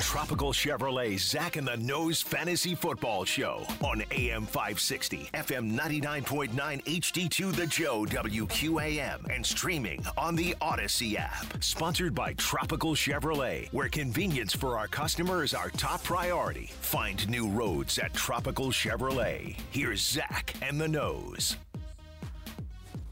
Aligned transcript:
Tropical 0.00 0.52
Chevrolet 0.52 1.18
Zach 1.18 1.56
and 1.56 1.66
the 1.66 1.76
Nose 1.76 2.22
Fantasy 2.22 2.74
Football 2.74 3.24
Show 3.24 3.66
on 3.82 4.04
AM 4.12 4.46
560, 4.46 5.30
FM 5.34 5.76
99.9 5.76 6.52
HD2 6.84 7.54
The 7.54 7.66
Joe 7.66 8.04
WQAM, 8.04 9.34
and 9.34 9.44
streaming 9.44 10.04
on 10.16 10.36
the 10.36 10.54
Audacy 10.60 11.16
app. 11.16 11.62
Sponsored 11.62 12.14
by 12.14 12.34
Tropical 12.34 12.94
Chevrolet, 12.94 13.72
where 13.72 13.88
convenience 13.88 14.54
for 14.54 14.78
our 14.78 14.86
customers 14.86 15.48
is 15.48 15.54
our 15.54 15.70
top 15.70 16.04
priority. 16.04 16.70
Find 16.82 17.26
new 17.26 17.48
roads 17.48 17.98
at 17.98 18.12
Tropical 18.12 18.68
Chevrolet. 18.68 19.56
Here's 19.70 20.02
Zach 20.02 20.52
and 20.60 20.78
the 20.78 20.88
Nose. 20.88 21.56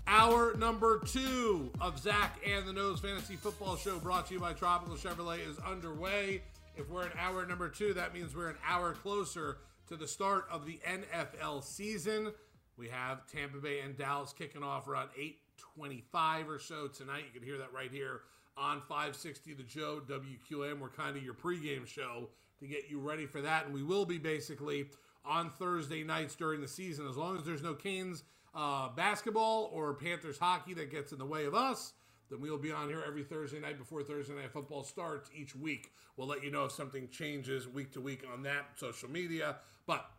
Hour 0.06 0.54
number 0.58 1.00
two 1.06 1.70
of 1.80 1.98
Zach 1.98 2.38
and 2.46 2.66
the 2.66 2.74
Nose 2.74 3.00
Fantasy 3.00 3.36
Football 3.36 3.76
Show 3.76 3.98
brought 3.98 4.26
to 4.26 4.34
you 4.34 4.40
by 4.40 4.52
Tropical 4.52 4.96
Chevrolet 4.96 5.38
is 5.48 5.58
underway. 5.60 6.42
If 6.76 6.90
we're 6.90 7.06
in 7.06 7.12
hour 7.18 7.46
number 7.46 7.70
two, 7.70 7.94
that 7.94 8.12
means 8.12 8.36
we're 8.36 8.50
an 8.50 8.58
hour 8.66 8.92
closer 8.92 9.58
to 9.88 9.96
the 9.96 10.06
start 10.06 10.44
of 10.50 10.66
the 10.66 10.78
NFL 10.86 11.64
season. 11.64 12.32
We 12.76 12.88
have 12.88 13.26
Tampa 13.26 13.56
Bay 13.58 13.80
and 13.80 13.96
Dallas 13.96 14.34
kicking 14.36 14.62
off 14.62 14.86
around 14.86 15.08
825 15.16 16.50
or 16.50 16.58
so 16.58 16.86
tonight. 16.86 17.24
You 17.26 17.40
can 17.40 17.48
hear 17.48 17.56
that 17.56 17.72
right 17.72 17.90
here 17.90 18.20
on 18.58 18.82
560 18.82 19.54
The 19.54 19.62
Joe 19.62 20.02
WQM. 20.06 20.78
We're 20.78 20.90
kind 20.90 21.16
of 21.16 21.22
your 21.22 21.32
pregame 21.32 21.86
show 21.86 22.28
to 22.60 22.66
get 22.66 22.90
you 22.90 23.00
ready 23.00 23.24
for 23.24 23.40
that. 23.40 23.64
And 23.64 23.72
we 23.72 23.82
will 23.82 24.04
be 24.04 24.18
basically 24.18 24.88
on 25.24 25.48
Thursday 25.52 26.04
nights 26.04 26.34
during 26.34 26.60
the 26.60 26.68
season, 26.68 27.08
as 27.08 27.16
long 27.16 27.38
as 27.38 27.44
there's 27.44 27.62
no 27.62 27.72
Canes 27.72 28.22
uh, 28.54 28.90
basketball 28.90 29.70
or 29.72 29.94
Panthers 29.94 30.38
hockey 30.38 30.74
that 30.74 30.90
gets 30.90 31.12
in 31.12 31.18
the 31.18 31.24
way 31.24 31.46
of 31.46 31.54
us, 31.54 31.94
then 32.30 32.40
we 32.40 32.50
will 32.50 32.58
be 32.58 32.72
on 32.72 32.88
here 32.88 33.02
every 33.06 33.22
Thursday 33.22 33.60
night 33.60 33.78
before 33.78 34.02
Thursday 34.02 34.34
night 34.34 34.52
football 34.52 34.82
starts 34.82 35.30
each 35.34 35.54
week. 35.54 35.92
We'll 36.16 36.26
let 36.26 36.42
you 36.42 36.50
know 36.50 36.64
if 36.64 36.72
something 36.72 37.08
changes 37.08 37.68
week 37.68 37.92
to 37.92 38.00
week 38.00 38.24
on 38.32 38.42
that 38.42 38.66
social 38.76 39.10
media, 39.10 39.56
but 39.86 40.10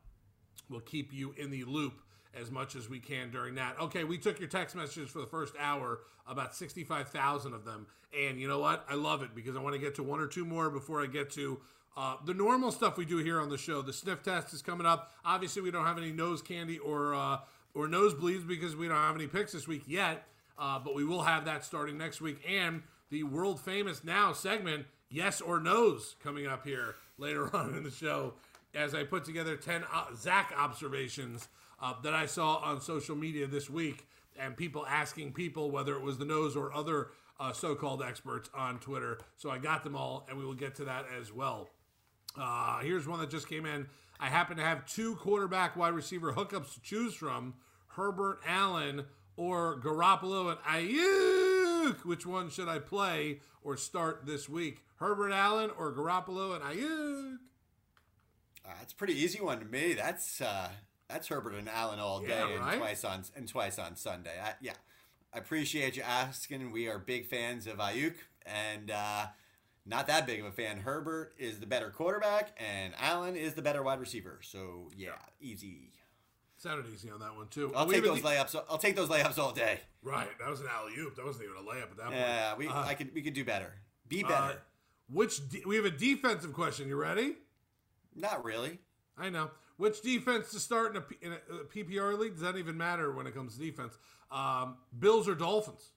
we'll 0.69 0.79
keep 0.81 1.13
you 1.13 1.33
in 1.37 1.51
the 1.51 1.63
loop 1.63 1.93
as 2.39 2.51
much 2.51 2.75
as 2.75 2.89
we 2.89 2.99
can 2.99 3.31
during 3.31 3.55
that. 3.55 3.79
Okay, 3.79 4.03
we 4.03 4.17
took 4.17 4.39
your 4.39 4.49
text 4.49 4.75
messages 4.75 5.09
for 5.09 5.19
the 5.19 5.27
first 5.27 5.53
hour, 5.59 5.99
about 6.27 6.55
65,000 6.55 7.53
of 7.53 7.65
them. 7.65 7.87
And 8.17 8.39
you 8.39 8.47
know 8.47 8.59
what? 8.59 8.85
I 8.89 8.95
love 8.95 9.23
it 9.23 9.33
because 9.35 9.55
I 9.55 9.59
want 9.59 9.73
to 9.73 9.79
get 9.79 9.95
to 9.95 10.03
one 10.03 10.19
or 10.19 10.27
two 10.27 10.45
more 10.45 10.69
before 10.69 11.01
I 11.01 11.07
get 11.07 11.31
to 11.31 11.59
uh, 11.97 12.15
the 12.25 12.33
normal 12.33 12.71
stuff 12.71 12.95
we 12.95 13.05
do 13.05 13.17
here 13.17 13.41
on 13.41 13.49
the 13.49 13.57
show. 13.57 13.81
The 13.81 13.91
sniff 13.91 14.21
test 14.21 14.53
is 14.53 14.61
coming 14.61 14.85
up. 14.85 15.11
Obviously, 15.25 15.63
we 15.63 15.71
don't 15.71 15.85
have 15.85 15.97
any 15.97 16.11
nose 16.11 16.41
candy 16.41 16.77
or 16.77 17.15
uh, 17.15 17.39
or 17.73 17.87
nosebleeds 17.87 18.47
because 18.47 18.75
we 18.75 18.87
don't 18.87 18.97
have 18.97 19.15
any 19.15 19.27
picks 19.27 19.53
this 19.53 19.67
week 19.67 19.83
yet. 19.87 20.27
Uh, 20.57 20.79
but 20.79 20.95
we 20.95 21.03
will 21.03 21.23
have 21.23 21.45
that 21.45 21.63
starting 21.63 21.97
next 21.97 22.21
week. 22.21 22.41
And 22.47 22.83
the 23.09 23.23
world 23.23 23.59
famous 23.59 24.03
now 24.03 24.33
segment, 24.33 24.85
Yes 25.09 25.39
or 25.39 25.59
No's, 25.59 26.15
coming 26.21 26.47
up 26.47 26.65
here 26.65 26.95
later 27.17 27.55
on 27.55 27.75
in 27.75 27.83
the 27.83 27.91
show 27.91 28.33
as 28.73 28.93
I 28.93 29.03
put 29.03 29.25
together 29.25 29.55
10 29.55 29.83
uh, 29.91 30.05
Zach 30.15 30.53
observations 30.57 31.47
uh, 31.81 31.93
that 32.03 32.13
I 32.13 32.25
saw 32.25 32.57
on 32.57 32.81
social 32.81 33.15
media 33.15 33.47
this 33.47 33.69
week 33.69 34.07
and 34.39 34.55
people 34.55 34.85
asking 34.87 35.33
people 35.33 35.71
whether 35.71 35.95
it 35.95 36.01
was 36.01 36.17
the 36.17 36.25
nose 36.25 36.55
or 36.55 36.73
other 36.73 37.09
uh, 37.39 37.51
so 37.53 37.75
called 37.75 38.01
experts 38.01 38.49
on 38.53 38.79
Twitter. 38.79 39.19
So 39.35 39.49
I 39.49 39.57
got 39.57 39.83
them 39.83 39.95
all, 39.95 40.25
and 40.29 40.37
we 40.37 40.45
will 40.45 40.53
get 40.53 40.75
to 40.75 40.85
that 40.85 41.05
as 41.19 41.31
well. 41.31 41.69
Uh, 42.39 42.79
here's 42.79 43.07
one 43.07 43.19
that 43.19 43.29
just 43.29 43.47
came 43.49 43.65
in. 43.65 43.87
I 44.19 44.27
happen 44.27 44.57
to 44.57 44.63
have 44.63 44.85
two 44.85 45.15
quarterback 45.15 45.75
wide 45.75 45.93
receiver 45.93 46.33
hookups 46.33 46.73
to 46.73 46.81
choose 46.81 47.13
from 47.13 47.55
Herbert 47.87 48.41
Allen 48.45 49.05
or 49.37 49.79
Garoppolo 49.79 50.51
and 50.51 50.59
Aiyuk? 50.61 52.03
Which 52.03 52.25
one 52.25 52.49
should 52.49 52.67
I 52.67 52.79
play 52.79 53.39
or 53.61 53.77
start 53.77 54.25
this 54.25 54.49
week? 54.49 54.83
Herbert 54.97 55.31
Allen 55.31 55.71
or 55.77 55.93
Garoppolo 55.93 56.55
and 56.55 56.63
Aiyuk? 56.63 57.37
Uh, 58.65 58.73
it's 58.81 58.93
pretty 58.93 59.13
easy 59.13 59.39
one 59.39 59.59
to 59.59 59.65
me. 59.65 59.93
That's 59.93 60.41
uh, 60.41 60.69
that's 61.07 61.27
Herbert 61.29 61.53
and 61.53 61.69
Allen 61.69 61.99
all 61.99 62.19
day 62.19 62.41
right? 62.41 62.71
and 62.71 62.79
twice 62.79 63.05
on 63.05 63.23
and 63.35 63.47
twice 63.47 63.79
on 63.79 63.95
Sunday. 63.95 64.33
I, 64.43 64.53
yeah, 64.59 64.73
I 65.33 65.37
appreciate 65.37 65.95
you 65.95 66.03
asking. 66.03 66.71
We 66.71 66.89
are 66.89 66.99
big 66.99 67.27
fans 67.27 67.67
of 67.67 67.77
Aiyuk 67.77 68.15
and 68.45 68.91
uh, 68.91 69.27
not 69.85 70.07
that 70.07 70.25
big 70.27 70.41
of 70.41 70.47
a 70.47 70.51
fan. 70.51 70.79
Herbert 70.79 71.33
is 71.37 71.59
the 71.59 71.65
better 71.65 71.89
quarterback 71.91 72.57
and 72.57 72.93
Allen 72.99 73.35
is 73.35 73.53
the 73.53 73.61
better 73.61 73.83
wide 73.83 73.99
receiver. 73.99 74.39
So 74.41 74.91
yeah, 74.97 75.11
easy. 75.39 75.91
Sounded 76.57 76.91
easy 76.91 77.09
on 77.11 77.19
that 77.19 77.35
one 77.35 77.47
too. 77.49 77.71
I'll 77.75 77.85
We 77.85 77.95
take 77.95 78.03
those 78.03 78.21
de- 78.21 78.27
layups. 78.27 78.55
I'll 78.69 78.79
take 78.79 78.95
those 78.95 79.09
layups 79.09 79.37
all 79.37 79.51
day. 79.51 79.79
Right, 80.01 80.27
that 80.39 80.49
was 80.49 80.59
an 80.59 80.67
alley 80.73 80.93
oop. 80.97 81.15
That 81.15 81.25
wasn't 81.25 81.45
even 81.45 81.57
a 81.57 81.61
layup 81.69 81.91
at 81.91 81.97
that 81.97 82.05
point. 82.05 82.15
Yeah, 82.17 82.55
we 82.55 82.67
Uh, 82.67 82.83
I 82.83 82.95
could 82.95 83.13
we 83.13 83.21
could 83.21 83.33
do 83.35 83.45
better. 83.45 83.73
Be 84.07 84.23
uh, 84.23 84.27
better. 84.27 84.61
which 85.09 85.47
de- 85.49 85.63
we 85.67 85.75
have 85.75 85.85
a 85.85 85.91
defensive 85.91 86.53
question. 86.53 86.87
You 86.87 86.95
ready? 86.95 87.35
not 88.15 88.43
really. 88.43 88.79
I 89.15 89.29
know. 89.29 89.51
Which 89.77 90.01
defense 90.01 90.49
to 90.51 90.59
start 90.59 90.91
in 90.91 90.97
a, 90.97 91.01
P- 91.01 91.17
in 91.21 91.33
a, 91.33 91.35
a 91.35 91.65
PPR 91.65 92.17
league? 92.17 92.33
Does 92.33 92.41
that 92.41 92.57
even 92.57 92.75
matter 92.77 93.11
when 93.11 93.27
it 93.27 93.35
comes 93.35 93.55
to 93.55 93.59
defense? 93.59 93.95
Um, 94.31 94.77
Bills 94.97 95.27
or 95.27 95.35
Dolphins? 95.35 95.91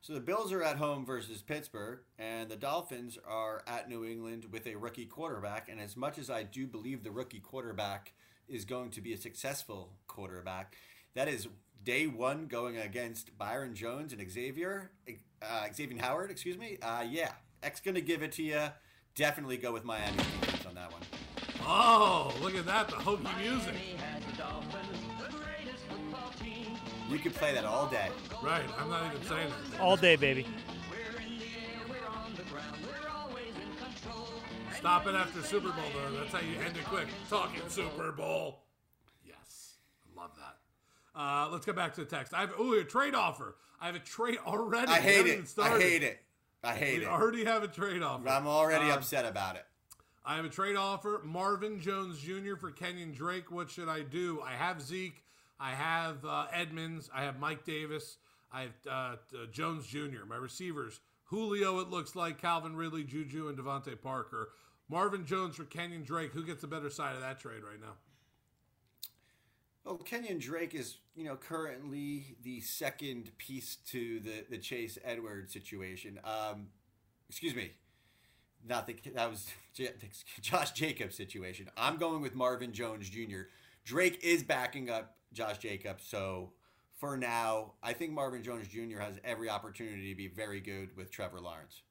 So 0.00 0.12
the 0.14 0.20
Bills 0.20 0.52
are 0.52 0.62
at 0.62 0.76
home 0.76 1.04
versus 1.04 1.42
Pittsburgh, 1.42 1.98
and 2.18 2.48
the 2.48 2.56
Dolphins 2.56 3.18
are 3.28 3.62
at 3.66 3.88
New 3.88 4.04
England 4.04 4.46
with 4.52 4.66
a 4.68 4.76
rookie 4.76 5.06
quarterback. 5.06 5.68
And 5.68 5.80
as 5.80 5.96
much 5.96 6.18
as 6.18 6.30
I 6.30 6.44
do 6.44 6.68
believe 6.68 7.02
the 7.02 7.10
rookie 7.10 7.40
quarterback 7.40 8.12
is 8.48 8.64
going 8.64 8.90
to 8.90 9.00
be 9.00 9.12
a 9.12 9.16
successful 9.16 9.90
quarterback, 10.06 10.76
that 11.14 11.28
is 11.28 11.48
day 11.84 12.06
one 12.06 12.46
going 12.46 12.76
against 12.76 13.36
Byron 13.38 13.74
Jones 13.74 14.12
and 14.12 14.30
Xavier, 14.30 14.90
uh, 15.42 15.66
Xavier 15.74 16.00
Howard, 16.00 16.30
excuse 16.30 16.58
me. 16.58 16.78
Uh, 16.82 17.04
yeah, 17.08 17.32
X 17.62 17.80
going 17.80 17.94
to 17.94 18.00
give 18.00 18.22
it 18.22 18.32
to 18.32 18.42
you. 18.42 18.60
Definitely 19.14 19.56
go 19.56 19.72
with 19.72 19.84
Miami 19.84 20.16
defense 20.16 20.66
on 20.66 20.74
that 20.74 20.92
one. 20.92 21.02
Oh, 21.62 22.32
look 22.40 22.54
at 22.54 22.66
that. 22.66 22.88
The 22.88 22.96
hokey 22.96 23.28
music. 23.42 23.74
You 27.10 27.18
could 27.18 27.34
play 27.34 27.54
that 27.54 27.64
all 27.64 27.86
day. 27.86 28.08
Right. 28.42 28.62
I'm 28.78 28.90
not 28.90 29.06
even 29.12 29.26
saying 29.26 29.50
that. 29.72 29.80
All 29.80 29.96
day, 29.96 30.16
baby. 30.16 30.46
Stop 34.78 35.06
it 35.08 35.14
after 35.14 35.42
Super 35.42 35.70
Bowl, 35.70 35.84
though. 35.92 36.18
That's 36.20 36.32
how 36.32 36.38
you 36.40 36.56
end 36.64 36.76
it 36.76 36.84
quick. 36.84 37.08
Talking 37.28 37.62
Super 37.68 38.12
Bowl. 38.12 38.60
Yes. 39.26 39.74
I 40.16 40.20
love 40.20 40.30
that. 40.36 41.20
Uh, 41.20 41.48
let's 41.50 41.66
get 41.66 41.74
back 41.74 41.94
to 41.94 42.00
the 42.02 42.06
text. 42.06 42.32
I 42.32 42.40
have 42.42 42.52
oh 42.58 42.72
a 42.74 42.84
trade 42.84 43.14
offer. 43.14 43.56
I 43.80 43.86
have 43.86 43.96
a 43.96 44.00
trade 44.00 44.38
already. 44.46 44.90
I 44.92 45.00
hate 45.00 45.26
it. 45.26 45.32
even 45.32 45.46
I 45.60 45.78
hate 45.80 46.02
it. 46.04 46.20
I 46.62 46.74
hate 46.74 46.98
We 47.00 47.04
it. 47.06 47.08
already 47.08 47.44
have 47.44 47.62
a 47.64 47.68
trade 47.68 48.02
offer. 48.02 48.28
I'm 48.28 48.46
already 48.46 48.86
Um, 48.86 48.98
upset 48.98 49.24
about 49.24 49.56
it. 49.56 49.64
I 50.24 50.36
have 50.36 50.44
a 50.44 50.48
trade 50.50 50.76
offer. 50.76 51.20
Marvin 51.24 51.80
Jones 51.80 52.20
Jr. 52.20 52.54
for 52.56 52.70
Kenyan 52.70 53.14
Drake. 53.14 53.50
What 53.50 53.70
should 53.70 53.88
I 53.88 54.02
do? 54.02 54.40
I 54.46 54.52
have 54.52 54.80
Zeke. 54.80 55.24
I 55.58 55.70
have 55.72 56.24
uh, 56.24 56.46
Edmonds. 56.52 57.10
I 57.12 57.22
have 57.24 57.40
Mike 57.40 57.64
Davis. 57.64 58.18
I 58.52 58.62
have 58.62 58.70
uh, 58.86 58.90
uh, 58.90 59.16
Jones 59.50 59.86
Jr. 59.86 60.24
My 60.28 60.36
receivers: 60.36 61.00
Julio. 61.24 61.80
It 61.80 61.88
looks 61.90 62.14
like 62.14 62.40
Calvin 62.40 62.76
Ridley, 62.76 63.02
Juju, 63.04 63.48
and 63.48 63.58
DeVante 63.58 64.00
Parker. 64.00 64.50
Marvin 64.88 65.26
Jones 65.26 65.56
for 65.56 65.64
Kenyan 65.64 66.04
Drake. 66.04 66.32
Who 66.32 66.44
gets 66.44 66.62
the 66.62 66.66
better 66.66 66.90
side 66.90 67.14
of 67.14 67.20
that 67.20 67.38
trade 67.38 67.62
right 67.62 67.80
now? 67.80 67.94
Well, 69.84 69.98
Kenyan 69.98 70.40
Drake 70.40 70.74
is, 70.74 70.98
you 71.14 71.24
know, 71.24 71.36
currently 71.36 72.36
the 72.42 72.60
second 72.60 73.30
piece 73.38 73.76
to 73.88 74.20
the 74.20 74.44
the 74.50 74.58
Chase 74.58 74.98
Edmonds 75.04 75.52
situation. 75.52 76.20
Um, 76.24 76.68
excuse 77.28 77.54
me, 77.54 77.72
not 78.66 78.86
the 78.86 78.96
that 79.14 79.30
was 79.30 79.50
Josh 80.40 80.72
Jacobs 80.72 81.16
situation. 81.16 81.70
I'm 81.76 81.96
going 81.96 82.20
with 82.20 82.34
Marvin 82.34 82.72
Jones 82.72 83.08
Jr. 83.08 83.42
Drake 83.84 84.20
is 84.22 84.42
backing 84.42 84.90
up 84.90 85.16
Josh 85.32 85.58
Jacobs, 85.58 86.04
so 86.06 86.52
for 86.98 87.16
now, 87.16 87.74
I 87.82 87.92
think 87.92 88.12
Marvin 88.12 88.42
Jones 88.42 88.68
Jr. 88.68 88.98
has 88.98 89.20
every 89.22 89.48
opportunity 89.48 90.10
to 90.10 90.16
be 90.16 90.26
very 90.26 90.60
good 90.60 90.96
with 90.96 91.10
Trevor 91.10 91.40
Lawrence. 91.40 91.82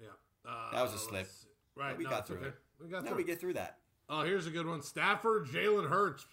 Yeah, 0.00 0.08
uh, 0.48 0.70
That 0.72 0.82
was 0.82 0.94
a 0.94 0.98
slip. 0.98 1.28
See. 1.76 1.80
Right, 1.80 1.90
But 1.90 1.98
we 1.98 2.04
no, 2.04 2.10
got 2.10 2.26
through 2.26 2.36
okay. 2.38 2.46
it. 2.48 2.54
We 2.80 2.88
got 2.88 3.02
Now 3.04 3.10
through. 3.10 3.16
we 3.18 3.24
get 3.24 3.40
through 3.40 3.54
that. 3.54 3.78
Oh, 4.08 4.22
here's 4.22 4.46
a 4.46 4.50
good 4.50 4.66
one. 4.66 4.82
Stafford, 4.82 5.46
Jalen 5.46 5.88
Hurts. 5.88 6.24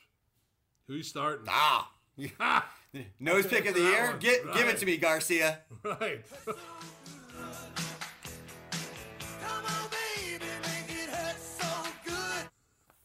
Who 0.88 0.95
you 0.95 1.03
starting? 1.03 1.45
Ah, 1.49 1.89
Ha! 2.38 2.69
nose 3.19 3.45
pick 3.47 3.65
of 3.65 3.73
the 3.73 3.79
year. 3.81 4.07
one. 4.11 4.19
Get, 4.19 4.43
Give 4.53 4.67
it 4.67 4.77
to 4.79 4.85
me, 4.85 4.97
Garcia. 4.97 5.59
Right. 5.83 6.21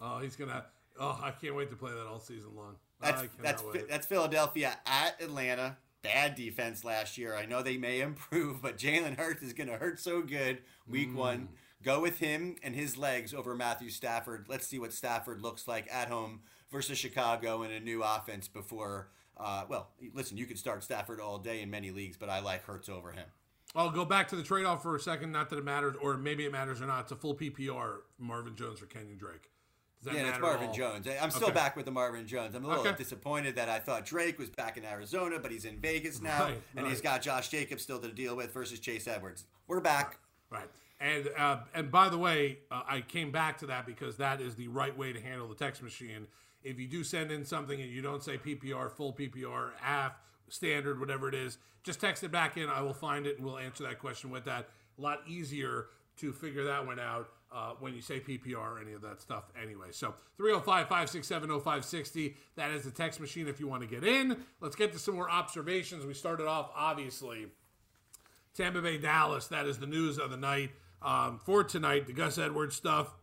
Oh, 0.00 0.18
he's 0.18 0.36
gonna. 0.36 0.64
Oh, 0.98 1.18
I 1.22 1.30
can't 1.30 1.54
wait 1.54 1.70
to 1.70 1.76
play 1.76 1.92
that 1.92 2.06
all 2.06 2.20
season 2.20 2.50
long. 2.56 2.76
That's 3.00 3.22
I 3.22 3.28
that's 3.42 3.62
wait. 3.62 3.88
that's 3.88 4.06
Philadelphia 4.06 4.76
at 4.86 5.20
Atlanta. 5.20 5.76
Bad 6.02 6.36
defense 6.36 6.84
last 6.84 7.18
year. 7.18 7.34
I 7.34 7.46
know 7.46 7.62
they 7.62 7.76
may 7.78 8.00
improve, 8.00 8.62
but 8.62 8.78
Jalen 8.78 9.16
Hurts 9.18 9.42
is 9.42 9.52
going 9.52 9.68
to 9.68 9.76
hurt 9.76 9.98
so 9.98 10.22
good 10.22 10.58
week 10.86 11.10
Mm. 11.10 11.14
one. 11.14 11.48
Go 11.86 12.00
with 12.00 12.18
him 12.18 12.56
and 12.64 12.74
his 12.74 12.98
legs 12.98 13.32
over 13.32 13.54
Matthew 13.54 13.90
Stafford. 13.90 14.46
Let's 14.48 14.66
see 14.66 14.80
what 14.80 14.92
Stafford 14.92 15.40
looks 15.40 15.68
like 15.68 15.86
at 15.88 16.08
home 16.08 16.40
versus 16.72 16.98
Chicago 16.98 17.62
in 17.62 17.70
a 17.70 17.78
new 17.78 18.02
offense 18.02 18.48
before. 18.48 19.06
Uh, 19.36 19.66
well, 19.68 19.90
listen, 20.12 20.36
you 20.36 20.46
could 20.46 20.58
start 20.58 20.82
Stafford 20.82 21.20
all 21.20 21.38
day 21.38 21.62
in 21.62 21.70
many 21.70 21.92
leagues, 21.92 22.16
but 22.16 22.28
I 22.28 22.40
like 22.40 22.64
Hurts 22.64 22.88
over 22.88 23.12
him. 23.12 23.26
I'll 23.76 23.90
go 23.90 24.04
back 24.04 24.26
to 24.30 24.36
the 24.36 24.42
trade 24.42 24.64
off 24.66 24.82
for 24.82 24.96
a 24.96 25.00
second. 25.00 25.30
Not 25.30 25.48
that 25.50 25.58
it 25.60 25.64
matters, 25.64 25.94
or 26.02 26.16
maybe 26.16 26.44
it 26.44 26.50
matters 26.50 26.80
or 26.80 26.86
not. 26.86 27.02
It's 27.02 27.12
a 27.12 27.16
full 27.16 27.36
PPR. 27.36 27.98
Marvin 28.18 28.56
Jones 28.56 28.80
for 28.80 28.86
Kenyan 28.86 29.16
Drake. 29.16 29.50
Does 30.02 30.12
that 30.12 30.14
Yeah, 30.20 30.30
it's 30.30 30.40
Marvin? 30.40 30.72
Jones. 30.74 31.06
I'm 31.06 31.30
still 31.30 31.48
Okay. 31.48 31.54
back 31.54 31.76
with 31.76 31.84
the 31.84 31.92
Marvin 31.92 32.26
Jones. 32.26 32.56
I'm 32.56 32.64
a 32.64 32.68
little 32.68 32.84
Okay. 32.84 32.96
disappointed 32.96 33.54
that 33.54 33.68
I 33.68 33.78
thought 33.78 34.04
Drake 34.04 34.40
was 34.40 34.50
back 34.50 34.76
in 34.76 34.84
Arizona, 34.84 35.38
but 35.38 35.52
he's 35.52 35.64
in 35.64 35.78
Vegas 35.78 36.20
now, 36.20 36.46
Right, 36.46 36.62
and 36.74 36.84
he's 36.88 37.00
got 37.00 37.22
Josh 37.22 37.48
Jacobs 37.48 37.84
still 37.84 38.00
to 38.00 38.10
deal 38.10 38.34
with 38.34 38.52
versus 38.52 38.80
Chase 38.80 39.06
Edmonds. 39.06 39.44
We're 39.68 39.80
back. 39.80 40.18
Right. 40.50 40.68
And 40.98 41.28
uh, 41.36 41.58
and 41.74 41.90
by 41.90 42.08
the 42.08 42.18
way, 42.18 42.58
uh, 42.70 42.82
I 42.88 43.00
came 43.02 43.30
back 43.30 43.58
to 43.58 43.66
that 43.66 43.86
because 43.86 44.16
that 44.16 44.40
is 44.40 44.54
the 44.54 44.68
right 44.68 44.96
way 44.96 45.12
to 45.12 45.20
handle 45.20 45.48
the 45.48 45.54
text 45.54 45.82
machine. 45.82 46.26
If 46.62 46.78
you 46.80 46.88
do 46.88 47.04
send 47.04 47.30
in 47.30 47.44
something 47.44 47.80
and 47.80 47.90
you 47.90 48.02
don't 48.02 48.24
say 48.24 48.38
PPR, 48.38 48.90
full 48.90 49.12
PPR, 49.12 49.70
half, 49.80 50.18
standard, 50.48 50.98
whatever 50.98 51.28
it 51.28 51.34
is, 51.34 51.58
just 51.84 52.00
text 52.00 52.24
it 52.24 52.32
back 52.32 52.56
in. 52.56 52.68
I 52.68 52.80
will 52.80 52.94
find 52.94 53.26
it 53.26 53.36
and 53.36 53.46
we'll 53.46 53.58
answer 53.58 53.84
that 53.84 53.98
question 53.98 54.30
with 54.30 54.44
that. 54.46 54.68
A 54.98 55.00
lot 55.00 55.20
easier 55.28 55.86
to 56.16 56.32
figure 56.32 56.64
that 56.64 56.86
one 56.86 56.98
out 56.98 57.28
uh, 57.52 57.72
when 57.78 57.94
you 57.94 58.00
say 58.00 58.18
PPR 58.20 58.56
or 58.56 58.80
any 58.80 58.92
of 58.92 59.02
that 59.02 59.20
stuff 59.20 59.44
anyway. 59.60 59.88
So 59.90 60.14
305 60.36 60.88
567 60.88 61.48
0560. 61.48 62.36
That 62.56 62.70
is 62.70 62.82
the 62.82 62.90
text 62.90 63.20
machine 63.20 63.48
if 63.48 63.60
you 63.60 63.68
want 63.68 63.82
to 63.82 63.88
get 63.88 64.02
in. 64.02 64.44
Let's 64.60 64.76
get 64.76 64.92
to 64.92 64.98
some 64.98 65.14
more 65.14 65.30
observations. 65.30 66.04
We 66.04 66.14
started 66.14 66.46
off, 66.46 66.70
obviously, 66.74 67.46
Tampa 68.54 68.82
Bay, 68.82 68.98
Dallas. 68.98 69.46
That 69.48 69.66
is 69.66 69.78
the 69.78 69.86
news 69.86 70.18
of 70.18 70.30
the 70.30 70.36
night 70.36 70.70
um, 71.02 71.40
for 71.44 71.64
tonight. 71.64 72.06
The 72.06 72.12
Gus 72.12 72.38
Edwards 72.38 72.76
stuff 72.76 73.14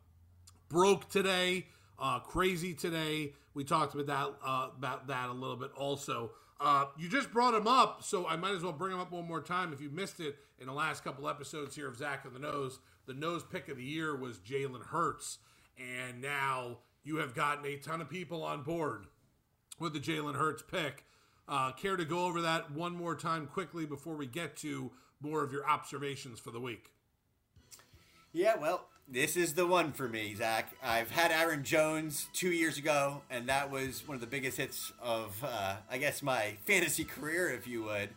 broke 0.69 1.09
today. 1.09 1.67
Uh, 1.99 2.19
crazy 2.19 2.73
today. 2.73 3.33
We 3.53 3.63
talked 3.63 3.93
about 3.93 4.07
that 4.07 4.47
uh, 4.47 4.69
about 4.77 5.07
that 5.07 5.29
a 5.29 5.33
little 5.33 5.55
bit 5.55 5.71
also. 5.75 6.31
Uh, 6.59 6.85
you 6.97 7.09
just 7.09 7.31
brought 7.31 7.53
him 7.53 7.67
up, 7.67 8.03
so 8.03 8.25
I 8.27 8.35
might 8.35 8.55
as 8.55 8.63
well 8.63 8.71
bring 8.71 8.93
him 8.93 8.99
up 8.99 9.11
one 9.11 9.27
more 9.27 9.41
time. 9.41 9.73
If 9.73 9.81
you 9.81 9.89
missed 9.89 10.19
it 10.19 10.37
in 10.59 10.67
the 10.67 10.73
last 10.73 11.03
couple 11.03 11.27
episodes 11.27 11.75
here 11.75 11.87
of 11.87 11.97
Zach 11.97 12.25
and 12.25 12.33
the 12.33 12.39
Nose, 12.39 12.79
the 13.05 13.13
nose 13.13 13.43
pick 13.43 13.67
of 13.67 13.77
the 13.77 13.83
year 13.83 14.15
was 14.15 14.37
Jalen 14.37 14.85
Hurts, 14.85 15.39
and 15.77 16.21
now 16.21 16.79
you 17.03 17.17
have 17.17 17.35
gotten 17.35 17.65
a 17.65 17.75
ton 17.77 17.99
of 17.99 18.09
people 18.09 18.43
on 18.43 18.63
board 18.63 19.07
with 19.79 19.93
the 19.93 19.99
Jalen 19.99 20.35
Hurts 20.35 20.63
pick. 20.63 21.05
Uh, 21.47 21.73
care 21.73 21.97
to 21.97 22.05
go 22.05 22.25
over 22.25 22.41
that 22.41 22.71
one 22.71 22.95
more 22.95 23.15
time 23.15 23.47
quickly 23.47 23.85
before 23.85 24.15
we 24.15 24.25
get 24.25 24.55
to 24.57 24.91
more 25.21 25.43
of 25.43 25.51
your 25.51 25.67
observations 25.69 26.39
for 26.39 26.51
the 26.51 26.61
week? 26.61 26.92
Yeah, 28.35 28.55
well, 28.57 28.87
this 29.07 29.37
is 29.37 29.53
the 29.53 29.67
one 29.67 29.91
for 29.91 30.09
me, 30.09 30.33
Zach. 30.33 30.73
I've 30.83 31.11
had 31.11 31.31
Aaron 31.31 31.63
Jones 31.63 32.27
two 32.33 32.49
years 32.49 32.79
ago, 32.79 33.21
and 33.29 33.47
that 33.47 33.69
was 33.69 34.07
one 34.07 34.15
of 34.15 34.21
the 34.21 34.27
biggest 34.27 34.57
hits 34.57 34.91
of, 34.99 35.39
uh, 35.43 35.75
I 35.89 35.99
guess, 35.99 36.23
my 36.23 36.55
fantasy 36.65 37.03
career, 37.03 37.51
if 37.51 37.67
you 37.67 37.83
would. 37.83 38.09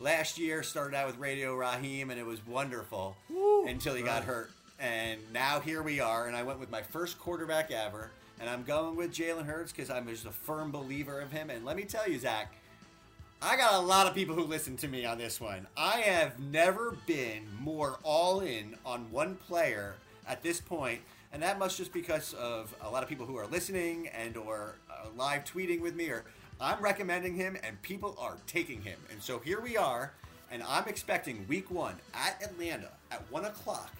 Last 0.00 0.38
year 0.38 0.64
started 0.64 0.96
out 0.96 1.06
with 1.06 1.18
Radio 1.18 1.54
Raheem, 1.54 2.10
and 2.10 2.18
it 2.18 2.26
was 2.26 2.44
wonderful 2.46 3.16
until 3.68 3.94
he 3.94 4.02
got 4.02 4.24
hurt. 4.24 4.50
And 4.80 5.20
now 5.32 5.60
here 5.60 5.82
we 5.82 6.00
are, 6.00 6.26
and 6.26 6.34
I 6.34 6.42
went 6.42 6.58
with 6.58 6.70
my 6.70 6.82
first 6.82 7.20
quarterback 7.20 7.70
ever, 7.70 8.10
and 8.40 8.50
I'm 8.50 8.64
going 8.64 8.96
with 8.96 9.12
Jalen 9.12 9.46
Hurts 9.46 9.70
because 9.70 9.88
I'm 9.88 10.08
just 10.08 10.24
a 10.24 10.30
firm 10.30 10.72
believer 10.72 11.20
of 11.20 11.30
him. 11.30 11.48
And 11.50 11.64
let 11.64 11.76
me 11.76 11.84
tell 11.84 12.08
you, 12.08 12.18
Zach, 12.18 12.54
I 13.42 13.56
got 13.56 13.72
a 13.72 13.78
lot 13.78 14.06
of 14.06 14.14
people 14.14 14.34
who 14.34 14.44
listen 14.44 14.76
to 14.78 14.88
me 14.88 15.06
on 15.06 15.16
this 15.16 15.40
one. 15.40 15.66
I 15.74 16.00
have 16.02 16.38
never 16.38 16.94
been 17.06 17.48
more 17.58 17.98
all 18.02 18.40
in 18.40 18.76
on 18.84 19.10
one 19.10 19.36
player 19.36 19.94
at 20.28 20.42
this 20.42 20.60
point, 20.60 21.00
and 21.32 21.42
that 21.42 21.58
must 21.58 21.78
just 21.78 21.90
because 21.90 22.34
of 22.34 22.74
a 22.82 22.90
lot 22.90 23.02
of 23.02 23.08
people 23.08 23.24
who 23.24 23.38
are 23.38 23.46
listening 23.46 24.08
and 24.08 24.36
or 24.36 24.74
uh, 24.90 25.06
live 25.16 25.46
tweeting 25.46 25.80
with 25.80 25.94
me 25.94 26.10
or 26.10 26.24
I'm 26.60 26.82
recommending 26.82 27.34
him 27.34 27.56
and 27.62 27.80
people 27.80 28.14
are 28.20 28.36
taking 28.46 28.82
him. 28.82 28.98
And 29.10 29.22
so 29.22 29.38
here 29.38 29.62
we 29.62 29.74
are, 29.78 30.12
and 30.50 30.62
I'm 30.68 30.86
expecting 30.86 31.46
week 31.48 31.70
one 31.70 31.94
at 32.12 32.42
Atlanta 32.44 32.90
at 33.10 33.22
one 33.32 33.46
o'clock. 33.46 33.90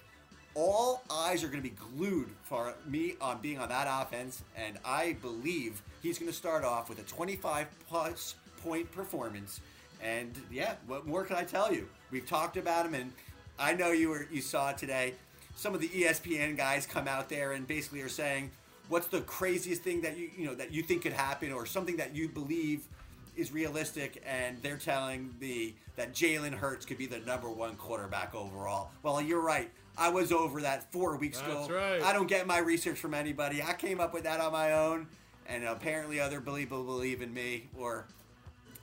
All 0.53 1.01
eyes 1.09 1.43
are 1.43 1.47
going 1.47 1.63
to 1.63 1.67
be 1.67 1.75
glued 1.97 2.29
for 2.43 2.75
me 2.85 3.15
on 3.19 3.41
being 3.41 3.57
on 3.57 3.69
that 3.69 3.87
offense, 3.89 4.43
and 4.55 4.77
I 4.85 5.17
believe 5.19 5.81
he's 6.03 6.19
going 6.19 6.29
to 6.29 6.37
start 6.37 6.63
off 6.63 6.89
with 6.89 6.99
a 6.99 7.03
25 7.03 7.67
plus 7.89 8.35
point 8.63 8.91
performance. 8.91 9.59
And 10.01 10.31
yeah, 10.51 10.75
what 10.87 11.05
more 11.05 11.23
can 11.23 11.35
I 11.35 11.43
tell 11.43 11.73
you? 11.73 11.87
We've 12.09 12.25
talked 12.25 12.57
about 12.57 12.85
him, 12.85 12.95
and 12.95 13.11
I 13.59 13.73
know 13.73 13.91
you 13.91 14.09
were 14.09 14.27
you 14.31 14.41
saw 14.41 14.71
today. 14.71 15.13
Some 15.55 15.75
of 15.75 15.81
the 15.81 15.89
ESPN 15.89 16.57
guys 16.57 16.85
come 16.85 17.07
out 17.07 17.29
there 17.29 17.51
and 17.51 17.67
basically 17.67 18.01
are 18.01 18.09
saying, 18.09 18.51
"What's 18.89 19.07
the 19.07 19.21
craziest 19.21 19.83
thing 19.83 20.01
that 20.01 20.17
you 20.17 20.31
you 20.35 20.45
know 20.45 20.55
that 20.55 20.71
you 20.71 20.81
think 20.81 21.03
could 21.03 21.13
happen, 21.13 21.51
or 21.51 21.65
something 21.65 21.97
that 21.97 22.15
you 22.15 22.29
believe 22.29 22.87
is 23.35 23.51
realistic?" 23.51 24.23
And 24.25 24.61
they're 24.63 24.77
telling 24.77 25.35
me 25.39 25.75
that 25.97 26.13
Jalen 26.13 26.53
Hurts 26.53 26.85
could 26.85 26.97
be 26.97 27.05
the 27.05 27.19
number 27.19 27.49
one 27.49 27.75
quarterback 27.75 28.33
overall. 28.33 28.89
Well, 29.03 29.21
you're 29.21 29.41
right. 29.41 29.69
I 29.97 30.09
was 30.09 30.31
over 30.31 30.61
that 30.61 30.91
four 30.91 31.17
weeks 31.17 31.39
That's 31.41 31.67
ago. 31.67 31.75
right. 31.75 32.01
I 32.01 32.13
don't 32.13 32.27
get 32.27 32.47
my 32.47 32.59
research 32.59 32.97
from 32.97 33.13
anybody. 33.13 33.61
I 33.61 33.73
came 33.73 33.99
up 33.99 34.13
with 34.13 34.23
that 34.23 34.39
on 34.39 34.51
my 34.51 34.73
own, 34.73 35.07
and 35.45 35.63
apparently 35.65 36.19
other 36.19 36.41
people 36.41 36.83
believe 36.83 37.21
in 37.21 37.33
me, 37.33 37.69
or 37.77 38.07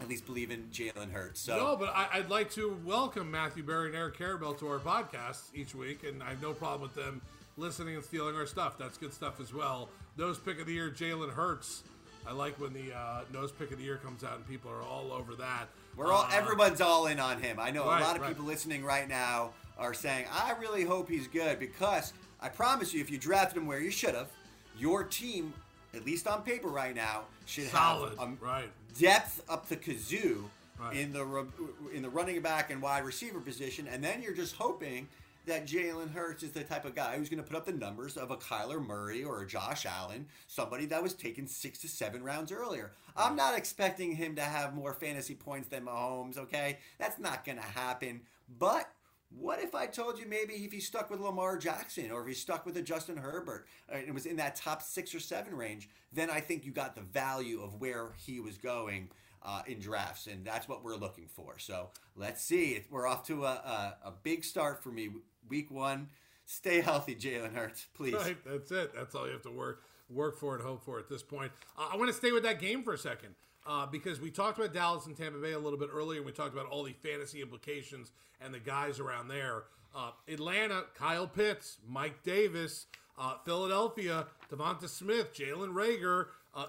at 0.00 0.08
least 0.08 0.26
believe 0.26 0.50
in 0.50 0.64
Jalen 0.72 1.12
Hurts. 1.12 1.40
So 1.40 1.56
No, 1.56 1.76
but 1.76 1.92
I, 1.94 2.08
I'd 2.14 2.30
like 2.30 2.50
to 2.52 2.78
welcome 2.84 3.30
Matthew 3.30 3.62
Berry 3.62 3.88
and 3.88 3.96
Eric 3.96 4.16
Karabell 4.18 4.58
to 4.60 4.68
our 4.68 4.78
podcast 4.78 5.40
each 5.54 5.74
week, 5.74 6.04
and 6.04 6.22
I 6.22 6.30
have 6.30 6.42
no 6.42 6.52
problem 6.52 6.82
with 6.82 6.94
them 6.94 7.20
listening 7.56 7.96
and 7.96 8.04
stealing 8.04 8.36
our 8.36 8.46
stuff. 8.46 8.78
That's 8.78 8.96
good 8.96 9.12
stuff 9.12 9.40
as 9.40 9.52
well. 9.52 9.88
Nose 10.16 10.38
pick 10.38 10.60
of 10.60 10.66
the 10.66 10.72
year, 10.72 10.90
Jalen 10.90 11.32
Hurts. 11.32 11.82
I 12.26 12.32
like 12.32 12.60
when 12.60 12.72
the 12.72 12.94
uh, 12.94 13.20
nose 13.32 13.50
pick 13.50 13.70
of 13.70 13.78
the 13.78 13.84
year 13.84 13.96
comes 13.96 14.22
out 14.22 14.36
and 14.36 14.46
people 14.46 14.70
are 14.70 14.82
all 14.82 15.12
over 15.12 15.34
that. 15.36 15.66
We're 15.96 16.12
all 16.12 16.24
Uh, 16.24 16.30
everyone's 16.32 16.80
all 16.80 17.06
in 17.06 17.18
on 17.18 17.40
him. 17.40 17.58
I 17.58 17.70
know 17.70 17.86
Right, 17.86 18.00
a 18.00 18.04
lot 18.04 18.16
of 18.16 18.22
right. 18.22 18.28
people 18.28 18.44
listening 18.44 18.84
right 18.84 19.08
now 19.08 19.52
are 19.78 19.94
saying, 19.94 20.26
"I 20.30 20.52
really 20.60 20.84
hope 20.84 21.08
he's 21.08 21.26
good," 21.26 21.58
because 21.58 22.12
I 22.40 22.48
promise 22.50 22.92
you, 22.92 23.00
if 23.00 23.10
you 23.10 23.18
drafted 23.18 23.56
him 23.56 23.66
where 23.66 23.80
you 23.80 23.90
should 23.90 24.14
have, 24.14 24.28
your 24.76 25.04
team, 25.04 25.54
at 25.94 26.04
least 26.04 26.28
on 26.28 26.42
paper 26.42 26.68
right 26.68 26.94
now, 26.94 27.22
should 27.46 27.68
solid, 27.68 28.10
have 28.10 28.18
um, 28.20 28.38
right? 28.40 28.70
Depth 28.98 29.42
up 29.48 29.68
the 29.68 29.76
kazoo 29.76 30.44
Right. 30.78 30.96
in 30.96 31.12
the 31.12 31.46
in 31.92 32.02
the 32.02 32.08
running 32.08 32.40
back 32.40 32.70
and 32.70 32.80
wide 32.80 33.04
receiver 33.04 33.40
position, 33.40 33.88
and 33.88 34.02
then 34.02 34.22
you're 34.22 34.32
just 34.32 34.54
hoping 34.54 35.08
that 35.46 35.66
Jalen 35.66 36.12
Hurts 36.12 36.44
is 36.44 36.52
the 36.52 36.62
type 36.62 36.84
of 36.84 36.94
guy 36.94 37.16
who's 37.16 37.28
going 37.28 37.42
to 37.42 37.48
put 37.48 37.56
up 37.56 37.64
the 37.66 37.72
numbers 37.72 38.16
of 38.16 38.30
a 38.30 38.36
Kyler 38.36 38.84
Murray 38.84 39.24
or 39.24 39.42
a 39.42 39.46
Josh 39.46 39.86
Allen, 39.86 40.26
somebody 40.46 40.86
that 40.86 41.02
was 41.02 41.14
taken 41.14 41.48
six 41.48 41.80
to 41.80 41.88
seven 41.88 42.22
rounds 42.22 42.52
earlier. 42.52 42.92
I'm 43.16 43.34
not 43.34 43.58
expecting 43.58 44.12
him 44.14 44.36
to 44.36 44.42
have 44.42 44.74
more 44.74 44.92
fantasy 44.92 45.34
points 45.34 45.68
than 45.68 45.86
Mahomes, 45.86 46.38
okay? 46.38 46.78
That's 46.98 47.18
not 47.18 47.44
going 47.44 47.58
to 47.58 47.64
happen. 47.64 48.20
But 48.58 48.88
what 49.30 49.60
if 49.60 49.74
I 49.74 49.86
told 49.86 50.18
you 50.18 50.26
maybe 50.26 50.54
if 50.54 50.72
he 50.72 50.80
stuck 50.80 51.10
with 51.10 51.20
Lamar 51.20 51.58
Jackson 51.58 52.10
or 52.10 52.22
if 52.22 52.28
he 52.28 52.34
stuck 52.34 52.64
with 52.64 52.76
a 52.76 52.82
Justin 52.82 53.16
Herbert 53.16 53.66
and 53.88 54.06
it 54.08 54.14
was 54.14 54.26
in 54.26 54.36
that 54.36 54.56
top 54.56 54.82
six 54.82 55.14
or 55.14 55.20
seven 55.20 55.54
range, 55.54 55.88
then 56.12 56.30
I 56.30 56.40
think 56.40 56.64
you 56.64 56.72
got 56.72 56.94
the 56.94 57.02
value 57.02 57.62
of 57.62 57.80
where 57.80 58.12
he 58.16 58.40
was 58.40 58.56
going 58.56 59.10
uh, 59.42 59.62
in 59.66 59.78
drafts, 59.78 60.26
and 60.26 60.44
that's 60.44 60.68
what 60.68 60.82
we're 60.82 60.96
looking 60.96 61.28
for. 61.28 61.58
So 61.58 61.90
let's 62.16 62.42
see. 62.42 62.82
We're 62.90 63.06
off 63.06 63.26
to 63.26 63.44
a, 63.44 63.52
a, 63.52 63.96
a 64.08 64.12
big 64.22 64.44
start 64.44 64.82
for 64.82 64.90
me. 64.90 65.10
Week 65.48 65.70
one. 65.70 66.08
Stay 66.44 66.80
healthy, 66.80 67.14
Jalen 67.14 67.54
Hurts, 67.54 67.86
please. 67.94 68.14
Right, 68.14 68.36
that's 68.46 68.70
it. 68.70 68.92
That's 68.94 69.14
all 69.14 69.26
you 69.26 69.32
have 69.32 69.42
to 69.42 69.50
work 69.50 69.82
work 70.08 70.38
for 70.38 70.54
and 70.54 70.64
hope 70.64 70.82
for 70.82 70.98
at 70.98 71.08
this 71.08 71.22
point. 71.22 71.52
Uh, 71.76 71.90
I 71.92 71.96
want 71.96 72.08
to 72.08 72.14
stay 72.14 72.32
with 72.32 72.42
that 72.44 72.58
game 72.58 72.82
for 72.82 72.94
a 72.94 72.98
second. 72.98 73.34
Uh, 73.68 73.84
because 73.84 74.18
we 74.18 74.30
talked 74.30 74.58
about 74.58 74.72
Dallas 74.72 75.04
and 75.04 75.14
Tampa 75.14 75.38
Bay 75.38 75.52
a 75.52 75.58
little 75.58 75.78
bit 75.78 75.90
earlier. 75.92 76.20
And 76.20 76.26
we 76.26 76.32
talked 76.32 76.54
about 76.54 76.66
all 76.66 76.82
the 76.82 76.94
fantasy 76.94 77.42
implications 77.42 78.12
and 78.40 78.54
the 78.54 78.58
guys 78.58 78.98
around 78.98 79.28
there. 79.28 79.64
Uh, 79.94 80.12
Atlanta, 80.26 80.84
Kyle 80.94 81.26
Pitts, 81.26 81.76
Mike 81.86 82.22
Davis, 82.22 82.86
uh, 83.18 83.34
Philadelphia, 83.44 84.26
Devonta 84.50 84.88
Smith, 84.88 85.34
Jalen 85.34 85.74
Reagor, 85.74 86.28
uh, 86.54 86.66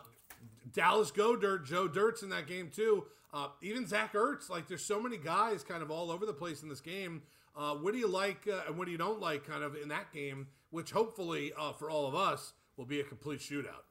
Dallas 0.74 1.10
Goedert, 1.10 1.66
Joe 1.66 1.88
Dirt's 1.88 2.22
in 2.22 2.30
that 2.32 2.48
game 2.48 2.70
too. 2.70 3.06
Uh, 3.34 3.48
even 3.62 3.88
Zach 3.88 4.14
Ertz. 4.14 4.50
Like 4.50 4.68
there's 4.68 4.84
so 4.84 5.02
many 5.02 5.16
guys 5.16 5.64
kind 5.64 5.82
of 5.82 5.90
all 5.90 6.12
over 6.12 6.26
the 6.26 6.34
place 6.34 6.64
in 6.64 6.70
this 6.70 6.82
game. 6.82 7.22
Uh, 7.56 7.76
what 7.76 7.94
do 7.94 8.00
you 8.00 8.08
like 8.08 8.46
and 8.68 8.78
what 8.78 8.86
do 8.86 8.92
you 8.92 8.98
don't 8.98 9.22
like 9.22 9.48
kind 9.48 9.64
of 9.64 9.76
in 9.76 9.88
that 9.88 10.12
game, 10.14 10.48
which 10.72 10.92
hopefully 10.92 11.54
for 11.78 11.90
all 11.90 12.08
of 12.08 12.16
us 12.16 12.54
will 12.76 12.86
be 12.86 13.00
a 13.00 13.04
complete 13.04 13.40
shootout. 13.40 13.89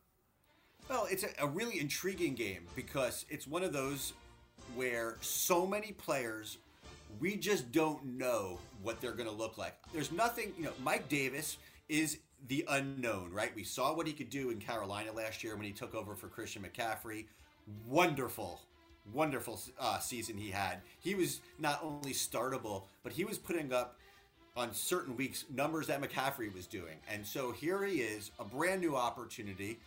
Well, 0.88 1.06
it's 1.10 1.24
a, 1.24 1.28
a 1.40 1.46
really 1.46 1.80
intriguing 1.80 2.34
game 2.34 2.64
because 2.74 3.26
it's 3.28 3.46
one 3.46 3.62
of 3.62 3.72
those 3.72 4.14
where 4.74 5.16
so 5.20 5.66
many 5.66 5.92
players 5.92 6.58
we 7.20 7.36
just 7.36 7.72
don't 7.72 8.04
know 8.04 8.58
what 8.82 9.00
they're 9.00 9.12
going 9.12 9.28
to 9.28 9.34
look 9.34 9.58
like. 9.58 9.74
There's 9.92 10.12
nothing, 10.12 10.52
you 10.56 10.64
know, 10.64 10.72
Mike 10.82 11.08
Davis 11.08 11.56
is 11.88 12.18
the 12.46 12.64
unknown, 12.68 13.32
right? 13.32 13.54
We 13.54 13.64
saw 13.64 13.94
what 13.94 14.06
he 14.06 14.12
could 14.12 14.30
do 14.30 14.50
in 14.50 14.58
Carolina 14.58 15.12
last 15.12 15.42
year 15.42 15.56
when 15.56 15.64
he 15.64 15.72
took 15.72 15.94
over 15.94 16.14
for 16.14 16.28
Christian 16.28 16.62
McCaffrey. 16.62 17.26
Wonderful, 17.86 18.60
wonderful 19.12 19.60
uh, 19.80 19.98
season 19.98 20.36
he 20.36 20.50
had. 20.50 20.82
He 21.00 21.14
was 21.14 21.40
not 21.58 21.80
only 21.82 22.12
startable, 22.12 22.84
but 23.02 23.12
he 23.12 23.24
was 23.24 23.38
putting 23.38 23.72
up 23.72 23.96
on 24.56 24.72
certain 24.72 25.16
weeks 25.16 25.44
numbers 25.54 25.86
that 25.86 26.00
McCaffrey 26.00 26.52
was 26.52 26.66
doing. 26.66 26.96
And 27.12 27.26
so 27.26 27.52
here 27.52 27.84
he 27.84 28.00
is, 28.00 28.30
a 28.38 28.44
brand 28.44 28.80
new 28.80 28.96
opportunity. 28.96 29.78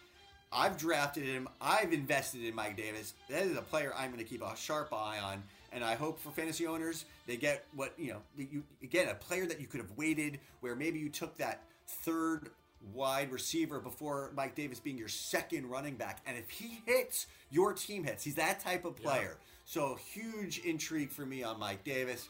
I've 0.52 0.78
drafted 0.78 1.24
him. 1.24 1.48
I've 1.62 1.94
invested 1.94 2.44
in 2.44 2.54
Mike 2.54 2.76
Davis. 2.76 3.14
That 3.30 3.44
is 3.44 3.58
a 3.58 3.62
player 3.62 3.94
I'm 3.98 4.12
going 4.12 4.24
to 4.24 4.30
keep 4.30 4.42
a 4.42 4.56
sharp 4.56 4.94
eye 4.94 5.20
on. 5.20 5.44
And 5.74 5.84
I 5.84 5.96
hope 5.96 6.20
for 6.20 6.32
fantasy 6.32 6.68
owners, 6.68 7.06
they 7.28 7.38
get 7.38 7.66
what, 7.74 7.94
you 7.98 8.12
know, 8.12 8.22
you 8.38 8.64
again, 8.84 9.08
a 9.08 9.16
player 9.16 9.46
that 9.46 9.62
you 9.62 9.68
could 9.68 9.80
have 9.80 9.92
waited 9.96 10.40
where 10.60 10.76
maybe 10.76 11.00
you 11.00 11.08
took 11.08 11.38
that 11.38 11.64
third 11.88 12.50
wide 12.94 13.32
receiver 13.32 13.80
before 13.80 14.32
Mike 14.36 14.56
Davis 14.56 14.80
being 14.80 14.98
your 14.98 15.08
second 15.08 15.70
running 15.70 15.96
back. 15.96 16.20
And 16.26 16.38
if 16.38 16.50
he 16.50 16.82
hits, 16.86 17.28
your 17.50 17.74
team 17.74 18.04
hits. 18.04 18.24
He's 18.24 18.36
that 18.36 18.60
type 18.60 18.84
of 18.84 18.98
player. 18.98 19.38
Yeah. 19.38 19.46
So 19.66 19.98
huge 20.14 20.60
intrigue 20.60 21.12
for 21.12 21.26
me 21.26 21.44
on 21.44 21.60
Mike 21.60 21.84
Davis. 21.86 22.28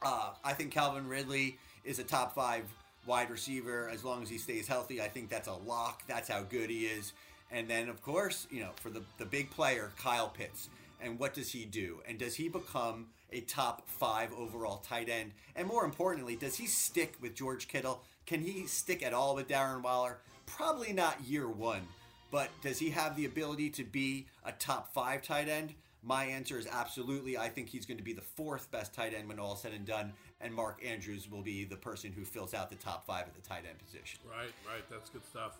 Uh, 0.00 0.30
I 0.42 0.52
think 0.54 0.72
Calvin 0.72 1.08
Ridley 1.08 1.58
is 1.84 1.98
a 1.98 2.04
top 2.04 2.34
five 2.34 2.64
wide 3.06 3.30
receiver 3.30 3.88
as 3.88 4.04
long 4.04 4.22
as 4.22 4.28
he 4.28 4.38
stays 4.38 4.66
healthy. 4.66 5.00
I 5.00 5.08
think 5.08 5.28
that's 5.28 5.48
a 5.48 5.54
lock. 5.54 6.02
That's 6.06 6.28
how 6.28 6.42
good 6.42 6.70
he 6.70 6.86
is. 6.86 7.12
And 7.50 7.68
then, 7.68 7.88
of 7.88 8.02
course, 8.02 8.46
you 8.50 8.60
know, 8.60 8.70
for 8.76 8.90
the, 8.90 9.02
the 9.18 9.24
big 9.24 9.50
player, 9.50 9.92
Kyle 9.98 10.28
Pitts. 10.28 10.68
And 11.00 11.18
what 11.18 11.34
does 11.34 11.52
he 11.52 11.64
do? 11.64 12.00
And 12.08 12.18
does 12.18 12.34
he 12.34 12.48
become 12.48 13.06
a 13.30 13.40
top 13.40 13.88
five 13.88 14.32
overall 14.32 14.78
tight 14.78 15.08
end? 15.08 15.32
And 15.54 15.68
more 15.68 15.84
importantly, 15.84 16.36
does 16.36 16.56
he 16.56 16.66
stick 16.66 17.14
with 17.20 17.34
George 17.34 17.68
Kittle? 17.68 18.02
Can 18.24 18.42
he 18.42 18.66
stick 18.66 19.02
at 19.02 19.14
all 19.14 19.34
with 19.34 19.48
Darren 19.48 19.82
Waller? 19.82 20.18
Probably 20.46 20.92
not 20.92 21.24
year 21.26 21.48
one. 21.48 21.82
But 22.30 22.50
does 22.62 22.78
he 22.78 22.90
have 22.90 23.14
the 23.14 23.26
ability 23.26 23.70
to 23.70 23.84
be 23.84 24.26
a 24.44 24.52
top 24.52 24.92
five 24.92 25.22
tight 25.22 25.48
end? 25.48 25.74
My 26.02 26.24
answer 26.24 26.58
is 26.58 26.66
absolutely. 26.70 27.36
I 27.36 27.48
think 27.48 27.68
he's 27.68 27.86
going 27.86 27.98
to 27.98 28.04
be 28.04 28.12
the 28.12 28.20
fourth 28.20 28.70
best 28.70 28.94
tight 28.94 29.14
end 29.14 29.28
when 29.28 29.38
all 29.38 29.56
said 29.56 29.72
and 29.72 29.84
done, 29.84 30.12
and 30.40 30.52
Mark 30.54 30.82
Andrews 30.84 31.30
will 31.30 31.42
be 31.42 31.64
the 31.64 31.76
person 31.76 32.12
who 32.12 32.24
fills 32.24 32.54
out 32.54 32.70
the 32.70 32.76
top 32.76 33.06
five 33.06 33.26
at 33.26 33.34
the 33.34 33.40
tight 33.40 33.64
end 33.68 33.78
position. 33.78 34.20
Right, 34.28 34.52
right. 34.66 34.84
That's 34.90 35.10
good 35.10 35.24
stuff. 35.24 35.58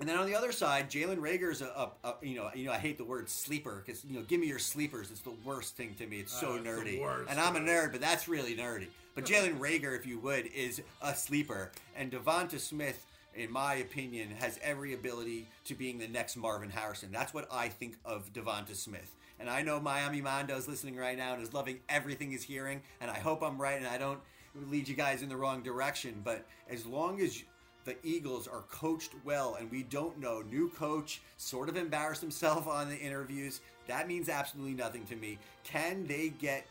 And 0.00 0.08
then 0.08 0.18
on 0.18 0.26
the 0.26 0.34
other 0.34 0.52
side, 0.52 0.90
Jalen 0.90 1.18
Reagor 1.18 1.52
is 1.52 1.60
a, 1.60 1.66
a, 1.66 2.08
a, 2.08 2.14
you 2.22 2.34
know 2.34 2.50
you 2.54 2.64
know 2.64 2.72
I 2.72 2.78
hate 2.78 2.98
the 2.98 3.04
word 3.04 3.28
sleeper 3.28 3.82
because 3.84 4.04
you 4.04 4.18
know 4.18 4.22
give 4.22 4.40
me 4.40 4.46
your 4.46 4.58
sleepers. 4.58 5.10
It's 5.10 5.20
the 5.20 5.34
worst 5.44 5.76
thing 5.76 5.94
to 5.98 6.06
me. 6.06 6.20
It's 6.20 6.32
so 6.32 6.54
uh, 6.54 6.58
nerdy, 6.58 7.00
and 7.28 7.38
I'm 7.38 7.56
a 7.56 7.60
nerd, 7.60 7.92
but 7.92 8.00
that's 8.00 8.26
really 8.26 8.56
nerdy. 8.56 8.88
But 9.14 9.24
Jalen 9.26 9.58
Reagor, 9.58 9.96
if 9.96 10.06
you 10.06 10.18
would, 10.20 10.46
is 10.46 10.80
a 11.02 11.14
sleeper, 11.14 11.70
and 11.94 12.10
Devonta 12.10 12.58
Smith, 12.58 13.04
in 13.34 13.52
my 13.52 13.74
opinion, 13.74 14.30
has 14.30 14.58
every 14.62 14.94
ability 14.94 15.46
to 15.66 15.74
being 15.74 15.98
the 15.98 16.08
next 16.08 16.36
Marvin 16.36 16.70
Harrison. 16.70 17.10
That's 17.12 17.34
what 17.34 17.46
I 17.52 17.68
think 17.68 17.96
of 18.04 18.32
Devonta 18.32 18.74
Smith. 18.74 19.14
And 19.42 19.50
I 19.50 19.60
know 19.60 19.80
Miami 19.80 20.20
Mondo 20.20 20.56
is 20.56 20.68
listening 20.68 20.94
right 20.94 21.18
now 21.18 21.34
and 21.34 21.42
is 21.42 21.52
loving 21.52 21.80
everything 21.88 22.30
he's 22.30 22.44
hearing. 22.44 22.80
And 23.00 23.10
I 23.10 23.18
hope 23.18 23.42
I'm 23.42 23.60
right 23.60 23.76
and 23.76 23.88
I 23.88 23.98
don't 23.98 24.20
lead 24.68 24.86
you 24.86 24.94
guys 24.94 25.20
in 25.20 25.28
the 25.28 25.36
wrong 25.36 25.64
direction. 25.64 26.20
But 26.24 26.46
as 26.70 26.86
long 26.86 27.20
as 27.20 27.42
the 27.84 27.96
Eagles 28.04 28.46
are 28.46 28.62
coached 28.70 29.14
well 29.24 29.56
and 29.56 29.68
we 29.68 29.82
don't 29.82 30.16
know, 30.20 30.42
new 30.42 30.68
coach 30.68 31.22
sort 31.38 31.68
of 31.68 31.76
embarrassed 31.76 32.20
himself 32.20 32.68
on 32.68 32.88
the 32.88 32.96
interviews, 32.96 33.62
that 33.88 34.06
means 34.06 34.28
absolutely 34.28 34.74
nothing 34.74 35.04
to 35.06 35.16
me. 35.16 35.40
Can 35.64 36.06
they 36.06 36.28
get 36.28 36.64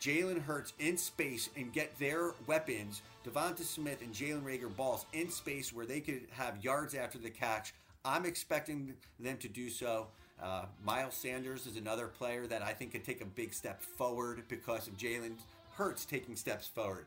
Jalen 0.00 0.42
Hurts 0.42 0.72
in 0.78 0.96
space 0.96 1.50
and 1.58 1.74
get 1.74 1.98
their 1.98 2.32
weapons, 2.46 3.02
Devonta 3.22 3.64
Smith 3.64 4.00
and 4.00 4.14
Jalen 4.14 4.44
Reagor 4.44 4.74
balls 4.74 5.04
in 5.12 5.30
space 5.30 5.74
where 5.74 5.84
they 5.84 6.00
could 6.00 6.22
have 6.30 6.64
yards 6.64 6.94
after 6.94 7.18
the 7.18 7.28
catch? 7.28 7.74
I'm 8.02 8.24
expecting 8.24 8.94
them 9.20 9.36
to 9.38 9.48
do 9.48 9.68
so. 9.68 10.06
Uh, 10.42 10.64
Miles 10.84 11.14
Sanders 11.14 11.66
is 11.66 11.76
another 11.76 12.06
player 12.06 12.46
that 12.46 12.62
I 12.62 12.72
think 12.72 12.92
could 12.92 13.04
take 13.04 13.20
a 13.20 13.26
big 13.26 13.54
step 13.54 13.80
forward 13.80 14.42
because 14.48 14.88
of 14.88 14.96
Jalen 14.96 15.36
Hurts 15.74 16.04
taking 16.04 16.36
steps 16.36 16.66
forward. 16.66 17.06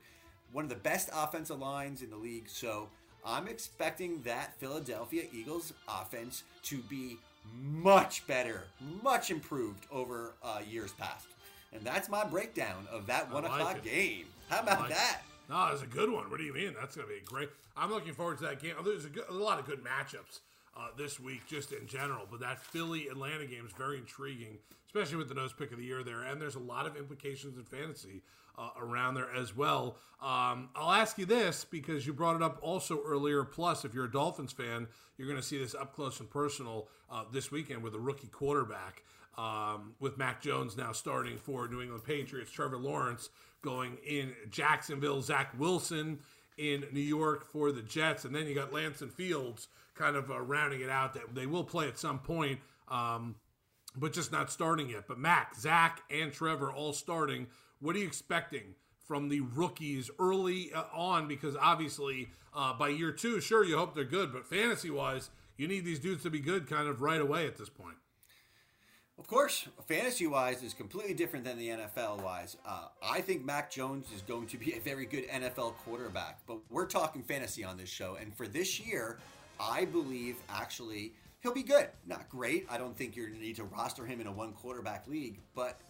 One 0.51 0.63
of 0.63 0.69
the 0.69 0.75
best 0.75 1.09
offensive 1.13 1.59
lines 1.59 2.01
in 2.01 2.09
the 2.09 2.17
league. 2.17 2.49
So 2.49 2.89
I'm 3.25 3.47
expecting 3.47 4.21
that 4.23 4.57
Philadelphia 4.59 5.23
Eagles 5.33 5.73
offense 5.87 6.43
to 6.63 6.77
be 6.77 7.17
much 7.53 8.25
better, 8.27 8.63
much 9.03 9.31
improved 9.31 9.85
over 9.91 10.33
uh, 10.43 10.59
years 10.69 10.91
past. 10.93 11.27
And 11.73 11.81
that's 11.83 12.09
my 12.09 12.23
breakdown 12.23 12.87
of 12.91 13.05
that 13.07 13.31
one 13.31 13.43
like 13.43 13.51
o'clock 13.51 13.77
it. 13.77 13.83
game. 13.83 14.25
How 14.49 14.61
about 14.61 14.81
like 14.81 14.89
that? 14.89 15.21
It. 15.21 15.51
No, 15.51 15.69
it's 15.71 15.81
a 15.81 15.87
good 15.87 16.11
one. 16.11 16.29
What 16.29 16.39
do 16.39 16.45
you 16.45 16.53
mean? 16.53 16.75
That's 16.79 16.95
going 16.95 17.07
to 17.07 17.13
be 17.13 17.21
great. 17.25 17.49
I'm 17.75 17.89
looking 17.89 18.13
forward 18.13 18.37
to 18.39 18.45
that 18.45 18.61
game. 18.61 18.73
There's 18.83 19.05
a, 19.05 19.09
good, 19.09 19.25
a 19.29 19.33
lot 19.33 19.59
of 19.59 19.65
good 19.65 19.83
matchups 19.83 20.39
uh, 20.77 20.89
this 20.97 21.19
week, 21.19 21.47
just 21.47 21.71
in 21.71 21.87
general. 21.87 22.25
But 22.29 22.39
that 22.41 22.61
Philly 22.61 23.07
Atlanta 23.07 23.45
game 23.45 23.65
is 23.65 23.73
very 23.73 23.97
intriguing, 23.97 24.57
especially 24.85 25.17
with 25.17 25.29
the 25.29 25.35
nose 25.35 25.53
pick 25.53 25.71
of 25.71 25.77
the 25.77 25.85
year 25.85 26.03
there. 26.03 26.23
And 26.23 26.39
there's 26.39 26.55
a 26.55 26.59
lot 26.59 26.85
of 26.85 26.95
implications 26.95 27.57
in 27.57 27.63
fantasy 27.63 28.21
uh, 28.57 28.69
around 28.79 29.15
there 29.15 29.33
as 29.33 29.55
well. 29.55 29.97
Um, 30.21 30.69
I'll 30.75 30.91
ask 30.91 31.17
you 31.17 31.25
this 31.25 31.65
because 31.65 32.05
you 32.05 32.13
brought 32.13 32.35
it 32.35 32.41
up 32.41 32.59
also 32.61 33.01
earlier. 33.05 33.43
Plus, 33.43 33.85
if 33.85 33.93
you're 33.93 34.05
a 34.05 34.11
Dolphins 34.11 34.51
fan, 34.51 34.87
you're 35.17 35.27
going 35.27 35.39
to 35.39 35.45
see 35.45 35.57
this 35.57 35.75
up 35.75 35.95
close 35.95 36.19
and 36.19 36.29
personal 36.29 36.87
uh, 37.11 37.23
this 37.31 37.51
weekend 37.51 37.81
with 37.81 37.93
a 37.95 37.99
rookie 37.99 38.27
quarterback. 38.27 39.03
Um, 39.37 39.93
with 39.99 40.17
Mac 40.17 40.41
Jones 40.41 40.75
now 40.75 40.93
starting 40.93 41.37
for 41.37 41.67
New 41.67 41.79
England 41.79 42.03
Patriots, 42.03 42.49
Trevor 42.49 42.79
Lawrence 42.79 43.29
going 43.61 43.97
in 44.03 44.33
Jacksonville, 44.49 45.21
Zach 45.21 45.53
Wilson 45.59 46.17
in 46.57 46.85
New 46.91 46.99
York 46.99 47.45
for 47.51 47.71
the 47.71 47.81
Jets, 47.81 48.25
and 48.25 48.35
then 48.35 48.47
you 48.47 48.55
got 48.55 48.73
Lance 48.73 49.01
and 49.01 49.11
Fields 49.11 49.67
kind 49.95 50.15
of 50.15 50.29
uh, 50.29 50.39
rounding 50.41 50.81
it 50.81 50.89
out 50.89 51.13
that 51.13 51.33
they 51.33 51.45
will 51.45 51.63
play 51.63 51.87
at 51.87 51.97
some 51.97 52.19
point, 52.19 52.59
um, 52.89 53.35
but 53.95 54.13
just 54.13 54.31
not 54.31 54.51
starting 54.51 54.89
yet. 54.89 55.03
But 55.07 55.17
Mac, 55.17 55.55
Zach, 55.55 56.01
and 56.09 56.31
Trevor 56.31 56.71
all 56.71 56.93
starting. 56.93 57.47
What 57.79 57.95
are 57.95 57.99
you 57.99 58.07
expecting 58.07 58.75
from 59.07 59.29
the 59.29 59.41
rookies 59.41 60.09
early 60.19 60.71
uh, 60.73 60.83
on? 60.93 61.27
Because 61.27 61.55
obviously, 61.55 62.29
uh, 62.55 62.73
by 62.73 62.89
year 62.89 63.11
two, 63.11 63.39
sure, 63.39 63.63
you 63.63 63.77
hope 63.77 63.95
they're 63.95 64.03
good, 64.03 64.31
but 64.33 64.45
fantasy 64.45 64.89
wise, 64.89 65.29
you 65.57 65.67
need 65.67 65.85
these 65.85 65.99
dudes 65.99 66.23
to 66.23 66.29
be 66.29 66.39
good 66.39 66.67
kind 66.67 66.87
of 66.87 67.01
right 67.01 67.21
away 67.21 67.47
at 67.47 67.57
this 67.57 67.69
point. 67.69 67.97
Of 69.19 69.25
course, 69.25 69.67
fantasy 69.87 70.27
wise 70.27 70.61
is 70.61 70.75
completely 70.75 71.15
different 71.15 71.43
than 71.43 71.57
the 71.57 71.69
NFL 71.69 72.21
wise. 72.21 72.55
Uh, 72.63 72.89
I 73.01 73.21
think 73.21 73.43
Mac 73.43 73.71
Jones 73.71 74.05
is 74.15 74.21
going 74.21 74.45
to 74.47 74.57
be 74.57 74.73
a 74.73 74.79
very 74.79 75.07
good 75.07 75.27
NFL 75.27 75.73
quarterback, 75.77 76.39
but 76.45 76.59
we're 76.69 76.85
talking 76.85 77.23
fantasy 77.23 77.63
on 77.63 77.77
this 77.77 77.89
show. 77.89 78.15
And 78.21 78.35
for 78.35 78.47
this 78.47 78.79
year, 78.79 79.17
I 79.59 79.85
believe 79.85 80.37
actually 80.49 81.13
he'll 81.39 81.53
be 81.53 81.63
good. 81.63 81.89
Not 82.05 82.29
great. 82.29 82.67
I 82.69 82.77
don't 82.77 82.95
think 82.95 83.15
you're 83.15 83.27
going 83.27 83.39
to 83.39 83.45
need 83.45 83.55
to 83.55 83.63
roster 83.63 84.05
him 84.05 84.21
in 84.21 84.27
a 84.27 84.31
one 84.31 84.53
quarterback 84.53 85.07
league, 85.07 85.39
but 85.55 85.81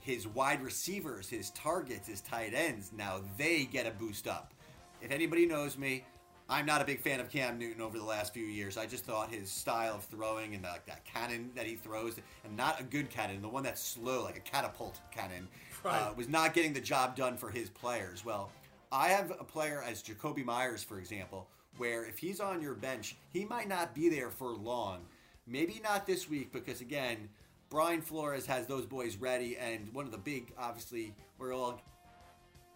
his 0.00 0.26
wide 0.26 0.60
receivers, 0.60 1.28
his 1.28 1.50
targets, 1.50 2.08
his 2.08 2.20
tight 2.22 2.54
ends, 2.54 2.90
now 2.94 3.20
they 3.38 3.66
get 3.66 3.86
a 3.86 3.92
boost 3.92 4.26
up. 4.26 4.52
if 5.00 5.12
anybody 5.12 5.46
knows 5.46 5.78
me, 5.78 6.04
I'm 6.48 6.66
not 6.66 6.82
a 6.82 6.84
big 6.84 7.00
fan 7.00 7.20
of 7.20 7.30
Cam 7.30 7.58
Newton 7.58 7.80
over 7.80 7.96
the 7.98 8.04
last 8.04 8.34
few 8.34 8.44
years. 8.44 8.76
I 8.76 8.84
just 8.86 9.04
thought 9.06 9.30
his 9.32 9.50
style 9.50 9.94
of 9.94 10.04
throwing 10.04 10.54
and 10.54 10.62
like 10.62 10.84
that 10.86 11.04
cannon 11.04 11.50
that 11.54 11.66
he 11.66 11.74
throws, 11.74 12.16
and 12.44 12.56
not 12.56 12.80
a 12.80 12.84
good 12.84 13.08
cannon, 13.08 13.40
the 13.40 13.48
one 13.48 13.62
that's 13.62 13.80
slow, 13.80 14.22
like 14.24 14.36
a 14.36 14.40
catapult 14.40 15.00
cannon, 15.10 15.48
uh, 15.84 15.88
Right. 15.88 16.16
was 16.16 16.28
not 16.28 16.52
getting 16.52 16.74
the 16.74 16.80
job 16.82 17.16
done 17.16 17.38
for 17.38 17.50
his 17.50 17.70
players. 17.70 18.24
Well, 18.24 18.50
I 18.92 19.08
have 19.08 19.30
a 19.30 19.44
player 19.44 19.82
as 19.82 20.02
Jakobi 20.02 20.44
Meyers, 20.44 20.82
for 20.84 20.98
example, 20.98 21.48
where 21.78 22.04
if 22.04 22.18
he's 22.18 22.40
on 22.40 22.60
your 22.60 22.74
bench, 22.74 23.16
he 23.32 23.44
might 23.46 23.66
not 23.68 23.94
be 23.94 24.08
there 24.10 24.30
for 24.30 24.48
long. 24.52 25.06
Maybe 25.46 25.80
not 25.82 26.06
this 26.06 26.28
week 26.28 26.52
because 26.52 26.80
again, 26.82 27.28
Brian 27.70 28.02
Flores 28.02 28.44
has 28.46 28.66
those 28.66 28.84
boys 28.86 29.16
ready, 29.16 29.56
and 29.56 29.92
one 29.94 30.04
of 30.04 30.12
the 30.12 30.18
big, 30.18 30.52
obviously, 30.58 31.14
we're 31.38 31.54
all 31.54 31.80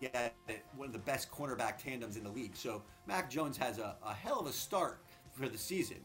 yeah, 0.00 0.28
one 0.76 0.86
of 0.86 0.92
the 0.92 0.98
best 0.98 1.30
cornerback 1.30 1.78
tandems 1.78 2.16
in 2.16 2.24
the 2.24 2.30
league. 2.30 2.54
So 2.56 2.82
Mac 3.06 3.30
Jones 3.30 3.56
has 3.56 3.78
a, 3.78 3.96
a 4.04 4.14
hell 4.14 4.40
of 4.40 4.46
a 4.46 4.52
start 4.52 5.00
for 5.32 5.48
the 5.48 5.58
season. 5.58 5.98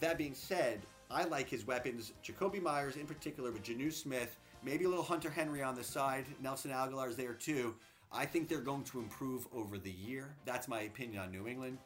That 0.00 0.18
being 0.18 0.34
said, 0.34 0.80
I 1.10 1.24
like 1.24 1.48
his 1.48 1.66
weapons. 1.66 2.12
Jakobi 2.24 2.62
Meyers 2.62 2.96
in 2.96 3.06
particular 3.06 3.50
with 3.50 3.62
Jonnu 3.64 3.92
Smith, 3.92 4.36
maybe 4.62 4.84
a 4.84 4.88
little 4.88 5.04
Hunter 5.04 5.30
Henry 5.30 5.62
on 5.62 5.74
the 5.74 5.84
side. 5.84 6.26
Nelson 6.42 6.70
Agholor 6.70 7.08
is 7.08 7.16
there 7.16 7.34
too. 7.34 7.74
I 8.12 8.24
think 8.24 8.48
they're 8.48 8.60
going 8.60 8.84
to 8.84 8.98
improve 9.00 9.46
over 9.54 9.76
the 9.78 9.90
year. 9.90 10.34
That's 10.44 10.68
my 10.68 10.82
opinion 10.82 11.22
on 11.22 11.30
New 11.30 11.46
England. 11.46 11.78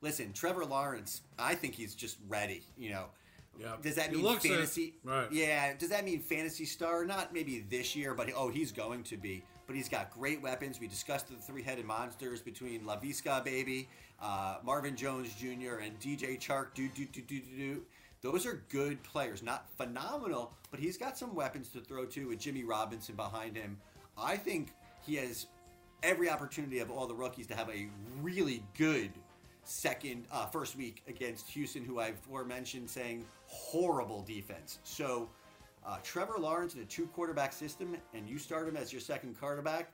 Listen, 0.00 0.32
Trevor 0.32 0.64
Lawrence, 0.64 1.22
I 1.38 1.54
think 1.54 1.74
he's 1.74 1.94
just 1.94 2.18
ready. 2.28 2.62
You 2.78 2.90
know, 2.90 3.04
Yeah. 3.58 3.74
does 3.82 3.96
that 3.96 4.10
He 4.10 4.22
mean 4.22 4.38
fantasy? 4.38 4.94
Right. 5.02 5.30
Yeah. 5.32 5.74
Does 5.76 5.88
that 5.90 6.04
mean 6.04 6.20
fantasy 6.20 6.64
star? 6.64 7.04
Not 7.04 7.34
maybe 7.34 7.60
this 7.68 7.96
year, 7.96 8.14
but 8.14 8.30
oh, 8.34 8.48
he's 8.48 8.70
going 8.72 9.02
to 9.04 9.16
be. 9.16 9.42
But 9.68 9.76
he's 9.76 9.88
got 9.88 10.10
great 10.10 10.42
weapons. 10.42 10.80
We 10.80 10.88
discussed 10.88 11.28
the 11.28 11.36
three-headed 11.36 11.84
monsters 11.84 12.40
between 12.40 12.80
Laviska, 12.84 13.44
baby, 13.44 13.88
uh, 14.20 14.56
Marvin 14.64 14.96
Jones 14.96 15.32
Jr., 15.34 15.76
and 15.82 16.00
DJ 16.00 16.40
Chark. 16.40 16.74
Do 16.74 16.88
do 16.88 17.04
do 17.04 17.20
do 17.20 17.38
do 17.38 17.56
do. 17.56 17.82
Those 18.22 18.46
are 18.46 18.64
good 18.70 19.00
players, 19.04 19.42
not 19.42 19.70
phenomenal, 19.76 20.54
but 20.70 20.80
he's 20.80 20.96
got 20.96 21.16
some 21.16 21.34
weapons 21.34 21.68
to 21.68 21.80
throw 21.80 22.04
to 22.06 22.28
with 22.28 22.40
Jimmy 22.40 22.64
Robinson 22.64 23.14
behind 23.14 23.56
him. 23.56 23.76
I 24.16 24.36
think 24.36 24.72
he 25.06 25.16
has 25.16 25.46
every 26.02 26.30
opportunity 26.30 26.80
of 26.80 26.90
all 26.90 27.06
the 27.06 27.14
rookies 27.14 27.46
to 27.48 27.54
have 27.54 27.68
a 27.68 27.88
really 28.20 28.64
good 28.76 29.10
second 29.64 30.24
uh, 30.32 30.46
first 30.46 30.76
week 30.76 31.02
against 31.06 31.48
Houston, 31.50 31.84
who 31.84 32.00
I've 32.00 32.14
aforementioned 32.14 32.88
saying 32.88 33.24
horrible 33.46 34.22
defense. 34.22 34.78
So 34.82 35.28
uh, 35.88 35.96
Trevor 36.02 36.34
Lawrence 36.38 36.74
in 36.74 36.82
a 36.82 36.84
two 36.84 37.06
quarterback 37.06 37.52
system, 37.52 37.96
and 38.14 38.28
you 38.28 38.38
start 38.38 38.68
him 38.68 38.76
as 38.76 38.92
your 38.92 39.00
second 39.00 39.38
quarterback. 39.40 39.90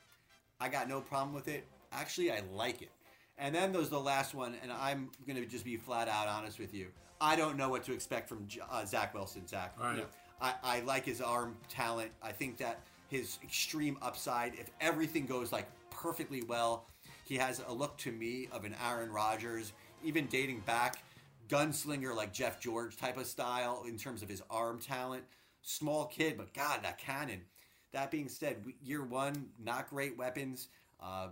I 0.60 0.68
got 0.68 0.88
no 0.88 1.00
problem 1.00 1.34
with 1.34 1.48
it. 1.48 1.66
Actually, 1.92 2.32
I 2.32 2.42
like 2.52 2.82
it. 2.82 2.90
And 3.38 3.54
then 3.54 3.72
there's 3.72 3.88
the 3.88 4.00
last 4.00 4.34
one, 4.34 4.54
and 4.62 4.72
I'm 4.72 5.10
going 5.26 5.40
to 5.40 5.46
just 5.46 5.64
be 5.64 5.76
flat 5.76 6.08
out 6.08 6.26
honest 6.26 6.58
with 6.58 6.74
you. 6.74 6.88
I 7.20 7.36
don't 7.36 7.56
know 7.56 7.68
what 7.68 7.84
to 7.84 7.92
expect 7.92 8.28
from 8.28 8.46
uh, 8.70 8.84
Zach 8.84 9.14
Wilson. 9.14 9.46
Zach, 9.46 9.74
right. 9.80 9.94
You 9.94 10.00
know, 10.02 10.06
I, 10.40 10.54
I 10.62 10.80
like 10.80 11.04
his 11.04 11.20
arm 11.20 11.56
talent. 11.68 12.10
I 12.22 12.32
think 12.32 12.58
that 12.58 12.80
his 13.08 13.38
extreme 13.42 13.96
upside, 14.02 14.54
if 14.54 14.70
everything 14.80 15.26
goes 15.26 15.52
like 15.52 15.68
perfectly 15.90 16.42
well, 16.42 16.86
he 17.24 17.36
has 17.36 17.62
a 17.66 17.72
look 17.72 17.96
to 17.98 18.12
me 18.12 18.48
of 18.52 18.64
an 18.64 18.74
Aaron 18.84 19.10
Rodgers, 19.10 19.72
even 20.02 20.26
dating 20.26 20.60
back, 20.60 21.02
gunslinger 21.48 22.14
like 22.14 22.32
Jeff 22.32 22.60
George 22.60 22.96
type 22.96 23.16
of 23.16 23.26
style 23.26 23.84
in 23.88 23.96
terms 23.96 24.22
of 24.22 24.28
his 24.28 24.42
arm 24.50 24.78
talent. 24.80 25.24
Small 25.66 26.04
kid, 26.06 26.36
but 26.36 26.52
God, 26.52 26.80
that 26.82 26.98
cannon. 26.98 27.40
That 27.92 28.10
being 28.10 28.28
said, 28.28 28.62
year 28.82 29.02
one, 29.02 29.46
not 29.58 29.88
great 29.88 30.16
weapons. 30.18 30.68
Um, 31.00 31.30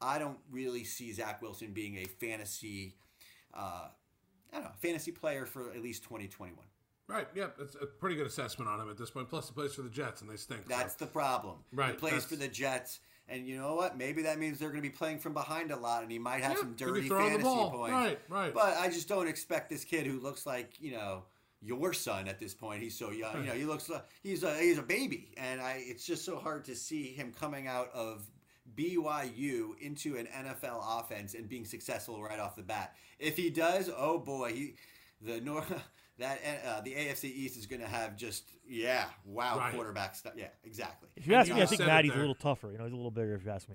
I 0.00 0.18
don't 0.18 0.38
really 0.50 0.84
see 0.84 1.10
Zach 1.12 1.40
Wilson 1.40 1.72
being 1.72 1.96
a 1.96 2.04
fantasy, 2.04 2.96
uh, 3.54 3.88
I 4.52 4.54
don't 4.54 4.64
know, 4.64 4.70
fantasy 4.82 5.10
player 5.10 5.46
for 5.46 5.70
at 5.70 5.80
least 5.82 6.02
2021. 6.02 6.58
Right. 7.08 7.26
Yeah. 7.34 7.46
It's 7.60 7.74
a 7.76 7.86
pretty 7.86 8.16
good 8.16 8.26
assessment 8.26 8.70
on 8.70 8.78
him 8.80 8.90
at 8.90 8.98
this 8.98 9.10
point. 9.10 9.28
Plus, 9.30 9.48
he 9.48 9.54
plays 9.54 9.74
for 9.74 9.82
the 9.82 9.90
Jets, 9.90 10.20
and 10.20 10.30
they 10.30 10.36
stink. 10.36 10.62
so- 10.62 10.68
That's 10.68 10.94
the 10.94 11.06
problem. 11.06 11.56
Right, 11.72 11.92
He 11.92 11.96
plays 11.96 12.12
that's- 12.12 12.28
for 12.28 12.36
the 12.36 12.48
Jets, 12.48 13.00
and 13.28 13.46
you 13.46 13.56
know 13.56 13.74
what? 13.74 13.96
Maybe 13.96 14.22
that 14.22 14.38
means 14.38 14.58
they're 14.58 14.68
going 14.70 14.82
to 14.82 14.88
be 14.88 14.94
playing 14.94 15.18
from 15.18 15.32
behind 15.32 15.70
a 15.70 15.76
lot, 15.76 16.02
and 16.02 16.12
he 16.12 16.18
might 16.18 16.42
have 16.42 16.52
Yeah, 16.52 16.58
some 16.58 16.74
dirty 16.74 17.08
fantasy 17.08 17.42
points. 17.42 17.92
Right, 17.92 18.18
right. 18.28 18.52
But 18.52 18.76
I 18.76 18.88
just 18.88 19.08
don't 19.08 19.28
expect 19.28 19.70
this 19.70 19.84
kid 19.84 20.06
who 20.06 20.20
looks 20.20 20.44
like 20.44 20.78
you 20.80 20.92
know 20.92 21.24
your 21.62 21.92
son 21.92 22.28
at 22.28 22.38
this 22.38 22.54
point. 22.54 22.82
He's 22.82 22.98
so 22.98 23.10
young. 23.10 23.40
You 23.42 23.48
know, 23.50 23.54
he 23.54 23.64
looks 23.64 23.88
like 23.88 24.04
he's 24.22 24.42
a 24.42 24.54
he's 24.58 24.78
a 24.78 24.82
baby, 24.82 25.30
and 25.36 25.60
I 25.60 25.82
it's 25.86 26.04
just 26.04 26.24
so 26.24 26.36
hard 26.36 26.64
to 26.66 26.74
see 26.74 27.04
him 27.04 27.32
coming 27.38 27.66
out 27.66 27.90
of. 27.94 28.28
BYU 28.76 29.78
into 29.80 30.16
an 30.16 30.26
NFL 30.26 30.80
offense 31.00 31.34
and 31.34 31.48
being 31.48 31.64
successful 31.64 32.22
right 32.22 32.38
off 32.38 32.56
the 32.56 32.62
bat. 32.62 32.94
If 33.18 33.36
he 33.36 33.50
does, 33.50 33.90
oh 33.94 34.18
boy, 34.18 34.52
he 34.52 34.74
the 35.20 35.40
North 35.40 35.70
that 36.18 36.38
uh, 36.64 36.80
the 36.80 36.94
AFC 36.94 37.24
East 37.24 37.58
is 37.58 37.66
going 37.66 37.82
to 37.82 37.88
have 37.88 38.16
just 38.16 38.44
yeah, 38.66 39.06
wow, 39.24 39.58
Right. 39.58 39.74
quarterback 39.74 40.14
stuff. 40.14 40.34
Yeah, 40.36 40.46
exactly. 40.64 41.08
If 41.16 41.26
you 41.26 41.34
ask 41.34 41.48
you 41.48 41.54
me, 41.54 41.62
I 41.62 41.66
think 41.66 41.80
Maddie's 41.80 42.14
a 42.14 42.18
little 42.18 42.34
tougher. 42.36 42.70
You 42.70 42.78
know, 42.78 42.84
he's 42.84 42.92
a 42.92 42.96
little 42.96 43.10
bigger. 43.10 43.34
If 43.34 43.44
you 43.44 43.50
ask 43.50 43.68
me. 43.68 43.74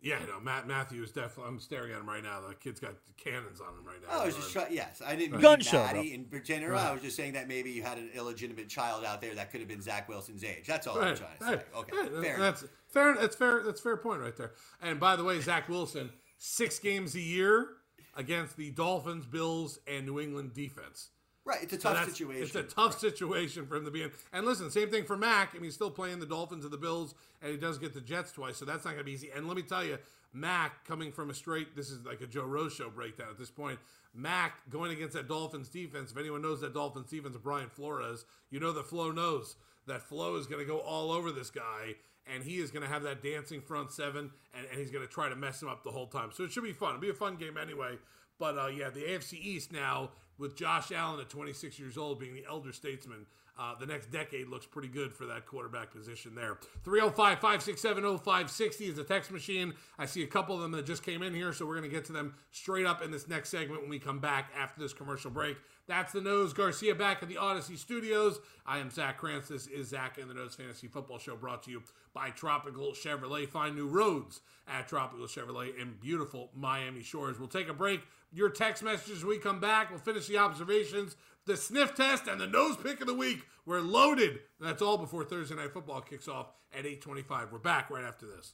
Yeah, 0.00 0.18
no, 0.28 0.38
Matt 0.38 0.68
Matthews 0.68 1.10
definitely. 1.10 1.52
I'm 1.52 1.58
staring 1.58 1.92
at 1.92 1.98
him 1.98 2.08
right 2.08 2.22
now. 2.22 2.40
The 2.46 2.54
kid's 2.54 2.78
got 2.78 2.94
cannons 3.16 3.60
on 3.60 3.68
him 3.68 3.84
right 3.84 3.96
now. 4.00 4.08
Oh, 4.12 4.22
I 4.22 4.26
was 4.26 4.36
just 4.36 4.52
trying. 4.52 4.72
Yes, 4.72 5.02
I 5.04 5.16
didn't 5.16 5.40
Gun 5.40 5.58
mean 5.58 5.60
show, 5.60 5.84
in 5.84 6.42
general. 6.44 6.74
Right. 6.74 6.86
I 6.86 6.92
was 6.92 7.02
just 7.02 7.16
saying 7.16 7.32
that 7.32 7.48
maybe 7.48 7.72
you 7.72 7.82
had 7.82 7.98
an 7.98 8.10
illegitimate 8.14 8.68
child 8.68 9.04
out 9.04 9.20
there 9.20 9.34
that 9.34 9.50
could 9.50 9.58
have 9.58 9.68
been 9.68 9.82
Zach 9.82 10.08
Wilson's 10.08 10.44
age. 10.44 10.66
That's 10.68 10.86
all 10.86 10.98
I'm 11.00 11.16
trying 11.16 11.38
to 11.40 11.44
right, 11.44 11.60
say. 11.60 11.78
Okay, 11.78 11.96
right. 11.96 12.24
fair 12.24 12.34
enough. 12.36 12.60
That's 12.60 12.64
fair. 12.86 13.14
That's 13.16 13.36
fair. 13.36 13.62
That's 13.64 13.80
fair 13.80 13.96
point 13.96 14.20
right 14.20 14.36
there. 14.36 14.52
And 14.80 15.00
by 15.00 15.16
the 15.16 15.24
way, 15.24 15.40
Zach 15.40 15.68
Wilson, 15.68 16.10
six 16.38 16.78
games 16.78 17.16
a 17.16 17.20
year 17.20 17.68
against 18.16 18.56
the 18.56 18.70
Dolphins, 18.70 19.26
Bills, 19.26 19.80
and 19.88 20.06
New 20.06 20.20
England 20.20 20.54
defense. 20.54 21.08
Right, 21.48 21.62
it's 21.62 21.72
a 21.72 21.78
tough 21.78 21.94
that's- 21.94 22.10
situation. 22.10 22.42
It's 22.42 22.54
a 22.54 22.62
tough 22.62 22.98
situation 22.98 23.66
for 23.66 23.76
him 23.76 23.86
to 23.86 23.90
be 23.90 24.02
in. 24.02 24.10
And 24.34 24.44
listen, 24.44 24.70
same 24.70 24.90
thing 24.90 25.04
for 25.04 25.16
Mac. 25.16 25.52
I 25.52 25.54
mean, 25.54 25.64
he's 25.64 25.74
still 25.74 25.90
playing 25.90 26.20
the 26.20 26.26
Dolphins 26.26 26.64
and 26.64 26.72
the 26.72 26.76
Bills, 26.76 27.14
and 27.40 27.50
he 27.50 27.56
does 27.56 27.78
get 27.78 27.94
the 27.94 28.02
Jets 28.02 28.32
twice, 28.32 28.58
so 28.58 28.66
that's 28.66 28.84
not 28.84 28.90
going 28.90 28.98
to 28.98 29.04
be 29.04 29.12
easy. 29.12 29.30
And 29.34 29.48
let 29.48 29.56
me 29.56 29.62
tell 29.62 29.82
you, 29.82 29.96
Mac 30.34 30.84
coming 30.86 31.10
from 31.10 31.30
a 31.30 31.34
straight, 31.34 31.74
this 31.74 31.88
is 31.88 32.04
like 32.04 32.20
a 32.20 32.26
Joe 32.26 32.44
Rose 32.44 32.74
show 32.74 32.90
breakdown 32.90 33.28
at 33.30 33.38
this 33.38 33.50
point. 33.50 33.78
Mac 34.14 34.68
going 34.68 34.92
against 34.92 35.14
that 35.14 35.26
Dolphins 35.26 35.70
defense. 35.70 36.10
If 36.10 36.18
anyone 36.18 36.42
knows 36.42 36.60
that 36.60 36.74
Dolphins 36.74 37.08
defense 37.08 37.34
of 37.34 37.42
Brian 37.42 37.70
Flores, 37.70 38.26
you 38.50 38.60
know 38.60 38.72
that 38.72 38.86
Flo 38.86 39.10
knows 39.10 39.56
that 39.86 40.02
Flo 40.02 40.36
is 40.36 40.46
going 40.46 40.60
to 40.60 40.70
go 40.70 40.80
all 40.80 41.10
over 41.10 41.32
this 41.32 41.48
guy, 41.50 41.94
and 42.26 42.44
he 42.44 42.56
is 42.56 42.70
going 42.70 42.82
to 42.82 42.92
have 42.92 43.04
that 43.04 43.22
dancing 43.22 43.62
front 43.62 43.90
seven, 43.90 44.30
and, 44.54 44.66
and 44.70 44.78
he's 44.78 44.90
going 44.90 45.06
to 45.06 45.10
try 45.10 45.30
to 45.30 45.36
mess 45.36 45.62
him 45.62 45.68
up 45.68 45.82
the 45.82 45.90
whole 45.90 46.08
time. 46.08 46.28
So 46.30 46.44
it 46.44 46.52
should 46.52 46.64
be 46.64 46.74
fun. 46.74 46.90
It'll 46.90 47.00
be 47.00 47.08
a 47.08 47.14
fun 47.14 47.36
game 47.36 47.56
anyway. 47.56 47.96
But 48.38 48.58
uh, 48.58 48.66
yeah, 48.66 48.90
the 48.90 49.00
AFC 49.00 49.32
East 49.32 49.72
now 49.72 50.10
with 50.38 50.56
Josh 50.56 50.92
Allen 50.92 51.20
at 51.20 51.28
26 51.28 51.78
years 51.78 51.98
old 51.98 52.18
being 52.18 52.34
the 52.34 52.44
elder 52.48 52.72
statesman. 52.72 53.26
Uh, 53.58 53.74
the 53.74 53.86
next 53.86 54.12
decade 54.12 54.46
looks 54.46 54.66
pretty 54.66 54.86
good 54.86 55.12
for 55.12 55.26
that 55.26 55.44
quarterback 55.44 55.90
position 55.92 56.32
there. 56.32 56.58
305 56.84 57.40
567 57.40 58.04
0560 58.18 58.84
is 58.84 58.94
the 58.94 59.02
text 59.02 59.32
machine. 59.32 59.74
I 59.98 60.06
see 60.06 60.22
a 60.22 60.28
couple 60.28 60.54
of 60.54 60.60
them 60.60 60.70
that 60.72 60.86
just 60.86 61.02
came 61.02 61.24
in 61.24 61.34
here, 61.34 61.52
so 61.52 61.66
we're 61.66 61.76
going 61.76 61.90
to 61.90 61.94
get 61.94 62.04
to 62.04 62.12
them 62.12 62.34
straight 62.52 62.86
up 62.86 63.02
in 63.02 63.10
this 63.10 63.26
next 63.26 63.48
segment 63.48 63.80
when 63.80 63.90
we 63.90 63.98
come 63.98 64.20
back 64.20 64.52
after 64.56 64.80
this 64.80 64.92
commercial 64.92 65.32
break. 65.32 65.56
That's 65.88 66.12
the 66.12 66.20
Nose 66.20 66.52
Garcia 66.52 66.94
back 66.94 67.20
at 67.20 67.28
the 67.28 67.34
Audacy 67.34 67.76
Studios. 67.76 68.38
I 68.64 68.78
am 68.78 68.90
Zach 68.90 69.18
Krantz. 69.18 69.48
This 69.48 69.66
is 69.66 69.88
Zach 69.88 70.18
and 70.18 70.30
the 70.30 70.34
Nose 70.34 70.54
Fantasy 70.54 70.86
Football 70.86 71.18
Show 71.18 71.34
brought 71.34 71.64
to 71.64 71.72
you 71.72 71.82
by 72.14 72.30
Tropical 72.30 72.92
Chevrolet. 72.92 73.48
Find 73.48 73.74
new 73.74 73.88
roads 73.88 74.40
at 74.68 74.86
Tropical 74.86 75.26
Chevrolet 75.26 75.76
in 75.80 75.94
beautiful 76.00 76.50
Miami 76.54 77.02
Shores. 77.02 77.40
We'll 77.40 77.48
take 77.48 77.68
a 77.68 77.74
break. 77.74 78.02
Your 78.30 78.50
text 78.50 78.82
messages 78.82 79.24
we 79.24 79.38
come 79.38 79.58
back. 79.58 79.90
We'll 79.90 79.98
finish 79.98 80.26
the 80.26 80.36
observations, 80.36 81.16
the 81.46 81.56
sniff 81.56 81.94
test, 81.94 82.26
and 82.26 82.40
the 82.40 82.46
nose 82.46 82.76
pick 82.76 83.00
of 83.00 83.06
the 83.06 83.14
week. 83.14 83.42
We're 83.64 83.80
loaded. 83.80 84.40
That's 84.60 84.82
all 84.82 84.98
before 84.98 85.24
Thursday 85.24 85.54
Night 85.54 85.72
Football 85.72 86.02
kicks 86.02 86.28
off 86.28 86.48
at 86.72 86.80
825. 86.80 87.52
We're 87.52 87.58
back 87.58 87.90
right 87.90 88.04
after 88.04 88.26
this. 88.26 88.52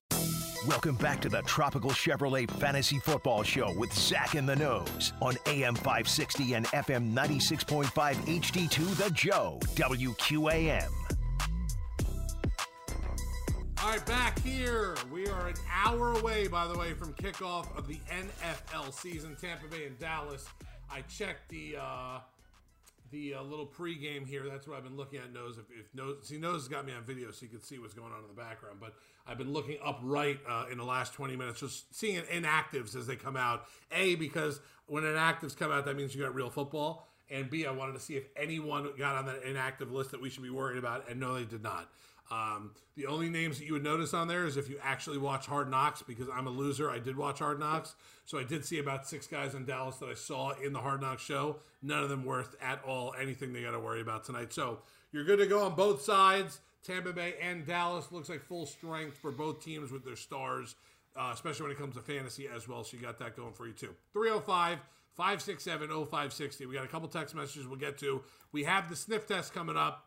Welcome 0.69 0.95
back 0.97 1.21
to 1.23 1.29
the 1.29 1.43
Tropical 1.43 1.91
Chevrolet 1.91 2.51
Fantasy 2.53 2.99
Football 3.01 3.43
Show 3.43 3.77
with 3.77 3.93
Zach 3.93 4.35
and 4.35 4.49
the 4.49 4.57
Nose 4.57 5.13
on 5.21 5.37
AM 5.47 5.75
560 5.75 6.55
and 6.55 6.67
FM 6.69 7.13
96.5 7.13 7.85
HD2 8.15 8.97
The 8.97 9.11
Joe, 9.11 9.59
WQAM. 9.75 11.04
All 13.85 13.91
right, 13.91 14.07
back 14.07 14.39
here. 14.39 14.95
We 15.13 15.27
are 15.27 15.49
an 15.49 15.57
hour 15.71 16.15
away, 16.15 16.49
by 16.49 16.67
the 16.67 16.79
way, 16.79 16.95
from 16.95 17.13
kickoff 17.13 17.67
of 17.77 17.87
the 17.87 17.99
NFL 18.11 18.95
season. 18.95 19.37
Tampa 19.39 19.67
Bay 19.67 19.85
and 19.85 19.99
Dallas. 19.99 20.47
I 20.91 21.03
checked 21.03 21.51
the 21.51 21.77
uh, 21.79 22.21
the 23.11 23.35
uh, 23.35 23.43
little 23.43 23.67
pregame 23.67 24.27
here. 24.27 24.49
That's 24.49 24.67
what 24.67 24.79
I've 24.79 24.85
been 24.85 24.97
looking 24.97 25.19
at. 25.19 25.35
Nose, 25.35 25.59
if, 25.59 25.67
if 25.79 25.95
Nose, 25.95 26.17
see, 26.23 26.39
Nose 26.39 26.63
has 26.63 26.69
got 26.69 26.87
me 26.87 26.95
on 26.95 27.05
video, 27.05 27.31
so 27.31 27.43
you 27.43 27.51
can 27.51 27.61
see 27.61 27.79
what's 27.79 27.93
going 27.93 28.11
on 28.11 28.21
in 28.23 28.27
the 28.27 28.43
background. 28.43 28.79
But 28.81 28.95
I've 29.27 29.37
been 29.37 29.53
looking 29.53 29.77
upright 29.85 30.39
uh, 30.49 30.65
in 30.73 30.79
the 30.79 30.85
last 30.85 31.13
20 31.13 31.37
minutes, 31.37 31.61
just 31.61 31.95
seeing 31.95 32.23
inactives 32.23 32.97
as 32.97 33.07
they 33.07 33.17
come 33.17 33.37
out. 33.37 33.67
A 33.93 34.15
because 34.15 34.61
when 34.87 35.03
inactives 35.03 35.55
come 35.55 35.71
out, 35.71 35.85
that 35.85 35.95
means 35.95 36.15
you 36.15 36.23
got 36.23 36.35
real 36.35 36.49
football. 36.49 37.11
And 37.31 37.51
B, 37.51 37.67
I 37.67 37.71
wanted 37.71 37.93
to 37.93 38.01
see 38.01 38.17
if 38.17 38.25
anyone 38.35 38.89
got 38.99 39.17
on 39.17 39.27
that 39.27 39.43
inactive 39.43 39.93
list 39.93 40.13
that 40.13 40.23
we 40.23 40.31
should 40.31 40.43
be 40.43 40.51
worried 40.51 40.79
about, 40.79 41.11
and 41.11 41.21
no, 41.21 41.35
they 41.35 41.45
did 41.45 41.63
not. 41.63 41.91
Um, 42.31 42.71
the 42.97 43.07
only 43.07 43.29
names 43.29 43.59
that 43.59 43.67
you 43.67 43.75
would 43.75 43.85
notice 43.85 44.15
on 44.15 44.29
there 44.29 44.47
is 44.47 44.57
if 44.57 44.69
you 44.69 44.79
actually 44.83 45.19
watch 45.19 45.47
Hard 45.47 45.71
Knocks, 45.71 46.03
because 46.03 46.29
I'm 46.33 46.47
a 46.47 46.51
loser. 46.51 46.91
I 46.91 46.99
did 46.99 47.17
watch 47.17 47.41
Hard 47.41 47.61
Knocks, 47.61 47.95
so 48.25 48.39
I 48.39 48.45
did 48.45 48.65
see 48.65 48.79
about 48.79 49.07
six 49.07 49.27
guys 49.27 49.55
in 49.55 49.65
Dallas 49.65 49.97
that 49.97 50.09
I 50.09 50.15
saw 50.15 50.53
in 50.53 50.73
the 50.73 50.81
Hard 50.81 51.01
Knocks 51.01 51.23
show. 51.23 51.57
None 51.83 52.03
of 52.03 52.09
them 52.09 52.25
worth 52.25 52.57
at 52.63 52.83
all 52.85 53.15
anything 53.21 53.53
they 53.53 53.63
got 53.63 53.73
to 53.73 53.81
worry 53.81 54.01
about 54.01 54.25
tonight. 54.25 54.53
So 54.53 54.79
you're 55.13 55.25
good 55.25 55.39
to 55.39 55.47
go 55.47 55.63
on 55.63 55.75
both 55.75 56.03
sides. 56.03 56.61
Tampa 56.83 57.13
Bay 57.13 57.35
and 57.41 57.67
Dallas 57.67 58.13
looks 58.13 58.29
like 58.29 58.43
full 58.43 58.67
strength 58.67 59.17
for 59.17 59.31
both 59.31 59.65
teams 59.65 59.91
with 59.91 60.05
their 60.05 60.17
stars, 60.17 60.75
uh, 61.17 61.31
especially 61.33 61.65
when 61.65 61.73
it 61.73 61.79
comes 61.79 61.95
to 61.95 62.01
fantasy 62.01 62.47
as 62.47 62.69
well. 62.69 62.85
So 62.85 62.97
you 62.97 63.03
got 63.03 63.19
that 63.19 63.37
going 63.37 63.53
for 63.53 63.67
you 63.67 63.73
too. 63.73 63.95
305 64.13 64.79
567 65.15 65.89
0560. 65.89 66.67
We 66.67 66.75
got 66.75 66.85
a 66.85 66.89
couple 66.89 67.09
text 67.09 67.35
messages 67.35 67.67
we'll 67.67 67.79
get 67.79 67.99
to. 67.99 68.23
We 68.53 68.65
have 68.65 68.89
the 68.89 68.97
sniff 68.97 69.27
test 69.27 69.55
coming 69.55 69.77
up. 69.77 70.07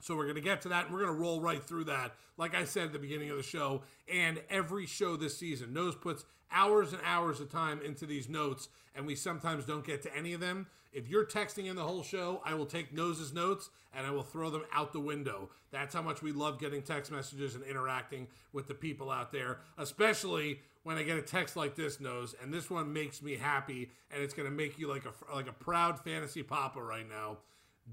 So 0.00 0.16
we're 0.16 0.24
going 0.24 0.36
to 0.36 0.40
get 0.40 0.60
to 0.62 0.68
that 0.70 0.86
and 0.86 0.94
we're 0.94 1.04
going 1.04 1.14
to 1.14 1.20
roll 1.20 1.40
right 1.40 1.62
through 1.62 1.84
that. 1.84 2.14
Like 2.36 2.54
I 2.54 2.64
said 2.64 2.84
at 2.84 2.92
the 2.92 2.98
beginning 2.98 3.30
of 3.30 3.36
the 3.36 3.42
show, 3.42 3.82
and 4.12 4.40
every 4.50 4.86
show 4.86 5.16
this 5.16 5.36
season, 5.36 5.72
Nose 5.72 5.94
puts 5.94 6.24
hours 6.50 6.92
and 6.92 7.00
hours 7.04 7.40
of 7.40 7.50
time 7.50 7.80
into 7.82 8.04
these 8.04 8.28
notes, 8.28 8.68
and 8.94 9.06
we 9.06 9.14
sometimes 9.14 9.64
don't 9.64 9.86
get 9.86 10.02
to 10.02 10.16
any 10.16 10.32
of 10.32 10.40
them. 10.40 10.66
If 10.92 11.08
you're 11.08 11.24
texting 11.24 11.66
in 11.66 11.76
the 11.76 11.84
whole 11.84 12.02
show, 12.02 12.42
I 12.44 12.54
will 12.54 12.66
take 12.66 12.92
Nose's 12.92 13.32
notes 13.32 13.70
and 13.94 14.06
I 14.06 14.10
will 14.10 14.22
throw 14.22 14.50
them 14.50 14.64
out 14.72 14.92
the 14.92 15.00
window. 15.00 15.50
That's 15.70 15.94
how 15.94 16.02
much 16.02 16.22
we 16.22 16.32
love 16.32 16.58
getting 16.58 16.82
text 16.82 17.10
messages 17.10 17.54
and 17.54 17.64
interacting 17.64 18.28
with 18.52 18.68
the 18.68 18.74
people 18.74 19.10
out 19.10 19.32
there, 19.32 19.60
especially 19.78 20.60
when 20.82 20.98
I 20.98 21.02
get 21.02 21.16
a 21.16 21.22
text 21.22 21.56
like 21.56 21.76
this, 21.76 22.00
Nose, 22.00 22.34
and 22.42 22.52
this 22.52 22.68
one 22.68 22.92
makes 22.92 23.22
me 23.22 23.36
happy, 23.36 23.90
and 24.10 24.22
it's 24.22 24.34
going 24.34 24.48
to 24.48 24.54
make 24.54 24.78
you 24.78 24.88
like 24.88 25.04
a 25.06 25.34
like 25.34 25.48
a 25.48 25.52
proud 25.52 26.00
fantasy 26.00 26.42
papa 26.42 26.82
right 26.82 27.08
now. 27.08 27.38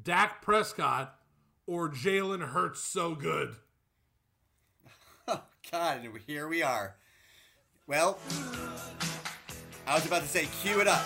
Dak 0.04 0.42
Prescott 0.42 1.19
or 1.70 1.88
Jalen 1.88 2.50
Hurts 2.50 2.82
so 2.82 3.14
good? 3.14 3.56
God, 5.72 6.08
here 6.26 6.48
we 6.48 6.64
are. 6.64 6.96
Well, 7.86 8.18
I 9.86 9.94
was 9.94 10.04
about 10.08 10.24
to 10.24 10.28
say, 10.28 10.48
cue 10.64 10.82
it 10.82 10.88
up. 10.88 11.06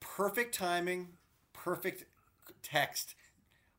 Perfect 0.00 0.52
timing, 0.52 1.10
perfect 1.52 2.06
text. 2.64 3.14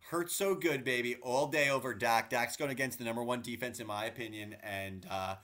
Hurts 0.09 0.33
so 0.33 0.55
good, 0.55 0.85
baby, 0.85 1.17
all 1.21 1.47
day 1.47 1.69
over 1.69 1.93
Dak. 1.93 2.29
Dak's 2.29 2.55
going 2.55 2.71
against 2.71 2.97
the 2.97 3.03
number 3.03 3.23
one 3.23 3.41
defense, 3.41 3.81
in 3.81 3.87
my 3.87 4.05
opinion. 4.05 4.55
And 4.63 5.05
uh, 5.11 5.35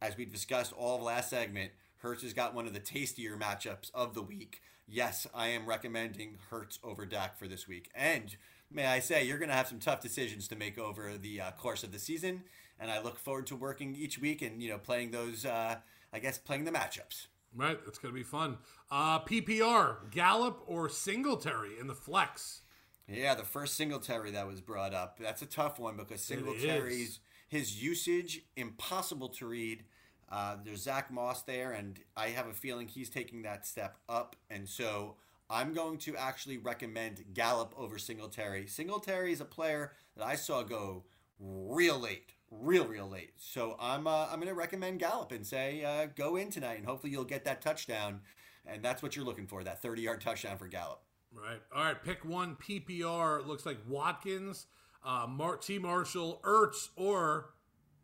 as 0.00 0.16
we 0.16 0.24
discussed 0.24 0.72
all 0.72 0.98
of 0.98 1.02
last 1.02 1.28
segment, 1.28 1.72
Hurts 1.96 2.22
has 2.22 2.34
got 2.34 2.54
one 2.54 2.68
of 2.68 2.72
the 2.72 2.78
tastier 2.78 3.36
matchups 3.36 3.90
of 3.92 4.14
the 4.14 4.22
week. 4.22 4.60
Yes, 4.90 5.26
I 5.34 5.48
am 5.48 5.66
recommending 5.66 6.38
Hurts 6.50 6.78
over 6.82 7.04
Dak 7.04 7.38
for 7.38 7.46
this 7.46 7.68
week. 7.68 7.90
And 7.94 8.34
may 8.70 8.86
I 8.86 9.00
say, 9.00 9.24
you're 9.24 9.38
going 9.38 9.50
to 9.50 9.54
have 9.54 9.68
some 9.68 9.80
tough 9.80 10.00
decisions 10.00 10.48
to 10.48 10.56
make 10.56 10.78
over 10.78 11.18
the 11.18 11.42
uh, 11.42 11.50
course 11.52 11.84
of 11.84 11.92
the 11.92 11.98
season. 11.98 12.42
And 12.80 12.90
I 12.90 13.02
look 13.02 13.18
forward 13.18 13.46
to 13.48 13.56
working 13.56 13.94
each 13.94 14.18
week 14.18 14.40
and, 14.40 14.62
you 14.62 14.70
know, 14.70 14.78
playing 14.78 15.10
those, 15.10 15.44
uh, 15.44 15.76
I 16.12 16.18
guess, 16.20 16.38
playing 16.38 16.64
the 16.64 16.70
matchups. 16.70 17.26
Right, 17.54 17.78
that's 17.84 17.98
going 17.98 18.14
to 18.14 18.18
be 18.18 18.24
fun. 18.24 18.58
Uh, 18.90 19.20
PPR, 19.20 20.10
Gallup 20.10 20.62
or 20.66 20.88
Singletary 20.88 21.78
in 21.78 21.86
the 21.86 21.94
flex? 21.94 22.62
Yeah, 23.06 23.34
the 23.34 23.42
first 23.42 23.74
Singletary 23.74 24.30
that 24.32 24.46
was 24.46 24.60
brought 24.60 24.94
up. 24.94 25.18
That's 25.18 25.42
a 25.42 25.46
tough 25.46 25.78
one 25.78 25.96
because 25.96 26.22
Singletary's 26.22 27.20
his 27.48 27.82
usage 27.82 28.42
impossible 28.56 29.30
to 29.30 29.46
read. 29.46 29.84
Uh, 30.30 30.56
there's 30.64 30.82
Zach 30.82 31.10
Moss 31.10 31.42
there, 31.42 31.72
and 31.72 31.98
I 32.16 32.28
have 32.28 32.46
a 32.46 32.52
feeling 32.52 32.86
he's 32.86 33.08
taking 33.08 33.42
that 33.42 33.66
step 33.66 33.98
up. 34.08 34.36
And 34.50 34.68
so 34.68 35.16
I'm 35.50 35.72
going 35.72 35.98
to 35.98 36.16
actually 36.16 36.58
recommend 36.58 37.24
Gallup 37.32 37.74
over 37.76 37.98
Singletary. 37.98 38.66
Singletary 38.66 39.32
is 39.32 39.40
a 39.40 39.46
player 39.46 39.92
that 40.16 40.26
I 40.26 40.34
saw 40.34 40.62
go 40.62 41.04
real 41.40 41.98
late, 41.98 42.32
real, 42.50 42.86
real 42.86 43.08
late. 43.08 43.32
So 43.36 43.76
I'm 43.80 44.06
uh, 44.06 44.26
I'm 44.30 44.36
going 44.36 44.48
to 44.48 44.54
recommend 44.54 45.00
Gallup 45.00 45.32
and 45.32 45.46
say 45.46 45.84
uh, 45.84 46.08
go 46.14 46.36
in 46.36 46.50
tonight, 46.50 46.78
and 46.78 46.86
hopefully 46.86 47.12
you'll 47.12 47.24
get 47.24 47.44
that 47.44 47.62
touchdown. 47.62 48.20
And 48.66 48.82
that's 48.82 49.02
what 49.02 49.16
you're 49.16 49.24
looking 49.24 49.46
for, 49.46 49.64
that 49.64 49.80
30 49.80 50.02
yard 50.02 50.20
touchdown 50.20 50.58
for 50.58 50.68
Gallup. 50.68 51.00
Right. 51.32 51.60
All 51.74 51.84
right. 51.84 52.02
Pick 52.02 52.24
one 52.24 52.56
PPR. 52.56 53.46
Looks 53.46 53.64
like 53.64 53.78
Watkins, 53.88 54.66
uh, 55.04 55.26
Mar- 55.28 55.56
T. 55.56 55.78
Marshall, 55.78 56.40
Ertz, 56.44 56.88
or 56.96 57.50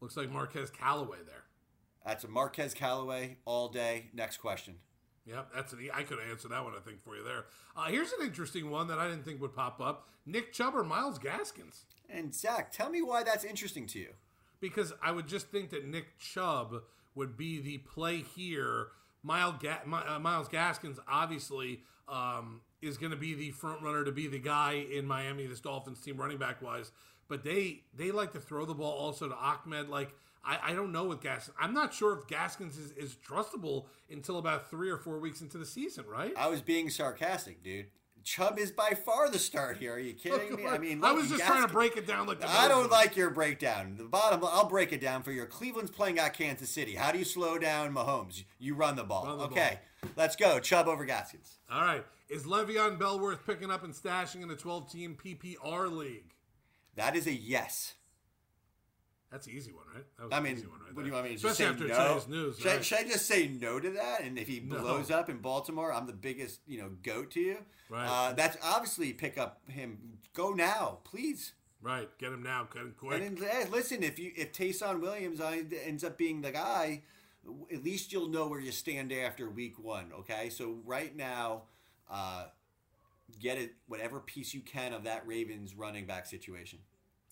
looks 0.01 0.17
like 0.17 0.31
Marquez 0.31 0.71
Callaway 0.71 1.19
there. 1.27 1.44
That's 2.05 2.25
a 2.25 2.29
Marquez 2.29 2.75
Callaway 2.75 3.38
all 3.45 3.69
day. 3.69 4.11
Next 4.12 4.38
question. 4.38 4.77
Yep, 5.27 5.51
that's 5.55 5.73
an. 5.73 5.88
I 5.93 6.03
could 6.03 6.19
answer 6.31 6.49
that 6.49 6.64
one. 6.64 6.75
I 6.77 6.81
think 6.81 7.03
for 7.03 7.17
you 7.17 7.25
there. 7.25 7.47
Uh, 7.77 7.85
here's 7.85 8.12
an 8.12 8.27
interesting 8.27 8.71
one 8.71 8.88
that 8.88 8.99
I 8.99 9.09
didn't 9.09 9.25
think 9.25 9.40
would 9.40 9.55
pop 9.55 9.81
up: 9.81 10.09
Nick 10.27 10.53
Chubb 10.53 10.77
or 10.77 10.85
Myles 10.85 11.19
Gaskins. 11.19 11.87
And 12.11 12.35
Zach, 12.35 12.71
tell 12.71 12.90
me 12.90 13.01
why 13.01 13.23
that's 13.23 13.45
interesting 13.45 13.87
to 13.88 13.99
you. 13.99 14.11
Because 14.61 14.93
I 15.03 15.12
would 15.12 15.27
just 15.27 15.49
think 15.49 15.71
that 15.71 15.87
Nick 15.87 16.19
Chubb 16.19 16.83
would 17.14 17.37
be 17.37 17.61
the 17.61 17.79
play 17.79 18.19
here. 18.19 18.88
Miles, 19.23 19.55
Ga- 19.61 19.81
uh, 19.90 20.43
Gaskins 20.45 20.99
obviously 21.09 21.81
um, 22.09 22.61
is 22.83 22.99
going 22.99 23.12
to 23.12 23.17
be 23.17 23.35
the 23.35 23.51
front 23.51 23.83
runner 23.83 24.05
to 24.05 24.12
be 24.12 24.27
the 24.27 24.38
guy 24.38 24.85
in 24.93 25.07
Miami, 25.07 25.47
this 25.47 25.61
Dolphins 25.61 26.01
team, 26.01 26.19
running 26.19 26.37
back 26.38 26.61
wise. 26.61 26.93
But 27.29 27.43
they 27.43 27.85
they 27.97 28.11
like 28.11 28.33
to 28.33 28.40
throw 28.40 28.67
the 28.67 28.75
ball 28.75 28.93
also 28.93 29.29
to 29.29 29.35
Ahmed. 29.35 29.88
Like 29.88 30.14
I, 30.47 30.71
I 30.71 30.73
don't 30.75 30.93
know 30.93 31.05
with 31.05 31.21
Gaskins. 31.21 31.57
I'm 31.59 31.75
not 31.75 31.95
sure 31.95 32.19
if 32.19 32.27
Gaskins 32.27 32.77
is, 32.77 32.91
is 32.93 33.17
trustable 33.27 33.87
until 34.11 34.39
about 34.39 34.71
three 34.71 34.91
or 34.91 34.99
four 34.99 35.19
weeks 35.19 35.41
into 35.41 35.59
the 35.59 35.67
season, 35.67 36.05
right? 36.07 36.33
I 36.37 36.49
was 36.49 36.61
being 36.61 36.91
sarcastic, 36.91 37.63
dude. 37.63 37.87
Chubb 38.25 38.59
is 38.59 38.71
by 38.71 38.91
far 39.05 39.29
the 39.31 39.39
start 39.39 39.77
here. 39.77 39.95
Are 39.95 39.99
you 39.99 40.15
kidding 40.15 40.57
me? 40.57 40.67
I 40.67 40.79
mean, 40.79 41.05
I 41.05 41.13
was 41.13 41.29
just 41.29 41.41
Gaskins- 41.41 41.47
trying 41.59 41.67
to 41.69 41.73
break 41.73 41.97
it 41.97 42.07
down 42.07 42.27
like 42.27 42.43
I 42.43 42.69
don't 42.69 42.91
like 42.91 43.17
your 43.17 43.31
breakdown. 43.31 43.97
The 43.99 44.05
bottom, 44.05 44.41
I'll 44.43 44.69
break 44.69 44.93
it 44.93 45.01
down 45.01 45.23
for 45.23 45.31
you. 45.31 45.45
Cleveland's 45.45 45.91
playing 45.91 46.19
at 46.19 46.33
Kansas 46.33 46.71
City. 46.71 46.95
How 46.95 47.13
do 47.13 47.19
you 47.19 47.25
slow 47.25 47.59
down 47.59 47.95
Mahomes? 47.95 48.45
You 48.59 48.75
run 48.75 48.97
the 48.97 49.05
ball. 49.05 49.27
Run 49.27 49.39
the 49.39 49.45
okay, 49.45 49.79
let's 50.17 50.37
go. 50.37 50.59
Chubb 50.59 50.89
over 50.89 51.05
Gaskins. 51.05 51.59
All 51.71 51.83
right. 51.83 52.05
Is 52.31 52.45
Le'Veon 52.45 52.99
Bell 52.99 53.21
worth 53.21 53.45
picking 53.45 53.71
up 53.71 53.85
and 53.85 53.93
stashing 53.93 54.43
in 54.43 54.51
a 54.51 54.57
12 54.57 54.91
team 54.91 55.17
PPR 55.23 55.95
league? 55.95 56.33
That 56.97 57.17
is 57.17 57.27
a 57.27 57.33
yes. 57.33 57.95
That's 59.35 59.49
an 59.49 59.53
easy 59.55 59.73
one, 59.73 59.83
right? 59.92 60.05
That 60.16 60.23
was 60.27 60.33
I 60.33 60.37
an 60.38 60.42
mean, 60.44 60.53
easy 60.59 60.66
one 60.68 60.79
right 60.79 60.94
what 60.94 61.03
do 61.03 61.09
you 61.09 61.12
want 61.12 61.25
me 61.29 61.35
to 61.35 61.42
just 61.42 61.57
say 61.59 61.64
after 61.64 61.88
no? 61.88 61.94
today's 61.94 62.29
news. 62.29 62.57
should, 62.57 62.70
I, 62.70 62.81
should 62.83 62.99
I 62.99 63.03
just 63.03 63.27
say 63.27 63.49
no 63.49 63.81
to 63.81 63.90
that? 63.90 64.20
And 64.23 64.38
if 64.38 64.47
he 64.47 64.61
No. 64.61 64.79
blows 64.79 65.11
up 65.11 65.29
in 65.29 65.38
Baltimore, 65.38 65.92
I'm 65.92 66.07
the 66.07 66.12
biggest, 66.12 66.61
you 66.68 66.79
know, 66.79 66.90
goat 67.03 67.33
to 67.33 67.40
you. 67.40 67.57
Right. 67.88 68.07
Uh, 68.07 68.33
that's 68.35 68.57
obviously 68.62 69.12
pick 69.12 69.37
up 69.37 69.61
him. 69.68 70.18
Go 70.35 70.53
now, 70.53 70.99
please. 71.03 71.55
Right. 71.83 72.09
Get 72.18 72.33
him 72.33 72.44
now. 72.44 72.68
Get 72.73 72.83
him 72.83 72.94
quick. 72.97 73.20
And 73.23 73.37
then, 73.37 73.49
hey, 73.51 73.66
listen, 73.68 74.05
if 74.05 74.20
you 74.20 74.31
if 74.37 74.53
Ty'Son 74.53 75.01
Williams 75.01 75.40
ends 75.40 76.05
up 76.05 76.16
being 76.16 76.40
the 76.40 76.53
guy, 76.53 77.03
at 77.73 77.83
least 77.83 78.12
you'll 78.12 78.29
know 78.29 78.47
where 78.47 78.61
you 78.61 78.70
stand 78.70 79.12
after 79.12 79.51
week 79.51 79.83
one. 79.83 80.12
Okay, 80.20 80.49
so 80.49 80.77
right 80.87 81.14
now, 81.16 81.62
uh, 82.09 82.44
get 83.40 83.59
it 83.59 83.73
whatever 83.88 84.20
piece 84.20 84.55
you 84.55 84.61
can 84.61 84.92
of 84.92 85.03
that 85.03 85.27
Ravens 85.27 85.75
running 85.75 86.07
back 86.07 86.27
situation. 86.27 86.79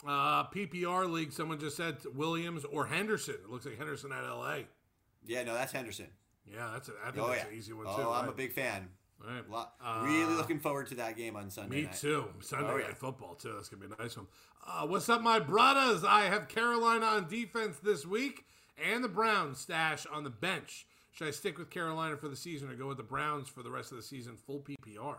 Uh, 0.06 0.44
PPR 0.48 1.10
league, 1.10 1.32
someone 1.32 1.58
just 1.60 1.76
said 1.76 1.98
Williams 2.14 2.64
or 2.64 2.86
Henderson. 2.86 3.34
It 3.44 3.50
looks 3.50 3.64
like 3.66 3.78
Henderson 3.78 4.10
at 4.12 4.24
LA. 4.24 4.58
Yeah, 5.24 5.44
no, 5.44 5.54
that's 5.54 5.72
Henderson. 5.72 6.08
Yeah, 6.44 6.70
that's 6.72 6.88
a, 6.88 6.92
I 7.06 7.10
think 7.12 7.24
Oh 7.24 7.28
that's 7.28 7.42
yeah, 7.44 7.48
an 7.50 7.54
easy 7.56 7.72
one 7.72 7.86
oh, 7.88 7.96
too. 7.96 8.08
I'm 8.10 8.28
a 8.28 8.32
big 8.32 8.52
fan. 8.52 8.88
Right. 9.24 9.48
Lo- 9.48 9.66
Uh, 9.80 10.02
really 10.04 10.34
looking 10.34 10.58
forward 10.58 10.88
to 10.88 10.96
that 10.96 11.16
game 11.16 11.36
on 11.36 11.48
Sunday 11.50 11.76
Me 11.76 11.82
night. 11.82 11.92
too. 11.96 12.24
Sunday 12.40 12.68
Oh, 12.68 12.76
yeah. 12.78 12.86
night 12.88 12.98
football 12.98 13.36
too. 13.36 13.52
That's 13.54 13.68
gonna 13.68 13.86
be 13.86 13.94
a 13.96 14.02
nice 14.02 14.16
one. 14.16 14.26
Uh, 14.66 14.86
what's 14.88 15.08
up, 15.08 15.22
my 15.22 15.38
brothers? 15.38 16.02
I 16.04 16.22
have 16.22 16.48
Carolina 16.48 17.06
on 17.06 17.28
defense 17.28 17.76
this 17.78 18.04
week 18.04 18.44
and 18.76 19.04
the 19.04 19.08
Browns 19.08 19.58
stash 19.60 20.04
on 20.12 20.24
the 20.24 20.30
bench. 20.30 20.86
Should 21.12 21.28
I 21.28 21.30
stick 21.30 21.58
with 21.58 21.70
Carolina 21.70 22.16
for 22.16 22.26
the 22.28 22.34
season 22.34 22.68
or 22.70 22.74
go 22.74 22.88
with 22.88 22.96
the 22.96 23.02
Browns 23.04 23.48
for 23.48 23.62
the 23.62 23.70
rest 23.70 23.92
of 23.92 23.98
the 23.98 24.02
season, 24.02 24.36
full 24.36 24.58
PPR? 24.60 25.18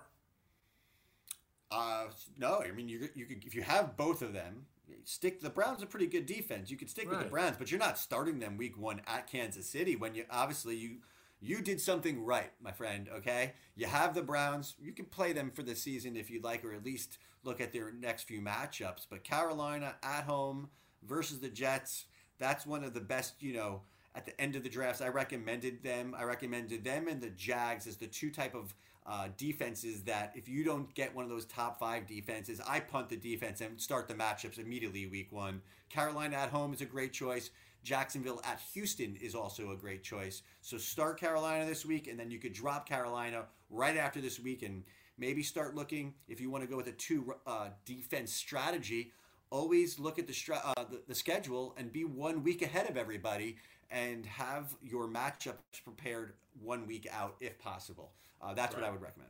Uh, 1.72 2.06
no, 2.38 2.62
I 2.62 2.72
mean 2.72 2.88
you 2.90 3.08
you 3.16 3.26
could 3.26 3.44
if 3.46 3.56
you 3.56 3.64
have 3.64 3.96
both 3.98 4.22
of 4.22 4.34
them, 4.34 4.66
stick. 5.06 5.42
The 5.42 5.50
Browns 5.50 5.82
a 5.82 5.86
pretty 5.86 6.08
good 6.08 6.26
defense. 6.26 6.70
You 6.72 6.78
could 6.78 6.90
stick 6.90 7.10
with 7.10 7.20
the 7.20 7.26
Browns, 7.26 7.58
but 7.58 7.72
you're 7.72 7.80
not 7.80 7.98
starting 7.98 8.40
them 8.40 8.58
week 8.58 8.78
one 8.78 9.02
at 9.08 9.28
Kansas 9.28 9.68
City 9.68 9.96
when 9.96 10.16
you 10.16 10.26
obviously 10.30 10.76
you 10.76 10.98
you 11.42 11.62
did 11.62 11.82
something 11.82 12.24
right, 12.24 12.52
my 12.62 12.72
friend. 12.72 13.10
Okay, 13.18 13.54
you 13.76 13.86
have 13.86 14.14
the 14.14 14.22
Browns. 14.22 14.76
You 14.82 14.94
can 14.94 15.06
play 15.06 15.34
them 15.34 15.52
for 15.52 15.64
the 15.64 15.76
season 15.76 16.16
if 16.16 16.30
you'd 16.30 16.44
like, 16.44 16.64
or 16.64 16.74
at 16.74 16.86
least 16.86 17.18
look 17.44 17.60
at 17.60 17.74
their 17.74 17.92
next 17.92 18.24
few 18.24 18.42
matchups. 18.42 19.06
But 19.10 19.24
Carolina 19.24 19.96
at 20.02 20.24
home 20.24 20.70
versus 21.06 21.40
the 21.40 21.50
Jets, 21.50 22.06
that's 22.40 22.66
one 22.66 22.84
of 22.84 22.94
the 22.94 23.02
best. 23.02 23.42
You 23.42 23.54
know, 23.54 23.82
at 24.16 24.26
the 24.26 24.40
end 24.40 24.56
of 24.56 24.64
the 24.64 24.70
drafts, 24.70 25.02
I 25.02 25.10
recommended 25.10 25.84
them. 25.84 26.16
I 26.18 26.24
recommended 26.24 26.84
them 26.84 27.08
and 27.08 27.22
the 27.22 27.30
Jags 27.30 27.88
as 27.88 27.98
the 27.98 28.08
two 28.08 28.32
type 28.32 28.56
of 28.56 28.74
uh, 29.06 29.28
defenses 29.38 30.04
that 30.04 30.32
if 30.36 30.48
you 30.48 30.64
don't 30.64 30.94
get 30.94 31.14
one 31.14 31.24
of 31.24 31.30
those 31.30 31.46
top 31.46 31.80
five 31.80 32.08
defenses, 32.08 32.62
I 32.68 32.80
punt 32.80 33.10
the 33.10 33.18
defense 33.18 33.62
and 33.62 33.80
start 33.80 34.08
the 34.08 34.14
matchups 34.14 34.60
immediately 34.60 35.06
week 35.08 35.32
one. 35.32 35.62
Carolina 35.90 36.38
at 36.38 36.50
home 36.50 36.74
is 36.74 36.82
a 36.82 36.86
great 36.86 37.14
choice. 37.14 37.50
Jacksonville 37.84 38.42
at 38.46 38.62
Houston 38.74 39.18
is 39.22 39.36
also 39.36 39.72
a 39.72 39.76
great 39.76 40.04
choice. 40.04 40.42
So 40.62 40.78
start 40.78 41.20
Carolina 41.20 41.66
this 41.66 41.86
week, 41.86 42.08
and 42.08 42.18
then 42.18 42.32
you 42.32 42.40
could 42.40 42.54
drop 42.54 42.88
Carolina 42.88 43.46
right 43.70 43.98
after 43.98 44.22
this 44.22 44.40
week 44.40 44.64
and 44.64 44.84
maybe 45.18 45.44
start 45.44 45.76
looking 45.76 46.14
if 46.28 46.40
you 46.40 46.50
want 46.50 46.64
to 46.64 46.70
go 46.70 46.78
with 46.78 46.88
a 46.88 46.94
two 46.94 47.36
uh, 47.46 47.70
defense 47.86 48.32
strategy. 48.34 49.12
Always 49.50 50.00
look 50.00 50.18
at 50.18 50.28
the, 50.28 50.34
stra- 50.34 50.62
uh, 50.64 50.86
the 50.90 51.02
the 51.08 51.14
schedule 51.14 51.76
and 51.78 51.92
be 51.92 52.06
one 52.06 52.42
week 52.42 52.62
ahead 52.62 52.90
of 52.90 52.98
everybody, 52.98 53.58
and 53.92 54.26
have 54.26 54.76
your 54.82 55.08
matchups 55.08 55.84
prepared 55.84 56.34
one 56.62 56.88
week 56.88 57.08
out 57.12 57.36
if 57.40 57.60
possible. 57.60 58.14
Uh, 58.44 58.54
that's 58.54 58.76
what 58.76 58.84
I 58.84 58.90
would 58.90 59.02
recommend. 59.02 59.30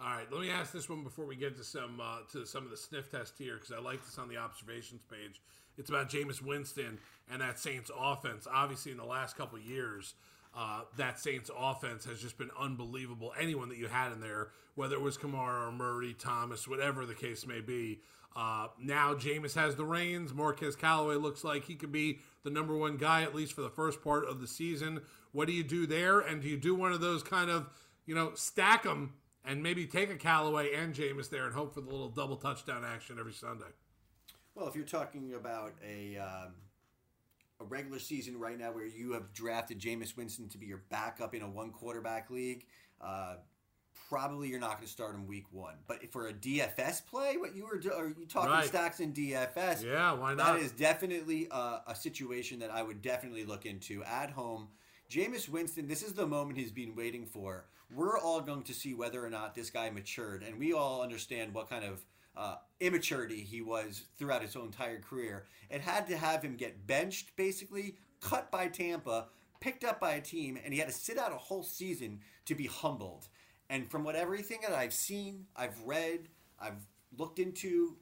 All 0.00 0.10
right, 0.10 0.30
let 0.30 0.40
me 0.40 0.50
ask 0.50 0.72
this 0.72 0.88
one 0.88 1.02
before 1.02 1.24
we 1.24 1.34
get 1.34 1.56
to 1.56 1.64
some 1.64 2.00
uh, 2.00 2.18
to 2.32 2.46
some 2.46 2.64
of 2.64 2.70
the 2.70 2.76
sniff 2.76 3.10
test 3.10 3.34
here 3.36 3.54
because 3.54 3.72
I 3.72 3.80
like 3.80 4.04
this 4.04 4.18
on 4.18 4.28
the 4.28 4.36
observations 4.36 5.02
page. 5.10 5.42
It's 5.76 5.90
about 5.90 6.08
Jameis 6.08 6.40
Winston 6.40 6.98
and 7.30 7.42
that 7.42 7.58
Saints 7.58 7.90
offense. 7.98 8.46
Obviously, 8.52 8.92
in 8.92 8.98
the 8.98 9.04
last 9.04 9.36
couple 9.36 9.58
years, 9.58 10.14
uh, 10.56 10.82
that 10.96 11.18
Saints 11.18 11.50
offense 11.56 12.04
has 12.04 12.20
just 12.20 12.38
been 12.38 12.50
unbelievable. 12.58 13.32
Anyone 13.38 13.68
that 13.70 13.78
you 13.78 13.88
had 13.88 14.12
in 14.12 14.20
there, 14.20 14.48
whether 14.76 14.94
it 14.94 15.00
was 15.00 15.18
Kamara 15.18 15.68
or 15.68 15.72
Murray, 15.72 16.14
Thomas, 16.14 16.68
whatever 16.68 17.04
the 17.04 17.14
case 17.14 17.46
may 17.46 17.60
be. 17.60 18.00
Uh, 18.36 18.68
now 18.80 19.14
Jameis 19.14 19.54
has 19.54 19.74
the 19.74 19.84
reins. 19.84 20.32
Marquez 20.32 20.76
Callaway 20.76 21.16
looks 21.16 21.42
like 21.42 21.64
he 21.64 21.74
could 21.74 21.90
be 21.90 22.20
the 22.44 22.50
number 22.50 22.76
one 22.76 22.96
guy 22.96 23.22
at 23.22 23.34
least 23.34 23.52
for 23.52 23.62
the 23.62 23.70
first 23.70 24.02
part 24.02 24.24
of 24.24 24.40
the 24.40 24.46
season. 24.46 25.00
What 25.32 25.48
do 25.48 25.52
you 25.52 25.64
do 25.64 25.86
there? 25.86 26.20
And 26.20 26.40
do 26.40 26.48
you 26.48 26.56
do 26.56 26.74
one 26.74 26.92
of 26.92 27.00
those 27.00 27.24
kind 27.24 27.50
of 27.50 27.68
you 28.08 28.14
know 28.14 28.32
stack 28.34 28.82
them 28.84 29.12
and 29.44 29.62
maybe 29.62 29.86
take 29.86 30.10
a 30.10 30.16
Callaway 30.16 30.72
and 30.74 30.94
Jameis 30.94 31.28
there 31.30 31.44
and 31.44 31.54
hope 31.54 31.74
for 31.74 31.82
the 31.82 31.90
little 31.90 32.08
double 32.08 32.36
touchdown 32.36 32.84
action 32.84 33.18
every 33.20 33.32
Sunday? 33.34 33.66
Well, 34.54 34.66
if 34.66 34.74
you're 34.74 34.84
talking 34.84 35.34
about 35.34 35.74
a 35.86 36.16
um, 36.16 36.54
a 37.60 37.64
regular 37.64 37.98
season 37.98 38.38
right 38.38 38.58
now 38.58 38.72
where 38.72 38.86
you 38.86 39.12
have 39.12 39.32
drafted 39.32 39.78
Jameis 39.78 40.16
Winston 40.16 40.48
to 40.48 40.58
be 40.58 40.66
your 40.66 40.82
backup 40.88 41.34
in 41.34 41.42
a 41.42 41.48
one 41.48 41.70
quarterback 41.70 42.30
league, 42.30 42.64
uh, 43.00 43.36
probably 44.08 44.48
you're 44.48 44.60
not 44.60 44.76
going 44.76 44.86
to 44.86 44.88
start 44.92 45.14
him 45.14 45.26
week 45.26 45.44
one. 45.50 45.74
But 45.86 46.10
for 46.10 46.28
a 46.28 46.32
DFS 46.32 47.04
play, 47.06 47.36
what 47.36 47.54
you 47.54 47.66
were 47.66 47.78
do- 47.78 47.92
are 47.92 48.08
you 48.08 48.26
talking 48.26 48.50
Right. 48.50 48.66
stacks 48.66 49.00
in 49.00 49.12
DFS? 49.12 49.84
Yeah, 49.84 50.12
why 50.12 50.34
not? 50.34 50.58
is 50.58 50.72
definitely 50.72 51.46
a, 51.50 51.80
a 51.88 51.94
situation 51.94 52.58
that 52.60 52.70
I 52.70 52.82
would 52.82 53.02
definitely 53.02 53.44
look 53.44 53.66
into 53.66 54.02
at 54.04 54.30
home. 54.30 54.68
Jameis 55.10 55.48
Winston, 55.48 55.88
this 55.88 56.02
is 56.02 56.12
the 56.12 56.26
moment 56.26 56.58
he's 56.58 56.70
been 56.70 56.94
waiting 56.94 57.24
for. 57.24 57.64
We're 57.94 58.18
all 58.18 58.42
going 58.42 58.64
to 58.64 58.74
see 58.74 58.92
whether 58.92 59.24
or 59.24 59.30
not 59.30 59.54
this 59.54 59.70
guy 59.70 59.88
matured, 59.88 60.42
and 60.42 60.58
we 60.58 60.74
all 60.74 61.00
understand 61.00 61.54
what 61.54 61.70
kind 61.70 61.82
of 61.82 62.04
uh, 62.36 62.56
immaturity 62.80 63.40
he 63.40 63.62
was 63.62 64.04
throughout 64.18 64.42
his 64.42 64.54
entire 64.54 65.00
career. 65.00 65.46
It 65.70 65.80
had 65.80 66.06
to 66.08 66.16
have 66.18 66.42
him 66.42 66.56
get 66.56 66.86
benched, 66.86 67.34
basically, 67.36 67.96
cut 68.20 68.50
by 68.50 68.68
Tampa, 68.68 69.28
picked 69.60 69.82
up 69.82 69.98
by 69.98 70.12
a 70.12 70.20
team, 70.20 70.58
and 70.62 70.74
he 70.74 70.78
had 70.78 70.88
to 70.88 70.94
sit 70.94 71.16
out 71.16 71.32
a 71.32 71.38
whole 71.38 71.62
season 71.62 72.20
to 72.44 72.54
be 72.54 72.66
humbled. 72.66 73.28
And 73.70 73.90
from 73.90 74.04
what 74.04 74.14
everything 74.14 74.58
that 74.62 74.76
I've 74.76 74.92
seen, 74.92 75.46
I've 75.56 75.80
read, 75.86 76.28
I've 76.60 76.86
looked 77.16 77.38
into, 77.38 77.96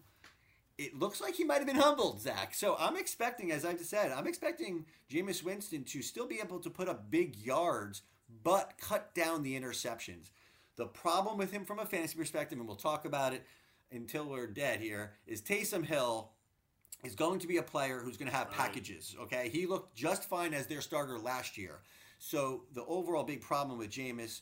it 0.79 0.99
looks 0.99 1.21
like 1.21 1.35
he 1.35 1.45
might 1.45 1.59
have 1.59 1.67
been 1.67 1.77
humbled, 1.77 2.21
Zach. 2.21 2.55
So 2.55 2.77
I'm 2.79 2.97
expecting, 2.97 3.51
as 3.51 3.65
I've 3.65 3.81
said, 3.81 4.12
I'm 4.12 4.27
expecting 4.27 4.85
Jameis 5.11 5.43
Winston 5.43 5.85
to 5.85 6.03
still 6.03 6.27
be 6.27 6.41
able 6.41 6.61
to 6.61 6.71
put 6.71 6.89
up 6.89 7.11
big 7.11 7.37
yards, 7.37 8.03
but 8.43 8.75
cut 8.79 9.15
down 9.15 9.43
the 9.43 9.59
interceptions. 9.59 10.31
The 10.77 10.87
problem 10.87 11.39
with 11.39 11.51
him 11.53 11.65
from 11.65 11.79
a 11.79 11.87
fantasy 11.87 12.19
perspective, 12.19 12.59
and 12.59 12.67
we'll 12.67 12.77
talk 12.77 13.07
about 13.07 13.33
it 13.33 13.45
until 13.91 14.27
we're 14.27 14.47
dead 14.47 14.81
here, 14.81 15.12
is 15.27 15.41
Taysom 15.41 15.87
Hill 15.87 16.31
is 17.05 17.15
going 17.15 17.39
to 17.39 17.47
be 17.47 17.57
a 17.57 17.62
player 17.62 18.01
who's 18.01 18.17
going 18.19 18.31
to 18.31 18.37
have 18.37 18.51
packages. 18.51 19.17
Okay, 19.23 19.49
he 19.49 19.65
looked 19.67 19.95
just 19.95 20.29
fine 20.29 20.53
as 20.53 20.67
their 20.67 20.83
starter 20.83 21.19
last 21.19 21.57
year. 21.57 21.81
So 22.19 22.65
the 22.75 22.85
overall 22.85 23.25
big 23.25 23.41
problem 23.41 23.79
with 23.79 23.91
Jameis, 23.91 24.41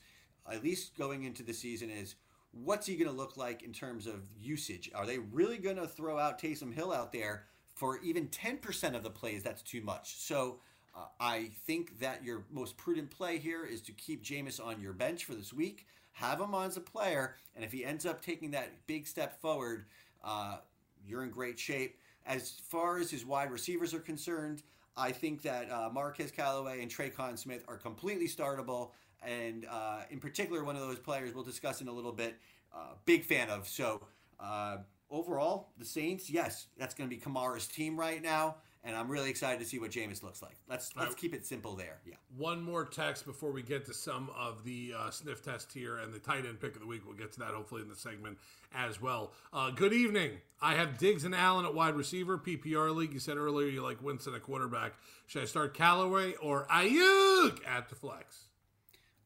at 0.51 0.65
least 0.65 0.97
going 0.97 1.25
into 1.25 1.43
the 1.43 1.53
season, 1.53 1.91
is 1.91 2.17
what's 2.63 2.87
he 2.87 2.97
going 2.97 3.11
to 3.11 3.17
look 3.17 3.37
like 3.37 3.63
in 3.63 3.73
terms 3.73 4.07
of 4.07 4.23
usage? 4.41 4.91
Are 4.95 5.07
they 5.07 5.19
really 5.19 5.59
going 5.59 5.77
to 5.77 5.87
throw 5.87 6.19
out 6.19 6.41
Taysom 6.41 6.73
Hill 6.73 6.93
out 6.93 7.13
there 7.13 7.45
for 7.75 7.99
even 8.01 8.29
10% 8.29 8.95
of 8.95 9.03
the 9.03 9.11
plays? 9.11 9.43
That's 9.43 9.63
too 9.63 9.81
much. 9.81 10.17
So 10.17 10.61
uh, 10.97 11.07
I 11.19 11.51
think 11.67 11.99
that 12.01 12.25
your 12.25 12.45
most 12.51 12.77
prudent 12.77 13.11
play 13.11 13.39
here 13.39 13.65
is 13.65 13.81
to 13.83 13.93
keep 13.93 14.25
Jameis 14.25 14.65
on 14.65 14.81
your 14.81 14.93
bench 14.93 15.25
for 15.25 15.35
this 15.35 15.53
week. 15.53 15.87
Have 16.13 16.41
him 16.41 16.55
on 16.55 16.69
as 16.69 16.77
a 16.77 16.81
player, 16.81 17.35
and 17.57 17.65
if 17.65 17.73
he 17.73 17.85
ends 17.85 18.07
up 18.07 18.23
taking 18.23 18.53
that 18.53 18.87
big 18.87 19.07
step 19.07 19.41
forward, 19.41 19.87
uh, 20.23 20.59
you're 21.05 21.25
in 21.25 21.31
great 21.31 21.59
shape. 21.59 21.99
As 22.25 22.53
far 22.69 22.99
as 22.99 23.11
his 23.11 23.27
wide 23.27 23.51
receivers 23.51 23.93
are 23.93 24.01
concerned, 24.01 24.63
I 24.97 25.11
think 25.11 25.43
that 25.43 25.71
uh, 25.71 25.91
Marquez 25.93 26.31
Callaway 26.31 26.83
and 26.83 26.91
Tre'Quan 26.91 27.37
Smith 27.37 27.65
are 27.67 27.77
completely 27.77 28.29
startable, 28.29 28.91
and 29.27 29.67
uh, 29.71 30.03
in 30.11 30.21
particular, 30.21 30.65
one 30.65 30.77
of 30.77 30.83
those 30.83 30.99
players 30.99 31.35
we'll 31.35 31.45
discuss 31.45 31.81
in 31.81 31.89
a 31.89 31.93
little 31.93 32.13
bit. 32.13 32.37
Uh, 32.75 32.95
big 33.05 33.25
fan 33.25 33.51
of. 33.51 33.69
So 33.69 34.03
uh, 34.41 34.79
overall, 35.11 35.71
the 35.79 35.85
Saints, 35.85 36.29
yes, 36.29 36.67
that's 36.77 36.95
going 36.95 37.09
to 37.09 37.15
be 37.17 37.21
Kamara's 37.23 37.69
team 37.69 37.97
right 37.99 38.21
now, 38.21 38.57
and 38.83 38.97
I'm 38.97 39.09
really 39.09 39.31
excited 39.31 39.61
to 39.61 39.65
see 39.65 39.79
what 39.79 39.93
Jameis 39.93 40.25
looks 40.25 40.43
like. 40.43 40.57
Let's 40.69 40.91
let's 40.97 41.11
Right. 41.11 41.17
keep 41.17 41.35
it 41.35 41.47
simple 41.47 41.77
there. 41.77 42.01
Yeah. 42.05 42.17
One 42.37 42.61
more 42.61 42.85
text 42.85 43.25
before 43.27 43.53
we 43.53 43.63
get 43.63 43.85
to 43.87 43.95
some 43.95 44.29
of 44.37 44.65
the 44.65 44.93
uh, 44.99 45.11
sniff 45.11 45.41
test 45.43 45.73
here 45.73 45.99
and 45.99 46.13
the 46.13 46.19
tight 46.19 46.47
end 46.47 46.61
pick 46.61 46.75
of 46.75 46.81
the 46.81 46.87
week. 46.89 47.03
We'll 47.07 47.15
get 47.17 47.31
to 47.35 47.39
that 47.41 47.51
hopefully 47.55 47.83
in 47.83 47.89
the 47.89 47.95
segment 47.95 48.39
as 48.75 49.01
well. 49.01 49.33
Uh, 49.53 49.71
good 49.71 49.93
evening. 49.93 50.33
I 50.61 50.75
have 50.75 50.99
Diggs 50.99 51.23
and 51.25 51.33
Allen 51.35 51.65
at 51.65 51.75
wide 51.75 51.95
receiver, 51.95 52.37
PPR 52.39 52.93
league. 52.93 53.13
You 53.15 53.21
said 53.21 53.37
earlier 53.37 53.69
you 53.69 53.83
like 53.83 54.03
Winston 54.03 54.35
at 54.35 54.43
quarterback. 54.43 54.95
Should 55.29 55.43
I 55.43 55.47
start 55.47 55.75
Callaway 55.75 56.35
or 56.43 56.67
Aiyuk 56.67 57.61
at 57.67 57.89
the 57.89 57.95
flex? 57.95 58.47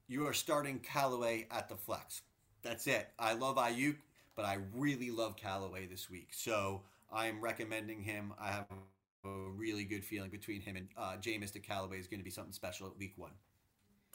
You 0.08 0.26
are 0.26 0.32
starting 0.32 0.78
Callaway 0.78 1.46
at 1.50 1.68
the 1.68 1.76
flex. 1.76 2.22
That's 2.62 2.86
it. 2.86 3.08
I 3.18 3.34
love 3.34 3.56
Aiyuk, 3.56 3.96
but 4.34 4.46
I 4.46 4.58
really 4.74 5.10
love 5.10 5.36
Callaway 5.36 5.86
this 5.86 6.08
week. 6.08 6.28
So 6.32 6.80
I'm 7.12 7.42
recommending 7.42 8.02
him. 8.02 8.32
I 8.40 8.50
have 8.50 8.66
a 9.24 9.28
really 9.54 9.84
good 9.84 10.02
feeling 10.02 10.30
between 10.30 10.62
him 10.62 10.76
and 10.76 10.88
uh, 10.96 11.16
Jameis 11.20 11.52
to 11.52 11.60
Callaway 11.60 11.98
is 11.98 12.06
going 12.06 12.20
to 12.20 12.24
be 12.24 12.30
something 12.30 12.54
special 12.54 12.86
at 12.86 12.96
week 12.96 13.12
one. 13.16 13.32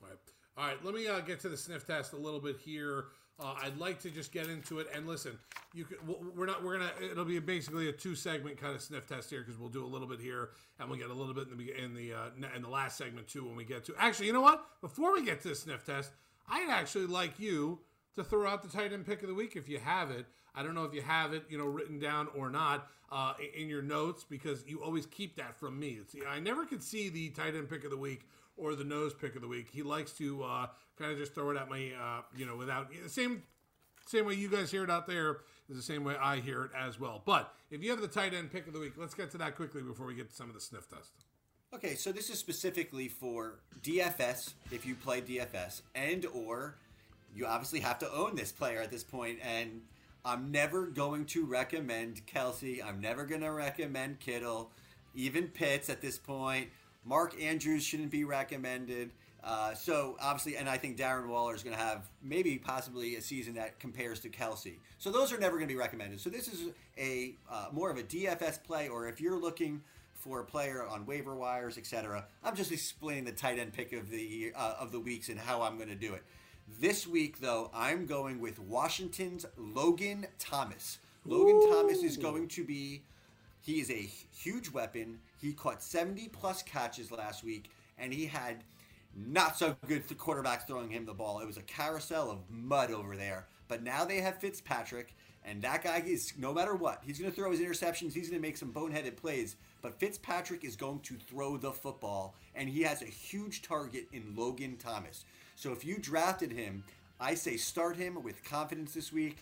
All 0.02 0.10
right. 0.10 0.18
All 0.58 0.68
right, 0.68 0.84
let 0.86 0.94
me 0.96 1.08
uh, 1.08 1.20
get 1.20 1.40
to 1.42 1.50
the 1.50 1.58
sniff 1.58 1.86
test 1.86 2.14
a 2.14 2.18
little 2.18 2.40
bit 2.40 2.58
here. 2.58 3.06
Uh, 3.40 3.56
I'd 3.64 3.78
like 3.78 4.00
to 4.02 4.12
just 4.12 4.32
get 4.32 4.48
into 4.48 4.80
it 4.80 4.88
and 4.94 5.08
listen. 5.08 5.40
You 5.74 5.86
could, 5.86 5.98
we're 6.36 6.46
not. 6.46 6.64
We're 6.64 6.78
gonna. 6.78 6.92
It'll 7.12 7.26
be 7.26 7.40
basically 7.40 7.90
a 7.90 7.92
two 7.92 8.14
segment 8.14 8.58
kind 8.58 8.76
of 8.76 8.82
sniff 8.82 9.08
test 9.08 9.30
here 9.30 9.42
because 9.42 9.60
we'll 9.60 9.70
do 9.70 9.84
a 9.84 9.88
little 9.88 10.08
bit 10.08 10.20
here 10.20 10.52
and 10.80 10.88
we'll 10.88 11.00
get 11.00 11.10
a 11.10 11.14
little 11.14 11.34
bit 11.34 11.48
in 11.52 11.58
the 11.58 11.84
in 11.84 11.96
the 11.96 12.14
uh, 12.14 12.48
in 12.56 12.62
the 12.62 12.70
last 12.70 12.96
segment 12.96 13.28
too 13.28 13.44
when 13.44 13.56
we 13.56 13.66
get 13.66 13.84
to. 13.86 13.96
Actually, 13.98 14.28
you 14.28 14.34
know 14.34 14.42
what? 14.42 14.64
Before 14.82 15.14
we 15.14 15.26
get 15.26 15.42
to 15.42 15.50
the 15.50 15.56
sniff 15.56 15.84
test, 15.84 16.12
I'd 16.48 16.70
actually 16.70 17.08
like 17.08 17.40
you 17.40 17.80
to 18.16 18.24
throw 18.24 18.48
out 18.48 18.62
the 18.62 18.70
tight 18.70 18.94
end 18.94 19.06
pick 19.06 19.24
of 19.24 19.30
the 19.30 19.34
week 19.34 19.56
if 19.56 19.68
you 19.68 19.80
have 19.80 20.12
it. 20.12 20.26
I 20.56 20.62
don't 20.62 20.76
know 20.76 20.86
if 20.86 20.94
you 20.94 21.02
have 21.02 21.34
it, 21.34 21.46
you 21.50 21.58
know, 21.58 21.66
written 21.66 22.00
down 22.00 22.28
or 22.36 22.52
not 22.52 22.88
uh, 23.12 23.34
in 23.58 23.68
your 23.68 23.82
notes 23.82 24.24
because 24.24 24.64
you 24.68 24.84
always 24.84 25.06
keep 25.08 25.36
that 25.38 25.56
from 25.56 25.80
me. 25.80 26.00
See, 26.08 26.22
I 26.28 26.40
never 26.40 26.66
could 26.66 26.84
see 26.84 27.10
the 27.10 27.30
tight 27.30 27.56
end 27.56 27.70
pick 27.70 27.84
of 27.84 27.90
the 27.90 27.98
week 27.98 28.28
or 28.58 28.76
the 28.76 28.84
nose 28.84 29.14
pick 29.14 29.36
of 29.36 29.42
the 29.42 29.48
week. 29.48 29.68
He 29.72 29.84
likes 29.84 30.12
to 30.14 30.44
uh, 30.44 30.68
kind 30.98 31.12
of 31.12 31.18
just 31.18 31.34
throw 31.34 31.50
it 31.52 31.58
at 31.58 31.70
me, 31.70 31.94
uh, 32.00 32.22
you 32.36 32.46
know, 32.46 32.56
without 32.56 32.90
the 32.92 33.10
same 33.10 33.44
same 34.06 34.26
way 34.26 34.34
you 34.34 34.50
guys 34.50 34.70
hear 34.70 34.84
it 34.84 34.90
out 34.90 35.08
there 35.08 35.38
is 35.70 35.78
the 35.78 35.82
same 35.82 36.04
way 36.04 36.16
I 36.22 36.38
hear 36.38 36.66
it 36.66 36.72
as 36.78 37.00
well. 37.00 37.22
But 37.26 37.54
if 37.72 37.82
you 37.82 37.90
have 37.92 38.02
the 38.02 38.08
tight 38.08 38.34
end 38.34 38.52
pick 38.52 38.68
of 38.68 38.74
the 38.74 38.80
week, 38.80 38.94
let's 38.98 39.14
get 39.14 39.32
to 39.32 39.38
that 39.38 39.56
quickly 39.56 39.82
before 39.82 40.06
we 40.06 40.16
get 40.16 40.30
to 40.30 40.36
some 40.36 40.50
of 40.50 40.56
the 40.56 40.62
sniff 40.62 40.90
test. 40.90 41.12
Okay, 41.74 41.96
so 41.96 42.12
this 42.12 42.30
is 42.30 42.38
specifically 42.38 43.08
for 43.08 43.60
DFS 43.82 44.54
if 44.72 44.86
you 44.86 44.94
play 44.94 45.22
DFS 45.22 45.82
and 45.96 46.26
or 46.28 46.76
you 47.36 47.48
obviously 47.48 47.80
have 47.80 47.98
to 48.00 48.12
own 48.12 48.36
this 48.36 48.52
player 48.52 48.80
at 48.80 48.92
this 48.92 49.04
point 49.04 49.40
and 49.42 49.82
I'm 50.26 50.52
never 50.52 50.86
going 50.86 51.26
to 51.28 51.46
recommend 51.46 52.26
Kelce. 52.28 52.86
I'm 52.86 53.02
never 53.02 53.26
going 53.26 53.42
to 53.42 53.52
recommend 53.52 54.20
Kittle, 54.20 54.72
even 55.16 55.48
Pitts 55.48 55.90
at 55.90 56.02
this 56.02 56.18
point. 56.18 56.70
Mark 57.06 57.40
Andrews 57.42 57.84
shouldn't 57.84 58.12
be 58.12 58.24
recommended. 58.24 59.12
Uh, 59.44 59.74
so 59.74 60.16
obviously, 60.22 60.56
and 60.56 60.70
I 60.70 60.78
think 60.78 60.98
Darren 60.98 61.28
Waller 61.28 61.54
is 61.54 61.64
going 61.64 61.76
to 61.76 61.82
have 61.82 62.10
maybe 62.22 62.58
possibly 62.58 63.18
a 63.18 63.22
season 63.22 63.56
that 63.56 63.78
compares 63.78 64.22
to 64.22 64.30
Kelce. 64.30 64.76
So 65.00 65.12
those 65.12 65.34
are 65.34 65.38
never 65.38 65.58
going 65.58 65.68
to 65.68 65.74
be 65.74 65.78
recommended. 65.78 66.22
So 66.22 66.30
this 66.30 66.48
is 66.48 66.70
a 66.98 67.36
uh, 67.52 67.68
more 67.74 67.90
of 67.90 67.98
a 67.98 68.04
DFS 68.04 68.64
play, 68.64 68.88
or 68.88 69.08
if 69.08 69.20
you're 69.20 69.38
looking 69.38 69.82
for 70.24 70.40
a 70.40 70.46
player 70.46 70.88
on 70.88 71.06
waiver 71.06 71.36
wires, 71.36 71.78
etc. 71.78 72.26
I'm 72.44 72.56
just 72.56 72.72
explaining 72.72 73.26
the 73.26 73.34
tight 73.34 73.60
end 73.60 73.74
pick 73.74 73.92
of 73.92 74.10
the 74.10 74.54
uh, 74.56 74.76
of 74.80 74.94
the 74.94 75.00
weeks 75.00 75.28
and 75.28 75.38
how 75.38 75.62
I'm 75.62 75.76
going 75.76 75.90
to 75.90 75.96
do 75.96 76.14
it. 76.14 76.24
This 76.80 77.06
week, 77.06 77.42
though, 77.42 77.70
I'm 77.74 78.06
going 78.06 78.40
with 78.40 78.58
Washington's 78.58 79.46
Logan 79.58 80.26
Thomas. 80.40 81.00
Logan 81.26 81.70
Thomas 81.70 82.04
is 82.04 82.16
going 82.16 82.48
to 82.50 82.64
be 82.64 83.04
he 83.64 83.80
is 83.80 83.90
a 83.90 84.10
huge 84.36 84.70
weapon. 84.70 85.20
He 85.40 85.54
caught 85.54 85.82
70 85.82 86.28
plus 86.30 86.62
catches 86.62 87.12
last 87.12 87.44
week, 87.44 87.72
and 87.98 88.14
he 88.14 88.26
had 88.26 88.64
not 89.16 89.58
so 89.58 89.76
good 89.88 90.08
th- 90.08 90.20
quarterbacks 90.20 90.68
throwing 90.68 90.90
him 90.90 91.06
the 91.06 91.14
ball. 91.14 91.40
It 91.40 91.48
was 91.48 91.58
a 91.58 91.62
carousel 91.62 92.30
of 92.30 92.40
mud 92.50 92.92
over 92.92 93.16
there. 93.16 93.48
But 93.70 93.82
now 93.82 94.04
they 94.04 94.18
have 94.18 94.40
Fitzpatrick, 94.40 95.16
and 95.46 95.62
that 95.62 95.82
guy 95.82 96.04
is 96.06 96.34
no 96.38 96.54
matter 96.54 96.76
what, 96.76 97.02
he's 97.06 97.20
going 97.20 97.32
to 97.32 97.36
throw 97.36 97.52
his 97.52 97.62
interceptions. 97.62 98.14
He's 98.14 98.30
going 98.30 98.42
to 98.42 98.48
make 98.48 98.58
some 98.58 98.74
boneheaded 98.74 99.16
plays. 99.16 99.56
But 99.82 99.98
Fitzpatrick 99.98 100.66
is 100.66 100.76
going 100.76 101.00
to 101.02 101.16
throw 101.16 101.56
the 101.56 101.72
football, 101.72 102.36
and 102.56 102.68
he 102.68 102.82
has 102.82 103.02
a 103.02 103.06
huge 103.06 103.62
target 103.62 104.08
in 104.12 104.36
Logan 104.36 104.76
Thomas. 104.76 105.24
So 105.56 105.72
if 105.72 105.86
you 105.86 105.98
drafted 106.00 106.52
him, 106.52 106.84
I 107.18 107.36
say 107.36 107.56
start 107.56 107.96
him 107.96 108.22
with 108.24 108.44
confidence 108.44 108.94
this 108.94 109.14
week. 109.14 109.38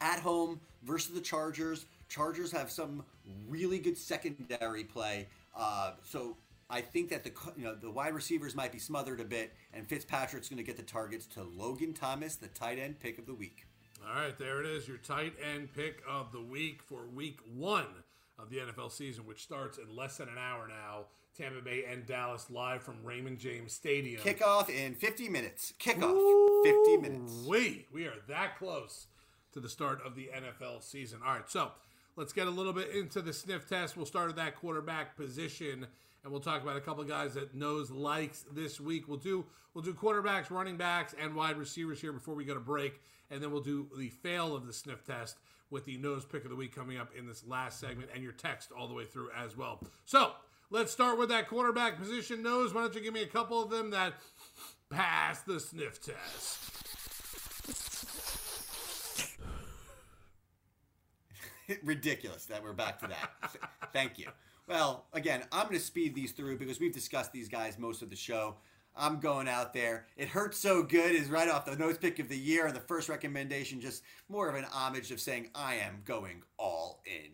At 0.00 0.20
home 0.20 0.60
versus 0.84 1.12
the 1.12 1.20
Chargers. 1.20 1.84
Chargers 2.08 2.52
have 2.52 2.70
some 2.70 3.04
really 3.48 3.78
good 3.78 3.96
secondary 3.96 4.84
play. 4.84 5.28
Uh, 5.56 5.92
so 6.02 6.36
I 6.70 6.80
think 6.80 7.10
that 7.10 7.24
the 7.24 7.32
you 7.56 7.64
know 7.64 7.74
the 7.74 7.90
wide 7.90 8.14
receivers 8.14 8.54
might 8.54 8.72
be 8.72 8.78
smothered 8.78 9.20
a 9.20 9.24
bit, 9.24 9.54
and 9.72 9.86
Fitzpatrick's 9.86 10.48
going 10.48 10.58
to 10.58 10.62
get 10.62 10.76
the 10.76 10.82
targets 10.82 11.26
to 11.26 11.42
Logan 11.42 11.94
Thomas, 11.94 12.36
the 12.36 12.48
tight 12.48 12.78
end 12.78 13.00
pick 13.00 13.18
of 13.18 13.26
the 13.26 13.34
week. 13.34 13.66
All 14.06 14.22
right, 14.22 14.38
there 14.38 14.60
it 14.60 14.66
is, 14.66 14.86
your 14.86 14.98
tight 14.98 15.34
end 15.54 15.72
pick 15.74 16.02
of 16.08 16.30
the 16.32 16.40
week 16.40 16.82
for 16.82 17.06
week 17.08 17.40
one 17.56 17.86
of 18.38 18.50
the 18.50 18.58
NFL 18.58 18.92
season, 18.92 19.26
which 19.26 19.42
starts 19.42 19.78
in 19.78 19.94
less 19.94 20.18
than 20.18 20.28
an 20.28 20.38
hour 20.38 20.68
now. 20.68 21.06
Tampa 21.36 21.62
Bay 21.62 21.84
and 21.88 22.04
Dallas 22.04 22.50
live 22.50 22.82
from 22.82 22.96
Raymond 23.04 23.38
James 23.38 23.72
Stadium. 23.72 24.20
Kickoff 24.20 24.68
in 24.68 24.94
50 24.94 25.28
minutes. 25.28 25.72
Kickoff, 25.78 26.16
Ooh, 26.16 26.62
50 26.64 26.96
minutes. 26.96 27.44
We 27.46 27.86
we 27.92 28.06
are 28.06 28.14
that 28.28 28.58
close 28.58 29.06
to 29.52 29.60
the 29.60 29.68
start 29.68 30.00
of 30.04 30.14
the 30.14 30.30
NFL 30.34 30.82
season. 30.82 31.20
All 31.24 31.34
right, 31.34 31.48
so 31.48 31.70
let's 32.18 32.32
get 32.32 32.48
a 32.48 32.50
little 32.50 32.72
bit 32.72 32.90
into 32.90 33.22
the 33.22 33.32
sniff 33.32 33.68
test. 33.68 33.96
We'll 33.96 34.04
start 34.04 34.28
at 34.28 34.36
that 34.36 34.56
quarterback 34.56 35.16
position 35.16 35.86
and 36.24 36.32
we'll 36.32 36.40
talk 36.40 36.62
about 36.62 36.76
a 36.76 36.80
couple 36.80 37.00
of 37.00 37.08
guys 37.08 37.34
that 37.34 37.54
knows 37.54 37.92
likes 37.92 38.44
this 38.52 38.80
week. 38.80 39.06
We'll 39.06 39.18
do 39.18 39.46
we'll 39.72 39.84
do 39.84 39.94
quarterbacks, 39.94 40.50
running 40.50 40.76
backs, 40.76 41.14
and 41.18 41.36
wide 41.36 41.56
receivers 41.56 42.00
here 42.00 42.12
before 42.12 42.34
we 42.34 42.44
go 42.44 42.54
to 42.54 42.60
break, 42.60 43.00
and 43.30 43.40
then 43.40 43.52
we'll 43.52 43.62
do 43.62 43.86
the 43.96 44.08
fail 44.08 44.56
of 44.56 44.66
the 44.66 44.72
sniff 44.72 45.04
test 45.04 45.38
with 45.70 45.84
the 45.84 45.96
nose 45.96 46.24
pick 46.24 46.42
of 46.42 46.50
the 46.50 46.56
week 46.56 46.74
coming 46.74 46.98
up 46.98 47.10
in 47.16 47.26
this 47.26 47.46
last 47.46 47.78
segment, 47.78 48.10
and 48.12 48.22
your 48.22 48.32
text 48.32 48.72
all 48.76 48.88
the 48.88 48.94
way 48.94 49.04
through 49.04 49.28
as 49.36 49.56
well. 49.56 49.80
So 50.06 50.32
let's 50.70 50.90
start 50.90 51.18
with 51.18 51.28
that 51.28 51.48
quarterback 51.48 52.00
position. 52.00 52.42
Nose, 52.42 52.74
why 52.74 52.80
don't 52.80 52.94
you 52.96 53.00
give 53.00 53.14
me 53.14 53.22
a 53.22 53.26
couple 53.26 53.62
of 53.62 53.70
them 53.70 53.90
that 53.90 54.14
pass 54.90 55.42
the 55.42 55.60
sniff 55.60 56.02
test? 56.02 56.87
Ridiculous 61.82 62.46
that 62.46 62.62
we're 62.62 62.72
back 62.72 62.98
to 63.00 63.08
that. 63.08 63.30
Thank 63.92 64.18
you. 64.18 64.28
Well, 64.66 65.06
again, 65.12 65.44
I'm 65.52 65.66
going 65.66 65.78
to 65.78 65.84
speed 65.84 66.14
these 66.14 66.32
through 66.32 66.58
because 66.58 66.80
we've 66.80 66.92
discussed 66.92 67.32
these 67.32 67.48
guys 67.48 67.78
most 67.78 68.02
of 68.02 68.10
the 68.10 68.16
show. 68.16 68.56
I'm 68.96 69.20
going 69.20 69.48
out 69.48 69.72
there. 69.72 70.06
It 70.16 70.28
hurts 70.28 70.58
so 70.58 70.82
good 70.82 71.14
is 71.14 71.28
right 71.28 71.48
off 71.48 71.64
the 71.64 71.76
nose 71.76 71.96
pick 71.96 72.18
of 72.18 72.28
the 72.28 72.36
year, 72.36 72.66
and 72.66 72.74
the 72.74 72.80
first 72.80 73.08
recommendation 73.08 73.80
just 73.80 74.02
more 74.28 74.48
of 74.48 74.56
an 74.56 74.64
homage 74.72 75.10
of 75.12 75.20
saying 75.20 75.50
I 75.54 75.76
am 75.76 76.02
going 76.04 76.42
all 76.58 77.02
in. 77.06 77.30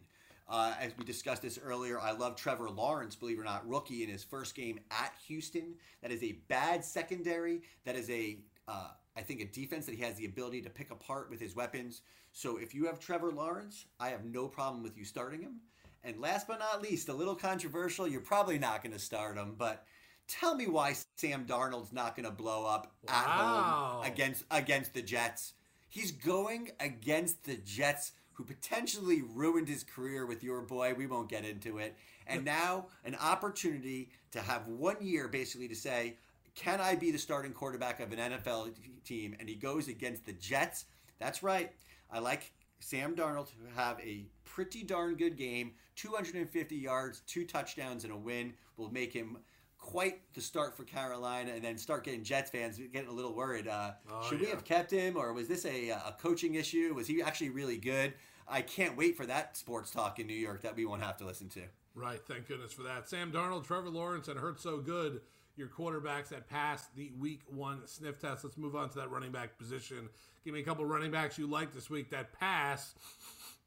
Uh, 0.47 0.75
as 0.79 0.93
we 0.99 1.05
discussed 1.05 1.41
this 1.41 1.59
earlier, 1.63 1.99
I 1.99 2.13
love 2.13 2.37
Trevor 2.37 2.69
Lawrence, 2.69 3.17
believe 3.17 3.39
it 3.39 3.41
or 3.41 3.45
not, 3.45 3.67
rookie 3.67 4.03
in 4.03 4.11
his 4.11 4.23
first 4.23 4.55
game 4.55 4.79
at 4.91 5.15
Houston. 5.27 5.75
That 6.03 6.11
is 6.11 6.23
a 6.23 6.33
bad 6.49 6.85
secondary. 6.85 7.63
That 7.87 7.97
is 7.97 8.11
a, 8.11 8.39
uh, 8.69 8.89
I 9.17 9.23
think, 9.23 9.41
a 9.41 9.45
defense 9.45 9.87
that 9.87 9.95
he 9.95 10.03
has 10.03 10.17
the 10.17 10.27
ability 10.27 10.63
to 10.63 10.71
pick 10.71 10.91
apart 10.91 11.31
with 11.31 11.41
his 11.41 11.55
weapons. 11.55 12.03
So 12.33 12.57
if 12.57 12.75
you 12.75 12.87
have 12.87 12.99
Trevor 12.99 13.33
Lawrence, 13.33 13.87
I 14.01 14.09
have 14.09 14.25
no 14.25 14.49
problem 14.49 14.83
with 14.83 14.97
you 14.99 15.05
starting 15.05 15.43
him. 15.43 15.61
And 16.03 16.21
last 16.21 16.47
but 16.47 16.59
not 16.59 16.83
least, 16.83 17.09
a 17.09 17.15
little 17.15 17.35
controversial, 17.35 18.07
you're 18.07 18.21
probably 18.21 18.59
not 18.59 18.83
going 18.83 18.93
to 18.93 18.99
start 18.99 19.37
him, 19.37 19.55
but 19.57 19.85
tell 20.29 20.55
me 20.55 20.67
why 20.67 20.95
Sam 21.17 21.47
Darnold's 21.47 21.93
not 21.93 22.17
going 22.17 22.27
to 22.27 22.33
blow 22.33 22.67
up 22.67 22.93
wow. 23.09 23.15
at 23.15 23.27
home 23.31 24.13
against 24.13 24.45
against 24.51 24.95
the 24.95 25.03
Jets. 25.03 25.55
He's 25.89 26.11
going 26.11 26.73
against 26.81 27.45
the 27.45 27.57
Jets 27.57 28.13
who 28.35 28.45
potentially 28.45 29.23
ruined 29.23 29.69
his 29.69 29.85
career 29.85 30.27
with 30.27 30.43
your 30.43 30.61
boy. 30.61 30.93
We 30.95 31.07
won't 31.07 31.29
get 31.29 31.45
into 31.45 31.79
it. 31.79 31.97
And 32.27 32.45
now 32.45 32.87
an 33.05 33.15
opportunity 33.15 34.11
to 34.33 34.41
have 34.41 34.67
one 34.67 34.97
year 35.01 35.29
basically 35.29 35.69
to 35.69 35.75
say, 35.77 36.17
can 36.55 36.81
I 36.81 36.95
be 36.95 37.11
the 37.11 37.19
starting 37.19 37.53
quarterback 37.53 38.01
of 38.01 38.13
an 38.13 38.19
NFL 38.19 38.73
team? 39.05 39.37
And 39.39 39.49
he 39.49 39.55
goes 39.55 39.89
against 39.89 40.25
the 40.25 40.33
Jets. 40.33 40.87
That's 41.19 41.43
right. 41.43 41.73
I 42.11 42.21
like 42.21 42.53
Sam 42.81 43.15
Darnold 43.15 43.49
to 43.49 43.55
have 43.77 43.99
a 44.01 44.27
pretty 44.45 44.83
darn 44.83 45.17
good 45.17 45.37
game. 45.37 45.73
250 45.97 46.77
yards, 46.77 47.23
two 47.27 47.45
touchdowns, 47.45 48.05
and 48.05 48.13
a 48.13 48.17
win 48.17 48.55
will 48.77 48.93
make 48.93 49.13
him 49.13 49.39
quite 49.79 50.21
the 50.33 50.41
start 50.41 50.77
for 50.77 50.85
Carolina, 50.85 51.53
and 51.55 51.63
then 51.63 51.77
start 51.77 52.05
getting 52.05 52.25
Jets 52.25 52.51
fans 52.51 52.79
getting 52.93 53.09
a 53.09 53.13
little 53.13 53.35
worried. 53.35 53.69
Uh, 53.69 53.93
oh, 54.11 54.27
should 54.29 54.41
yeah. 54.41 54.47
we 54.47 54.51
have 54.51 54.65
kept 54.65 54.91
him, 54.91 55.17
or 55.17 55.33
was 55.33 55.47
this 55.47 55.67
a, 55.67 55.91
a 55.91 56.17
coaching 56.19 56.55
issue? 56.55 56.93
Was 56.95 57.07
he 57.07 57.23
actually 57.23 57.51
really 57.51 57.77
good? 57.77 58.15
I 58.49 58.63
can't 58.63 58.97
wait 58.97 59.17
for 59.17 59.27
that 59.27 59.57
sports 59.57 59.91
talk 59.91 60.19
in 60.19 60.27
New 60.27 60.35
York 60.35 60.63
that 60.63 60.77
we 60.77 60.85
won't 60.85 61.03
have 61.03 61.17
to 61.19 61.27
listen 61.27 61.49
to. 61.51 61.63
Right, 61.95 62.21
thank 62.27 62.49
goodness 62.49 62.73
for 62.73 62.83
that. 62.83 63.09
Sam 63.09 63.31
Darnold, 63.31 63.65
Trevor 63.65 63.91
Lawrence, 63.91 64.29
and 64.29 64.39
Hurt 64.39 64.61
So 64.61 64.79
Good, 64.79 65.21
your 65.57 65.69
quarterbacks 65.69 66.29
that 66.29 66.49
passed 66.49 66.95
the 66.97 67.13
week 67.19 67.43
one 67.49 67.87
sniff 67.87 68.21
test. 68.21 68.45
Let's 68.45 68.57
move 68.57 68.75
on 68.75 68.91
to 68.91 68.99
that 68.99 69.11
running 69.11 69.33
back 69.33 69.59
position. 69.59 70.09
Give 70.45 70.55
me 70.55 70.61
a 70.61 70.65
couple 70.65 70.85
running 70.85 71.11
backs 71.11 71.39
you 71.39 71.47
like 71.47 71.73
this 71.73 71.89
week 71.89 72.11
that 72.11 72.39
pass 72.39 72.95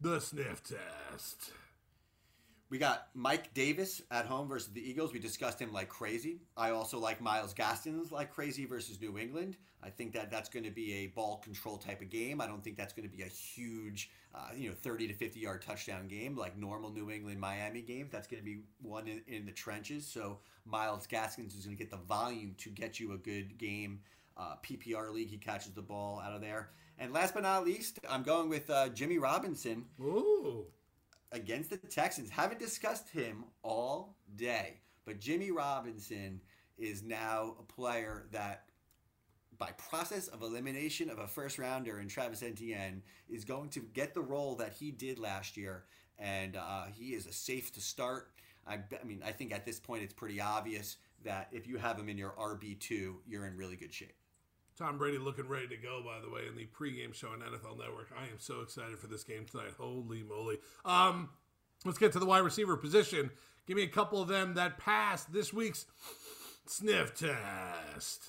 the 0.02 0.20
sniff 0.20 0.62
test. 0.64 1.52
We 2.70 2.78
got 2.78 3.08
Mike 3.14 3.54
Davis 3.54 4.02
at 4.12 4.26
home 4.26 4.50
versus 4.50 4.74
the 4.74 4.82
Eagles. 4.82 5.14
We 5.14 5.20
discussed 5.20 5.62
him 5.62 5.72
like 5.72 5.88
crazy. 5.88 6.42
I 6.58 6.72
also 6.72 7.00
like 7.00 7.22
Myles 7.22 7.54
Gaskin 7.54 8.12
like 8.12 8.34
crazy 8.34 8.66
versus 8.66 9.00
New 9.00 9.18
England. 9.18 9.56
I 9.82 9.90
think 9.90 10.12
that 10.14 10.30
that's 10.30 10.50
going 10.50 10.66
to 10.66 10.72
be 10.72 10.94
a 10.94 11.08
ball 11.08 11.38
control 11.38 11.78
type 11.78 12.02
of 12.02 12.10
game. 12.10 12.42
I 12.42 12.48
don't 12.48 12.62
think 12.62 12.76
that's 12.76 12.92
going 12.92 13.10
to 13.10 13.16
be 13.16 13.24
a 13.24 13.28
huge, 13.28 14.10
uh, 14.36 14.50
you 14.54 14.68
know, 14.68 14.76
30 14.76 15.08
to 15.08 15.14
50 15.14 15.40
yard 15.40 15.62
touchdown 15.62 16.10
game 16.10 16.36
like 16.36 16.58
normal 16.58 16.92
New 16.92 17.10
England 17.10 17.40
Miami 17.40 17.82
games. 17.82 18.12
That's 18.12 18.28
going 18.28 18.42
to 18.42 18.46
be 18.46 18.60
one 18.82 19.08
in, 19.08 19.22
in 19.28 19.46
the 19.46 19.54
trenches. 19.54 20.06
So 20.06 20.40
Myles 20.66 21.08
Gaskins 21.08 21.56
is 21.56 21.66
going 21.66 21.78
to 21.78 21.82
get 21.82 21.90
the 21.90 22.04
volume 22.06 22.54
to 22.58 22.70
get 22.70 23.00
you 23.00 23.14
a 23.14 23.18
good 23.18 23.58
game. 23.58 24.02
Uh, 24.36 24.56
PPR 24.62 25.14
league, 25.14 25.30
he 25.30 25.38
catches 25.38 25.72
the 25.72 25.82
ball 25.82 26.20
out 26.20 26.34
of 26.34 26.42
there. 26.42 26.72
And 27.00 27.14
last 27.14 27.34
but 27.34 27.44
not 27.44 27.64
least, 27.64 28.00
I'm 28.10 28.24
going 28.24 28.50
with 28.50 28.70
uh, 28.70 28.90
Jimmy 28.90 29.20
Robinson. 29.20 29.86
Ooh 30.02 30.66
against 31.32 31.70
the 31.70 31.78
Texans. 31.78 32.30
Haven't 32.30 32.60
discussed 32.60 33.10
him 33.10 33.46
all 33.64 34.16
day, 34.36 34.80
but 35.06 35.20
Jimmy 35.20 35.52
Robinson 35.52 36.42
is 36.78 37.04
now 37.04 37.56
a 37.60 37.64
player 37.64 38.28
that, 38.32 38.66
by 39.58 39.72
process 39.90 40.28
of 40.28 40.42
elimination 40.42 41.10
of 41.10 41.20
a 41.20 41.28
first 41.28 41.58
rounder 41.58 42.00
in 42.00 42.08
Travis 42.08 42.44
Etienne, 42.44 43.02
is 43.30 43.44
going 43.44 43.70
to 43.70 43.80
get 43.80 44.14
the 44.14 44.22
role 44.22 44.56
that 44.56 44.74
he 44.74 44.92
did 44.92 45.20
last 45.20 45.58
year, 45.58 45.86
and 46.20 46.56
uh, 46.56 46.86
he 46.94 47.14
is 47.14 47.26
a 47.26 47.34
safe 47.34 47.74
to 47.74 47.82
start. 47.82 48.32
I, 48.68 48.76
I 48.76 49.06
mean, 49.06 49.22
I 49.26 49.32
think 49.32 49.52
at 49.52 49.66
this 49.66 49.80
point 49.80 50.04
it's 50.04 50.14
pretty 50.14 50.40
obvious 50.40 50.98
that 51.24 51.48
if 51.52 51.68
you 51.68 51.78
have 51.78 51.98
him 51.98 52.10
in 52.10 52.18
your 52.18 52.32
RB 52.32 52.80
two, 52.80 53.18
you're 53.28 53.48
in 53.48 53.58
really 53.58 53.76
good 53.76 53.94
shape. 53.94 54.14
Tom 54.78 55.00
Brady 55.00 55.18
looking 55.18 55.48
ready 55.48 55.68
to 55.70 55.78
go, 55.78 56.04
by 56.06 56.20
the 56.24 56.30
way, 56.30 56.42
in 56.48 56.56
the 56.56 56.68
pregame 56.68 57.14
show 57.14 57.30
on 57.30 57.40
NFL 57.40 57.80
Network. 57.80 58.10
I 58.16 58.26
am 58.26 58.38
so 58.38 58.62
excited 58.62 59.00
for 59.00 59.08
this 59.08 59.24
game 59.24 59.46
tonight. 59.50 59.72
Holy 59.76 60.22
moly. 60.22 60.60
Um, 60.86 61.30
let's 61.84 61.98
get 61.98 62.12
to 62.12 62.20
the 62.20 62.28
wide 62.28 62.44
receiver 62.44 62.78
position. 62.78 63.32
Give 63.66 63.76
me 63.76 63.84
a 63.84 63.88
couple 63.88 64.22
of 64.22 64.28
them 64.28 64.54
that 64.54 64.78
passed 64.78 65.34
this 65.34 65.52
week's 65.52 65.88
sniff 66.68 67.16
test. 67.16 68.24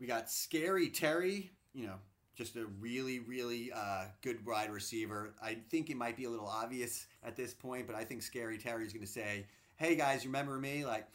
We 0.00 0.08
got 0.08 0.28
Scary 0.28 0.88
Terry, 0.88 1.52
you 1.72 1.86
know, 1.86 1.96
just 2.34 2.56
a 2.56 2.66
really, 2.80 3.20
really 3.20 3.70
uh, 3.72 4.06
good 4.22 4.44
wide 4.44 4.70
receiver. 4.70 5.34
I 5.40 5.58
think 5.70 5.88
it 5.88 5.96
might 5.96 6.16
be 6.16 6.24
a 6.24 6.30
little 6.30 6.48
obvious 6.48 7.06
at 7.22 7.36
this 7.36 7.54
point, 7.54 7.86
but 7.86 7.94
I 7.94 8.02
think 8.02 8.22
Scary 8.22 8.58
Terry 8.58 8.84
is 8.84 8.92
going 8.92 9.06
to 9.06 9.10
say, 9.10 9.46
hey 9.76 9.94
guys, 9.94 10.26
remember 10.26 10.58
me? 10.58 10.84
Like, 10.84 11.06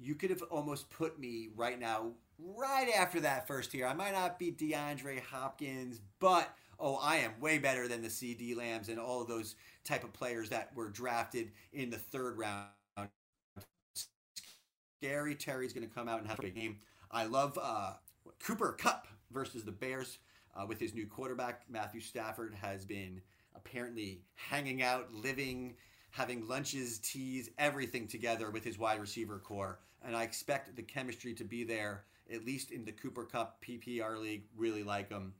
you 0.00 0.14
could 0.14 0.30
have 0.30 0.42
almost 0.50 0.90
put 0.90 1.18
me 1.18 1.50
right 1.54 1.78
now 1.78 2.12
right 2.38 2.88
after 2.96 3.20
that 3.20 3.46
first 3.46 3.74
year. 3.74 3.86
I 3.86 3.94
might 3.94 4.12
not 4.12 4.38
be 4.38 4.50
DeAndre 4.50 5.20
Hopkins, 5.20 6.00
but 6.18 6.48
oh, 6.78 6.96
I 6.96 7.18
am 7.18 7.32
way 7.40 7.58
better 7.58 7.86
than 7.86 8.02
the 8.02 8.08
CeeDee 8.08 8.56
Lambs 8.56 8.88
and 8.88 8.98
all 8.98 9.20
of 9.20 9.28
those 9.28 9.56
type 9.84 10.04
of 10.04 10.12
players 10.12 10.48
that 10.50 10.74
were 10.74 10.88
drafted 10.88 11.50
in 11.72 11.90
the 11.90 11.98
third 11.98 12.38
round. 12.38 12.68
Gary 15.02 15.34
Terry's 15.34 15.72
going 15.72 15.86
to 15.86 15.94
come 15.94 16.08
out 16.08 16.20
and 16.20 16.28
have 16.28 16.38
a 16.38 16.42
big 16.42 16.54
game. 16.54 16.78
I 17.10 17.24
love 17.24 17.58
uh, 17.60 17.94
Cooper 18.38 18.72
Kupp 18.72 19.06
versus 19.30 19.64
the 19.64 19.72
Bears 19.72 20.18
uh, 20.54 20.66
with 20.66 20.78
his 20.78 20.94
new 20.94 21.06
quarterback. 21.06 21.62
Matthew 21.68 22.00
Stafford 22.00 22.54
has 22.54 22.84
been 22.84 23.20
apparently 23.54 24.20
hanging 24.34 24.82
out, 24.82 25.12
living, 25.12 25.74
having 26.10 26.46
lunches, 26.46 26.98
teas, 26.98 27.50
everything 27.58 28.06
together 28.06 28.50
with 28.50 28.64
his 28.64 28.78
wide 28.78 29.00
receiver 29.00 29.38
corps. 29.38 29.78
And 30.04 30.16
I 30.16 30.22
expect 30.22 30.74
the 30.76 30.82
chemistry 30.82 31.34
to 31.34 31.44
be 31.44 31.64
there 31.64 32.04
at 32.32 32.44
least 32.44 32.70
in 32.70 32.84
the 32.84 32.92
Cooper 32.92 33.24
Kupp 33.24 33.62
PPR 33.64 34.20
league. 34.20 34.44
Really 34.56 34.82
like 34.82 35.10
him. 35.10 35.34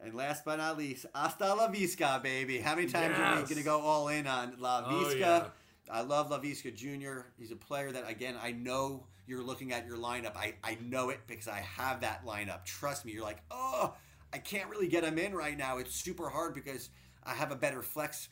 And 0.00 0.14
last 0.14 0.44
but 0.44 0.56
not 0.56 0.78
least, 0.78 1.06
hasta 1.14 1.54
la 1.54 1.68
Visca, 1.68 2.22
baby. 2.22 2.58
How 2.58 2.74
many 2.74 2.88
times 2.88 3.14
yes. 3.16 3.20
are 3.20 3.36
we 3.36 3.42
going 3.42 3.56
to 3.56 3.62
go 3.62 3.80
all 3.80 4.08
in 4.08 4.26
on 4.26 4.56
Laviska? 4.56 4.90
Oh, 4.90 5.14
yeah. 5.16 5.44
I 5.90 6.00
love 6.00 6.30
Laviska 6.30 6.74
Jr. 6.74 7.26
He's 7.38 7.52
a 7.52 7.56
player 7.56 7.92
that, 7.92 8.08
again, 8.08 8.34
I 8.42 8.52
know 8.52 9.04
you're 9.26 9.42
looking 9.42 9.72
at 9.72 9.86
your 9.86 9.96
lineup. 9.96 10.36
I, 10.36 10.54
I 10.64 10.76
know 10.82 11.10
it 11.10 11.20
because 11.26 11.46
I 11.46 11.58
have 11.58 12.00
that 12.00 12.24
lineup. 12.24 12.64
Trust 12.64 13.04
me. 13.04 13.12
You're 13.12 13.22
like, 13.22 13.42
oh, 13.50 13.94
I 14.32 14.38
can't 14.38 14.68
really 14.70 14.88
get 14.88 15.04
him 15.04 15.18
in 15.18 15.34
right 15.34 15.56
now. 15.56 15.78
It's 15.78 15.94
super 15.94 16.28
hard 16.28 16.54
because 16.54 16.90
I 17.24 17.34
have 17.34 17.52
a 17.52 17.56
better 17.56 17.82
flex 17.82 18.28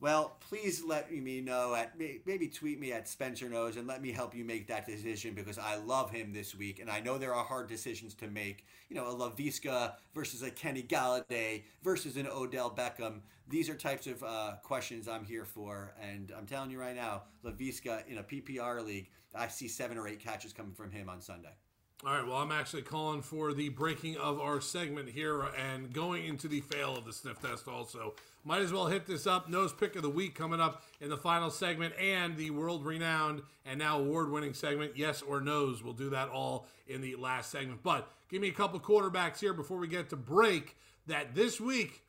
Well, 0.00 0.38
please 0.40 0.82
let 0.82 1.12
me 1.12 1.42
know 1.42 1.74
at 1.74 1.92
maybe 1.98 2.48
tweet 2.48 2.80
me 2.80 2.90
at 2.90 3.06
Spencer 3.06 3.50
Knows 3.50 3.76
and 3.76 3.86
let 3.86 4.00
me 4.00 4.12
help 4.12 4.34
you 4.34 4.46
make 4.46 4.66
that 4.68 4.86
decision 4.86 5.34
because 5.34 5.58
I 5.58 5.76
love 5.76 6.10
him 6.10 6.32
this 6.32 6.54
week 6.54 6.78
and 6.78 6.88
I 6.88 7.00
know 7.00 7.18
there 7.18 7.34
are 7.34 7.44
hard 7.44 7.68
decisions 7.68 8.14
to 8.14 8.26
make. 8.26 8.64
You 8.88 8.96
know, 8.96 9.08
a 9.08 9.14
Laviska 9.14 9.92
versus 10.14 10.40
a 10.42 10.50
Kenny 10.50 10.82
Golladay 10.82 11.64
versus 11.82 12.16
an 12.16 12.26
Odell 12.26 12.70
Beckham. 12.70 13.20
These 13.46 13.68
are 13.68 13.74
types 13.74 14.06
of 14.06 14.22
uh, 14.22 14.54
questions 14.62 15.06
I'm 15.06 15.24
here 15.24 15.44
for, 15.44 15.94
and 16.00 16.32
I'm 16.36 16.46
telling 16.46 16.70
you 16.70 16.80
right 16.80 16.96
now, 16.96 17.24
Laviska 17.44 18.06
in 18.06 18.18
a 18.18 18.22
PPR 18.22 18.84
league, 18.84 19.10
I 19.34 19.48
see 19.48 19.68
seven 19.68 19.98
or 19.98 20.08
eight 20.08 20.20
catches 20.20 20.54
coming 20.54 20.72
from 20.72 20.90
him 20.90 21.10
on 21.10 21.20
Sunday. 21.20 21.54
All 22.02 22.14
right, 22.14 22.26
well, 22.26 22.38
I'm 22.38 22.50
actually 22.50 22.80
calling 22.80 23.20
for 23.20 23.52
the 23.52 23.68
breaking 23.68 24.16
of 24.16 24.40
our 24.40 24.62
segment 24.62 25.10
here 25.10 25.42
and 25.42 25.92
going 25.92 26.24
into 26.24 26.48
the 26.48 26.62
fail 26.62 26.96
of 26.96 27.04
the 27.04 27.12
sniff 27.12 27.42
test 27.42 27.68
also. 27.68 28.14
Might 28.42 28.62
as 28.62 28.72
well 28.72 28.86
hit 28.86 29.04
this 29.04 29.26
up. 29.26 29.50
Nose 29.50 29.74
pick 29.74 29.96
of 29.96 30.02
the 30.02 30.08
week 30.08 30.34
coming 30.34 30.60
up 30.60 30.82
in 31.02 31.10
the 31.10 31.18
final 31.18 31.50
segment 31.50 31.92
and 32.00 32.38
the 32.38 32.52
world 32.52 32.86
renowned 32.86 33.42
and 33.66 33.78
now 33.78 33.98
award 33.98 34.30
winning 34.30 34.54
segment, 34.54 34.96
Yes 34.96 35.20
or 35.20 35.42
No's. 35.42 35.82
We'll 35.82 35.92
do 35.92 36.08
that 36.08 36.30
all 36.30 36.66
in 36.88 37.02
the 37.02 37.16
last 37.16 37.50
segment. 37.50 37.82
But 37.82 38.10
give 38.30 38.40
me 38.40 38.48
a 38.48 38.52
couple 38.52 38.80
quarterbacks 38.80 39.38
here 39.38 39.52
before 39.52 39.76
we 39.76 39.86
get 39.86 40.08
to 40.08 40.16
break 40.16 40.78
that 41.06 41.34
this 41.34 41.60
week, 41.60 42.00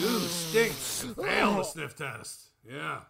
ooh, 0.00 0.18
stinks. 0.20 1.02
Fail 1.14 1.56
the 1.56 1.64
sniff 1.64 1.94
test. 1.94 2.40
Yeah. 2.66 3.00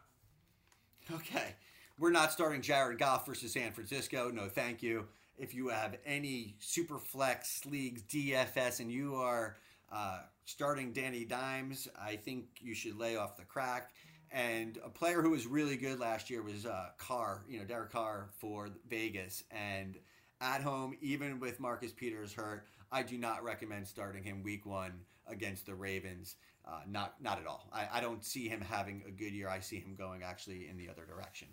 Okay. 1.14 1.54
We're 2.00 2.10
not 2.10 2.32
starting 2.32 2.62
Jared 2.62 2.98
Goff 2.98 3.26
versus 3.26 3.52
San 3.52 3.70
Francisco. 3.70 4.28
No, 4.34 4.48
thank 4.48 4.82
you 4.82 5.06
if 5.40 5.54
you 5.54 5.68
have 5.68 5.96
any 6.04 6.54
super 6.58 6.98
flex 6.98 7.64
leagues, 7.64 8.02
DFS, 8.02 8.80
and 8.80 8.92
you 8.92 9.14
are 9.14 9.56
uh, 9.90 10.20
starting 10.44 10.92
Danny 10.92 11.24
Dimes, 11.24 11.88
I 12.00 12.16
think 12.16 12.44
you 12.60 12.74
should 12.74 12.98
lay 12.98 13.16
off 13.16 13.36
the 13.36 13.44
crack. 13.44 13.92
And 14.30 14.78
a 14.84 14.90
player 14.90 15.22
who 15.22 15.30
was 15.30 15.46
really 15.46 15.76
good 15.76 15.98
last 15.98 16.30
year 16.30 16.42
was 16.42 16.66
uh, 16.66 16.90
Carr, 16.98 17.42
you 17.48 17.58
know, 17.58 17.64
Derek 17.64 17.90
Carr 17.90 18.28
for 18.38 18.68
Vegas. 18.88 19.42
And 19.50 19.96
at 20.40 20.60
home, 20.60 20.94
even 21.00 21.40
with 21.40 21.58
Marcus 21.58 21.92
Peters 21.92 22.32
hurt, 22.32 22.66
I 22.92 23.02
do 23.02 23.16
not 23.16 23.42
recommend 23.42 23.88
starting 23.88 24.22
him 24.22 24.42
week 24.42 24.66
one 24.66 24.92
against 25.26 25.66
the 25.66 25.74
Ravens. 25.74 26.36
Uh, 26.66 26.80
not 26.86 27.14
not 27.20 27.40
at 27.40 27.46
all. 27.46 27.68
I, 27.72 27.88
I 27.94 28.00
don't 28.00 28.24
see 28.24 28.46
him 28.46 28.60
having 28.60 29.02
a 29.08 29.10
good 29.10 29.32
year. 29.32 29.48
I 29.48 29.60
see 29.60 29.80
him 29.80 29.94
going 29.96 30.22
actually 30.22 30.68
in 30.68 30.76
the 30.76 30.90
other 30.90 31.06
direction. 31.06 31.48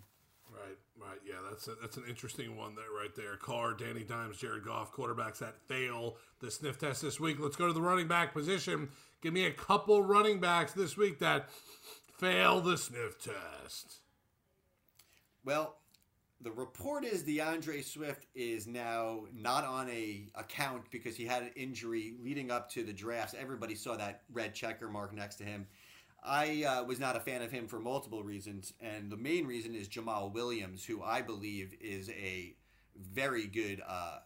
Right, 0.60 1.08
right. 1.08 1.18
Yeah, 1.26 1.36
that's 1.48 1.68
a, 1.68 1.72
that's 1.80 1.96
an 1.96 2.04
interesting 2.08 2.56
one 2.56 2.74
there, 2.74 2.90
right 2.96 3.14
there. 3.14 3.36
Carr, 3.36 3.74
Danny 3.74 4.02
Dimes, 4.02 4.38
Jared 4.38 4.64
Goff, 4.64 4.92
quarterbacks 4.92 5.38
that 5.38 5.56
fail 5.68 6.16
the 6.40 6.50
sniff 6.50 6.78
test 6.78 7.02
this 7.02 7.20
week. 7.20 7.36
Let's 7.38 7.56
go 7.56 7.66
to 7.66 7.72
the 7.72 7.82
running 7.82 8.08
back 8.08 8.32
position. 8.32 8.90
Give 9.20 9.32
me 9.32 9.46
a 9.46 9.52
couple 9.52 10.02
running 10.02 10.40
backs 10.40 10.72
this 10.72 10.96
week 10.96 11.18
that 11.20 11.48
fail 12.16 12.60
the 12.60 12.76
sniff 12.76 13.18
test. 13.22 14.00
Well, 15.44 15.76
the 16.40 16.52
report 16.52 17.04
is 17.04 17.24
D'Andre 17.24 17.82
Swift 17.82 18.26
is 18.34 18.66
now 18.66 19.24
not 19.34 19.64
on 19.64 19.88
a 19.90 20.26
account 20.36 20.84
because 20.90 21.16
he 21.16 21.24
had 21.24 21.42
an 21.42 21.50
injury 21.56 22.14
leading 22.22 22.50
up 22.50 22.70
to 22.70 22.84
the 22.84 22.92
drafts. 22.92 23.34
Everybody 23.38 23.74
saw 23.74 23.96
that 23.96 24.22
red 24.32 24.54
checker 24.54 24.88
mark 24.88 25.12
next 25.12 25.36
to 25.36 25.44
him. 25.44 25.66
I 26.24 26.64
uh, 26.64 26.84
was 26.84 26.98
not 26.98 27.16
a 27.16 27.20
fan 27.20 27.42
of 27.42 27.50
him 27.50 27.66
for 27.68 27.78
multiple 27.78 28.22
reasons, 28.22 28.72
and 28.80 29.10
the 29.10 29.16
main 29.16 29.46
reason 29.46 29.74
is 29.74 29.88
Jamaal 29.88 30.32
Williams, 30.32 30.84
who 30.84 31.02
I 31.02 31.22
believe 31.22 31.74
is 31.80 32.10
a 32.10 32.54
very 32.96 33.46
good. 33.46 33.82
Uh, 33.86 34.18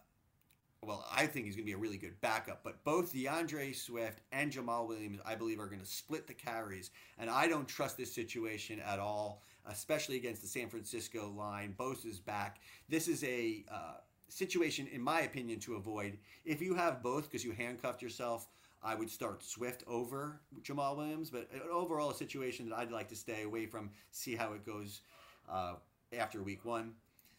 well, 0.81 1.07
I 1.09 1.27
think 1.27 1.45
he's 1.45 1.55
going 1.55 1.65
to 1.65 1.69
be 1.69 1.75
a 1.75 1.77
really 1.77 1.97
good 1.97 2.19
backup, 2.19 2.61
but 2.61 2.83
both 2.83 3.13
D'Andre 3.13 3.71
Swift 3.71 4.19
and 4.33 4.51
Jamaal 4.51 4.85
Williams, 4.85 5.19
I 5.25 5.35
believe, 5.35 5.59
are 5.59 5.67
going 5.67 5.79
to 5.79 5.85
split 5.85 6.27
the 6.27 6.33
carries, 6.33 6.91
and 7.17 7.29
I 7.29 7.47
don't 7.47 7.67
trust 7.67 7.95
this 7.95 8.13
situation 8.13 8.81
at 8.81 8.99
all, 8.99 9.43
especially 9.65 10.17
against 10.17 10.41
the 10.41 10.47
San 10.47 10.69
Francisco 10.69 11.29
line. 11.29 11.73
Bosa's 11.77 12.19
back. 12.19 12.59
This 12.89 13.07
is 13.07 13.23
a 13.23 13.63
uh, 13.71 13.93
situation, 14.27 14.87
in 14.91 15.01
my 15.01 15.21
opinion, 15.21 15.59
to 15.61 15.75
avoid. 15.75 16.17
If 16.43 16.61
you 16.61 16.73
have 16.73 17.01
both 17.01 17.23
because 17.23 17.45
you 17.45 17.53
handcuffed 17.53 18.01
yourself 18.01 18.49
I 18.83 18.95
would 18.95 19.09
start 19.09 19.43
Swift 19.43 19.83
over 19.87 20.41
Jamaal 20.61 20.97
Williams, 20.97 21.29
but 21.29 21.49
overall, 21.71 22.11
a 22.11 22.15
situation 22.15 22.69
that 22.69 22.77
I'd 22.77 22.91
like 22.91 23.07
to 23.09 23.15
stay 23.15 23.43
away 23.43 23.65
from, 23.65 23.91
see 24.11 24.35
how 24.35 24.53
it 24.53 24.65
goes 24.65 25.01
uh, 25.49 25.75
after 26.17 26.43
week 26.43 26.65
one. 26.65 26.93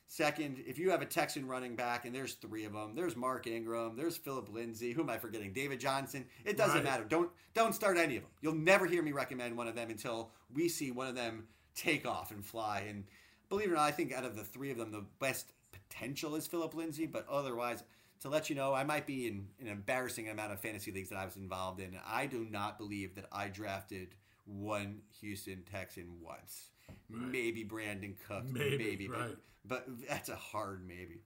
Second, 0.06 0.62
if 0.66 0.78
you 0.78 0.90
have 0.90 1.02
a 1.02 1.06
Texan 1.06 1.46
running 1.46 1.76
back, 1.76 2.04
and 2.04 2.14
there's 2.14 2.34
three 2.34 2.64
of 2.64 2.72
them, 2.72 2.94
there's 2.94 3.16
Mark 3.16 3.46
Ingram, 3.46 3.96
there's 3.96 4.16
Phillip 4.16 4.48
Lindsay, 4.52 4.92
who 4.92 5.02
am 5.02 5.10
I 5.10 5.18
forgetting? 5.18 5.52
David 5.52 5.80
Johnson. 5.80 6.26
It 6.44 6.56
doesn't 6.56 6.76
right. 6.76 6.84
matter. 6.84 7.04
Don't 7.04 7.30
don't 7.54 7.74
start 7.74 7.96
any 7.96 8.16
of 8.16 8.22
them. 8.22 8.30
You'll 8.40 8.54
never 8.54 8.86
hear 8.86 9.02
me 9.02 9.12
recommend 9.12 9.56
one 9.56 9.66
of 9.66 9.74
them 9.74 9.90
until 9.90 10.30
we 10.52 10.68
see 10.68 10.90
one 10.90 11.08
of 11.08 11.14
them 11.14 11.44
take 11.74 12.06
off 12.06 12.30
and 12.30 12.44
fly. 12.44 12.84
And 12.88 13.04
believe 13.48 13.68
it 13.68 13.72
or 13.72 13.76
not, 13.76 13.82
I 13.82 13.90
think 13.90 14.12
out 14.12 14.24
of 14.24 14.36
the 14.36 14.44
three 14.44 14.70
of 14.70 14.76
them, 14.76 14.92
the 14.92 15.04
best 15.18 15.52
potential 15.72 16.36
is 16.36 16.46
Phillip 16.46 16.74
Lindsay, 16.74 17.06
but 17.06 17.26
otherwise, 17.28 17.82
to 18.20 18.28
let 18.28 18.48
you 18.48 18.56
know, 18.56 18.72
I 18.72 18.84
might 18.84 19.06
be 19.06 19.26
in 19.26 19.48
an 19.60 19.68
embarrassing 19.68 20.28
amount 20.28 20.52
of 20.52 20.60
fantasy 20.60 20.92
leagues 20.92 21.10
that 21.10 21.18
I 21.18 21.24
was 21.24 21.36
involved 21.36 21.80
in. 21.80 21.96
I 22.06 22.26
do 22.26 22.46
not 22.50 22.78
believe 22.78 23.14
that 23.16 23.26
I 23.30 23.48
drafted 23.48 24.14
one 24.46 25.02
Houston 25.20 25.62
Texan 25.70 26.16
once. 26.22 26.70
Right. 27.10 27.30
Maybe 27.30 27.64
Brandin 27.64 28.14
Cook, 28.26 28.44
maybe, 28.44 28.78
maybe 28.78 29.08
right. 29.08 29.36
but, 29.66 29.86
but 29.86 30.08
that's 30.08 30.28
a 30.28 30.36
hard 30.36 30.86
maybe. 30.86 31.22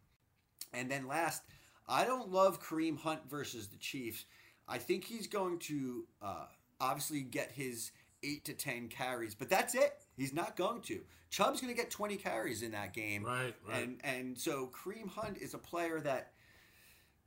And 0.72 0.91
then 0.91 1.07
last, 1.07 1.43
I 1.89 2.05
don't 2.05 2.30
love 2.30 2.62
Kareem 2.62 2.99
Hunt 2.99 3.20
versus 3.28 3.68
the 3.68 3.78
Chiefs. 3.78 4.24
I 4.68 4.78
think 4.78 5.05
he's 5.05 5.26
going 5.26 5.59
to 5.61 6.05
uh, 6.20 6.47
obviously 6.80 7.22
get 7.22 7.51
his 7.51 7.91
eight 8.22 8.45
to 8.45 8.53
ten 8.53 8.89
carries, 8.89 9.34
but 9.34 9.49
that's 9.49 9.74
it. 9.74 9.95
He's 10.16 10.32
not 10.32 10.57
going 10.57 10.82
to. 10.82 11.01
Chubb's 11.30 11.61
going 11.61 11.72
to 11.72 11.80
get 11.80 11.91
twenty 11.91 12.16
carries 12.16 12.62
in 12.62 12.72
that 12.72 12.93
game, 12.93 13.24
right? 13.24 13.55
Right. 13.66 13.82
And 13.82 14.01
and 14.05 14.39
so 14.39 14.70
Kareem 14.72 15.09
Hunt 15.09 15.39
is 15.39 15.55
a 15.55 15.59
player 15.59 16.01
that 16.01 16.32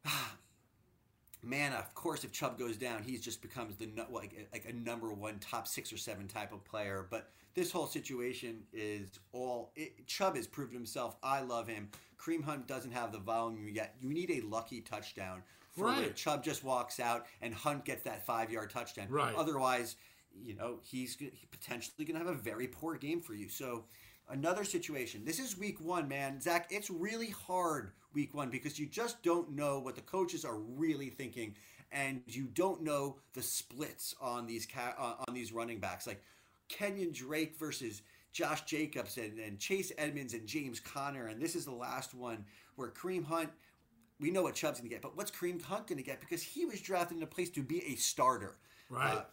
man, 1.43 1.74
of 1.74 1.93
course, 1.95 2.24
if 2.24 2.32
Chubb 2.32 2.58
goes 2.58 2.78
down, 2.78 3.04
he 3.04 3.18
just 3.18 3.41
becomes 3.41 3.76
the 3.76 3.89
like 4.12 4.49
like 4.52 4.66
a 4.68 4.74
number 4.74 5.12
one 5.12 5.39
top 5.39 5.68
six 5.68 5.91
or 5.91 5.97
seven 5.97 6.28
type 6.28 6.54
of 6.54 6.64
player. 6.64 7.08
But 7.10 7.30
this 7.54 7.72
whole 7.72 7.88
situation 7.88 8.64
is 8.74 9.20
all 9.32 9.72
it, 9.76 10.08
Chubb 10.08 10.36
has 10.36 10.47
proved 10.47 10.74
himself. 10.74 11.16
I 11.24 11.41
love 11.41 11.68
him. 11.68 11.89
Kareem 12.20 12.43
Hunt 12.43 12.68
doesn't 12.68 12.91
have 12.91 13.12
the 13.12 13.20
volume 13.20 13.68
yet. 13.70 13.95
You 13.99 14.10
need 14.10 14.32
a 14.32 14.41
lucky 14.41 14.82
touchdown 14.82 15.41
for 15.72 15.86
right. 15.86 15.99
when 15.99 16.14
Chubb 16.14 16.43
just 16.43 16.64
walks 16.64 16.99
out 16.99 17.26
and 17.41 17.54
Hunt 17.54 17.86
gets 17.86 18.04
that 18.04 18.26
five 18.26 18.52
yard 18.52 18.70
touchdown. 18.70 19.08
Right. 19.10 19.34
Otherwise, 19.36 19.95
you 20.39 20.56
know 20.56 20.80
he's 20.84 21.18
potentially 21.52 22.06
going 22.06 22.20
to 22.20 22.26
have 22.26 22.36
a 22.36 22.39
very 22.39 22.68
poor 22.68 22.95
game 22.95 23.22
for 23.22 23.34
you. 23.34 23.49
So 23.49 23.86
another 24.30 24.63
situation. 24.63 25.24
This 25.26 25.39
is 25.39 25.57
week 25.57 25.80
one, 25.82 26.07
man. 26.07 26.39
Zach, 26.41 26.67
it's 26.69 26.89
really 26.89 27.30
hard 27.30 27.91
week 28.13 28.34
one 28.34 28.49
because 28.49 28.80
you 28.80 28.86
just 28.86 29.22
don't 29.24 29.51
know 29.51 29.80
what 29.80 29.95
the 29.95 30.01
coaches 30.01 30.45
are 30.45 30.57
really 30.57 31.09
thinking, 31.09 31.55
and 31.91 32.22
you 32.28 32.45
don't 32.53 32.82
know 32.84 33.17
the 33.34 33.41
splits 33.41 34.15
on 34.22 34.47
these 34.47 34.65
ca- 34.65 34.95
uh, 34.97 35.24
on 35.28 35.34
these 35.34 35.51
running 35.51 35.80
backs, 35.80 36.07
like 36.07 36.22
Kenyan 36.69 37.13
Drake 37.13 37.57
versus 37.57 38.01
Josh 38.32 38.63
Jacobs 38.63 39.17
and, 39.17 39.39
and 39.39 39.59
Chase 39.59 39.91
Edmonds 39.97 40.34
and 40.34 40.47
James 40.47 40.80
Conner. 40.80 41.28
And 41.28 41.41
this 41.41 41.55
is 41.55 41.65
the 41.65 41.72
last 41.72 42.13
one 42.13 42.45
where 42.76 42.89
Kareem 42.89 43.26
Hunt. 43.26 43.49
We 44.19 44.30
know 44.30 44.43
what 44.43 44.53
Chubb's 44.53 44.80
going 44.80 44.88
to 44.88 44.93
get, 44.93 45.01
but 45.01 45.17
what's 45.17 45.32
Kareem 45.32 45.59
Hunt 45.63 45.88
going 45.88 45.97
to 45.97 46.03
get? 46.03 46.19
Because 46.19 46.43
he 46.43 46.63
was 46.63 46.80
drafted 46.80 47.17
in 47.17 47.24
a 47.24 47.28
place 47.28 47.49
to 47.51 47.63
be 47.63 47.84
a 47.86 47.95
starter. 47.95 48.57
Right. 48.88 49.17
Uh, 49.17 49.24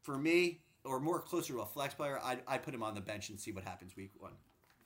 for 0.00 0.16
me, 0.16 0.60
or 0.84 1.00
more 1.00 1.20
closer 1.20 1.52
to 1.54 1.60
a 1.60 1.66
flex 1.66 1.94
player, 1.94 2.20
I'd, 2.22 2.40
I'd 2.46 2.62
put 2.62 2.74
him 2.74 2.82
on 2.82 2.94
the 2.94 3.00
bench 3.00 3.28
and 3.30 3.38
see 3.38 3.52
what 3.52 3.64
happens 3.64 3.96
week 3.96 4.12
one. 4.18 4.32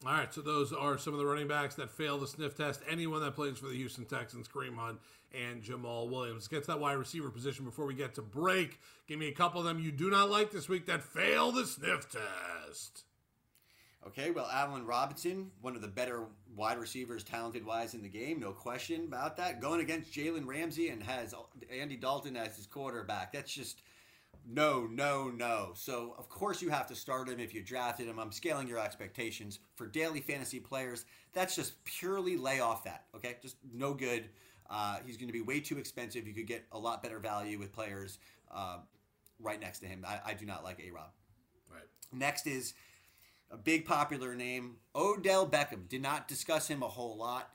All 0.07 0.13
right, 0.13 0.33
so 0.33 0.43
those 0.43 0.73
are 0.73 0.99
some 0.99 1.15
of 1.15 1.19
the 1.19 1.25
running 1.25 1.49
backs 1.49 1.77
that 1.77 1.91
fail 1.91 2.19
the 2.19 2.27
sniff 2.27 2.57
test. 2.57 2.83
Anyone 2.89 3.23
that 3.23 3.35
plays 3.35 3.57
for 3.57 3.69
the 3.69 3.77
Houston 3.77 4.05
Texans, 4.05 4.47
Kareem 4.47 4.77
Hunt 4.77 4.99
and 5.33 5.63
Jamaal 5.63 6.11
Williams. 6.11 6.47
Get 6.47 6.63
to 6.65 6.73
that 6.73 6.81
wide 6.81 6.95
receiver 6.95 7.31
position 7.31 7.65
before 7.65 7.87
we 7.87 7.95
get 7.95 8.15
to 8.17 8.23
break. 8.23 8.81
Give 9.09 9.19
me 9.19 9.29
a 9.29 9.33
couple 9.33 9.61
of 9.61 9.67
them 9.67 9.81
you 9.81 9.91
do 9.91 10.11
not 10.11 10.31
like 10.31 10.51
this 10.51 10.69
week 10.69 10.87
that 10.87 11.03
fail 11.03 11.53
the 11.53 11.67
sniff 11.67 12.07
test. 12.11 13.05
Okay, 14.07 14.31
well, 14.31 14.49
Allen 14.53 14.85
Robinson, 14.85 15.51
one 15.63 15.75
of 15.75 15.81
the 15.81 15.89
better 15.89 16.25
wide 16.55 16.79
receivers, 16.79 17.25
talented 17.25 17.65
wise 17.65 17.95
in 17.95 18.03
the 18.03 18.09
game, 18.09 18.39
no 18.39 18.53
question 18.53 19.07
about 19.07 19.39
that. 19.39 19.63
Going 19.63 19.81
against 19.81 20.13
Jalen 20.13 20.47
Ramsey 20.47 20.91
and 20.91 21.03
has 21.03 21.35
Andy 21.73 21.97
Dalton 21.97 22.37
as 22.37 22.57
his 22.57 22.67
quarterback. 22.67 23.33
That's 23.33 23.53
just 23.53 23.81
no, 24.47 24.87
no, 24.87 25.31
no. 25.31 25.71
So, 25.75 26.15
of 26.19 26.29
course, 26.29 26.61
you 26.61 26.69
have 26.71 26.87
to 26.89 26.95
start 26.95 27.29
him 27.29 27.41
if 27.41 27.55
you 27.55 27.63
drafted 27.63 28.09
him. 28.09 28.19
I'm 28.19 28.33
scaling 28.33 28.69
your 28.69 28.79
expectations. 28.79 29.61
For 29.77 29.87
daily 29.87 30.21
fantasy 30.21 30.61
players, 30.61 31.07
that's 31.33 31.57
just 31.57 31.83
purely 31.85 32.37
lay 32.37 32.61
off 32.61 32.85
that, 32.85 33.05
okay? 33.15 33.37
Just 33.41 33.57
no 33.73 33.95
good. 33.95 34.29
Uh, 34.69 34.99
he's 35.05 35.17
going 35.17 35.29
to 35.29 35.33
be 35.33 35.41
way 35.41 35.61
too 35.61 35.79
expensive. 35.79 36.27
You 36.27 36.35
could 36.35 36.47
get 36.47 36.65
a 36.73 36.79
lot 36.79 37.03
better 37.03 37.19
value 37.19 37.59
with 37.59 37.73
players 37.73 38.19
uh, 38.53 38.79
right 39.41 39.61
next 39.61 39.81
to 39.81 39.87
him. 39.87 40.05
I, 40.07 40.21
I 40.31 40.35
do 40.35 40.47
not 40.47 40.65
like 40.65 40.81
A 40.87 40.91
Rob. 40.91 41.11
Right. 41.71 41.83
Next 42.13 42.47
is 42.47 42.75
a 43.51 43.57
big 43.57 43.85
popular 43.85 44.35
name, 44.35 44.77
Odell 44.95 45.47
Beckham. 45.47 45.89
Did 45.89 46.03
not 46.03 46.29
discuss 46.29 46.69
him 46.69 46.83
a 46.83 46.89
whole 46.89 47.17
lot. 47.17 47.51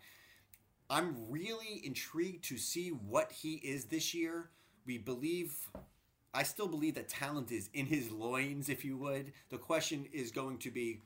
I'm 0.89 1.15
really 1.29 1.81
intrigued 1.83 2.45
to 2.45 2.57
see 2.57 2.89
what 2.89 3.31
he 3.31 3.55
is 3.55 3.85
this 3.85 4.13
year. 4.13 4.49
We 4.85 4.97
believe 4.97 5.55
I 6.33 6.43
still 6.43 6.67
believe 6.67 6.95
that 6.95 7.09
talent 7.09 7.51
is 7.51 7.69
in 7.73 7.85
his 7.85 8.11
loins, 8.11 8.69
if 8.69 8.85
you 8.85 8.97
would. 8.97 9.33
The 9.49 9.57
question 9.57 10.05
is 10.13 10.31
going 10.31 10.59
to 10.59 10.71
be 10.71 11.01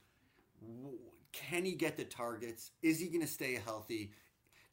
can 1.31 1.65
he 1.65 1.73
get 1.73 1.97
the 1.97 2.03
targets? 2.03 2.71
Is 2.81 2.99
he 2.99 3.07
going 3.07 3.21
to 3.21 3.27
stay 3.27 3.59
healthy? 3.63 4.11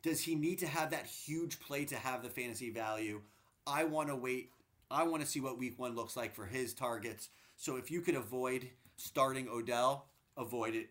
Does 0.02 0.20
he 0.20 0.34
need 0.34 0.58
to 0.60 0.66
have 0.66 0.90
that 0.90 1.06
huge 1.06 1.58
play 1.60 1.84
to 1.86 1.96
have 1.96 2.22
the 2.22 2.28
fantasy 2.28 2.70
value? 2.70 3.22
I 3.66 3.84
want 3.84 4.08
to 4.08 4.16
wait. 4.16 4.50
I 4.90 5.04
want 5.04 5.22
to 5.22 5.28
see 5.28 5.40
what 5.40 5.58
week 5.58 5.78
one 5.78 5.94
looks 5.94 6.16
like 6.16 6.34
for 6.34 6.46
his 6.46 6.74
targets. 6.74 7.28
So 7.56 7.76
if 7.76 7.90
you 7.90 8.00
could 8.00 8.14
avoid 8.14 8.68
starting 8.96 9.48
Odell, 9.48 10.06
avoid 10.36 10.74
it. 10.74 10.90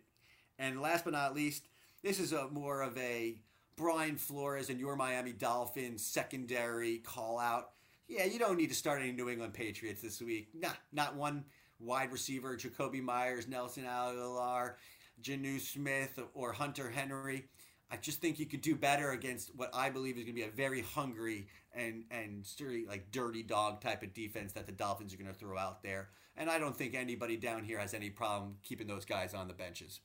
And 0.57 0.81
last 0.81 1.03
but 1.03 1.13
not 1.13 1.35
least, 1.35 1.67
this 2.03 2.19
is 2.19 2.33
a 2.33 2.47
more 2.49 2.81
of 2.81 2.97
a 2.97 3.39
Brian 3.75 4.17
Flores 4.17 4.69
and 4.69 4.79
your 4.79 4.95
Miami 4.95 5.33
Dolphins 5.33 6.05
secondary 6.05 6.97
call 6.99 7.39
out. 7.39 7.71
Yeah, 8.09 8.25
you 8.25 8.39
don't 8.39 8.57
need 8.57 8.69
to 8.69 8.75
start 8.75 9.01
any 9.01 9.11
New 9.11 9.29
England 9.29 9.53
Patriots 9.53 10.01
this 10.01 10.19
week. 10.19 10.49
Nah, 10.55 10.71
not 10.91 11.15
one 11.15 11.45
wide 11.79 12.11
receiver, 12.11 12.57
Jakobi 12.57 13.03
Meyers, 13.03 13.47
Nelson 13.47 13.83
Agholor, 13.83 14.73
Jonnu 15.21 15.59
Smith, 15.59 16.19
or 16.33 16.51
Hunter 16.51 16.89
Henry. 16.89 17.45
I 17.91 17.97
just 17.97 18.19
think 18.19 18.39
you 18.39 18.47
could 18.47 18.61
do 18.61 18.75
better 18.75 19.11
against 19.11 19.55
what 19.55 19.69
I 19.75 19.91
believe 19.91 20.17
is 20.17 20.23
going 20.23 20.35
to 20.35 20.41
be 20.41 20.47
a 20.47 20.51
very 20.51 20.81
hungry 20.81 21.47
and 21.71 22.03
and 22.09 22.45
sturdy, 22.45 22.85
like 22.87 23.11
dirty 23.11 23.43
dog 23.43 23.79
type 23.79 24.01
of 24.01 24.13
defense 24.15 24.53
that 24.53 24.65
the 24.65 24.71
Dolphins 24.71 25.13
are 25.13 25.17
going 25.17 25.31
to 25.31 25.37
throw 25.37 25.57
out 25.57 25.83
there. 25.83 26.09
And 26.35 26.49
I 26.49 26.57
don't 26.57 26.75
think 26.75 26.95
anybody 26.95 27.37
down 27.37 27.63
here 27.63 27.77
has 27.77 27.93
any 27.93 28.09
problem 28.09 28.57
keeping 28.63 28.87
those 28.87 29.05
guys 29.05 29.35
on 29.35 29.47
the 29.47 29.53
benches. 29.53 29.99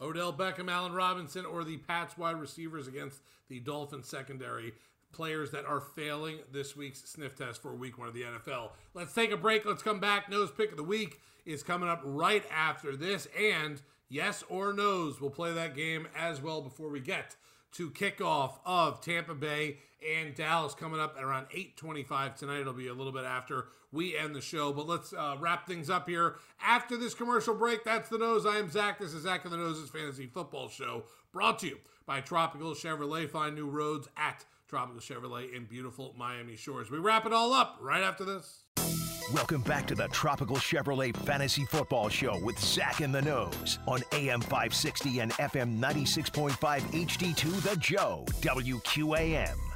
Odell 0.00 0.32
Beckham, 0.32 0.70
Allen 0.70 0.92
Robinson, 0.92 1.44
or 1.44 1.64
the 1.64 1.78
Pats 1.78 2.16
wide 2.16 2.36
receivers 2.36 2.86
against 2.86 3.20
the 3.48 3.60
Dolphins 3.60 4.08
secondary. 4.08 4.72
Players 5.12 5.50
that 5.50 5.64
are 5.64 5.80
failing 5.80 6.38
this 6.52 6.76
week's 6.76 7.02
sniff 7.04 7.36
test 7.36 7.60
for 7.60 7.74
week 7.74 7.98
one 7.98 8.08
of 8.08 8.14
the 8.14 8.22
NFL. 8.22 8.70
Let's 8.94 9.12
take 9.12 9.32
a 9.32 9.36
break. 9.36 9.64
Let's 9.64 9.82
come 9.82 10.00
back. 10.00 10.30
Nose 10.30 10.50
pick 10.50 10.70
of 10.70 10.76
the 10.76 10.84
week 10.84 11.20
is 11.44 11.62
coming 11.62 11.88
up 11.88 12.00
right 12.04 12.44
after 12.54 12.96
this. 12.96 13.26
And 13.38 13.82
yes 14.08 14.44
or 14.48 14.72
no's, 14.72 15.20
we'll 15.20 15.30
play 15.30 15.52
that 15.52 15.74
game 15.74 16.06
as 16.16 16.40
well 16.40 16.62
before 16.62 16.90
we 16.90 17.00
get 17.00 17.36
to 17.72 17.90
kickoff 17.90 18.54
of 18.64 19.00
Tampa 19.00 19.34
Bay 19.34 19.78
and 20.08 20.34
Dallas 20.34 20.74
coming 20.74 21.00
up 21.00 21.16
at 21.16 21.24
around 21.24 21.46
8:25 21.50 22.36
tonight. 22.36 22.60
It'll 22.60 22.72
be 22.72 22.88
a 22.88 22.94
little 22.94 23.12
bit 23.12 23.24
after 23.24 23.68
we 23.92 24.16
end 24.16 24.34
the 24.34 24.40
show, 24.40 24.72
but 24.72 24.86
let's 24.86 25.12
uh, 25.12 25.36
wrap 25.38 25.66
things 25.66 25.90
up 25.90 26.08
here 26.08 26.36
after 26.62 26.96
this 26.96 27.14
commercial 27.14 27.54
break. 27.54 27.84
That's 27.84 28.08
the 28.08 28.18
nose. 28.18 28.46
I 28.46 28.56
am 28.56 28.70
Zach. 28.70 28.98
This 28.98 29.12
is 29.12 29.24
Zach 29.24 29.44
and 29.44 29.52
the 29.52 29.56
Nose's 29.58 29.90
fantasy 29.90 30.26
football 30.26 30.68
show, 30.68 31.04
brought 31.32 31.58
to 31.60 31.68
you 31.68 31.78
by 32.06 32.20
Tropical 32.20 32.72
Chevrolet. 32.72 33.28
Find 33.28 33.54
new 33.54 33.68
roads 33.68 34.08
at 34.16 34.44
Tropical 34.70 35.00
Chevrolet 35.00 35.52
in 35.52 35.64
beautiful 35.64 36.14
Miami 36.16 36.54
Shores. 36.54 36.92
We 36.92 36.98
wrap 36.98 37.26
it 37.26 37.32
all 37.32 37.52
up 37.52 37.78
right 37.80 38.04
after 38.04 38.24
this. 38.24 38.62
Welcome 39.34 39.62
back 39.62 39.84
to 39.88 39.96
the 39.96 40.06
Tropical 40.08 40.58
Chevrolet 40.58 41.16
Fantasy 41.16 41.64
Football 41.64 42.08
Show 42.08 42.38
with 42.44 42.56
Zach 42.56 43.00
and 43.00 43.12
the 43.12 43.20
Nose 43.20 43.80
on 43.88 44.00
AM 44.12 44.40
560 44.40 45.18
and 45.18 45.32
FM 45.32 45.80
96.5 45.80 46.52
HD2 46.52 47.62
The 47.62 47.76
Joe, 47.78 48.24
WQAM. 48.42 49.69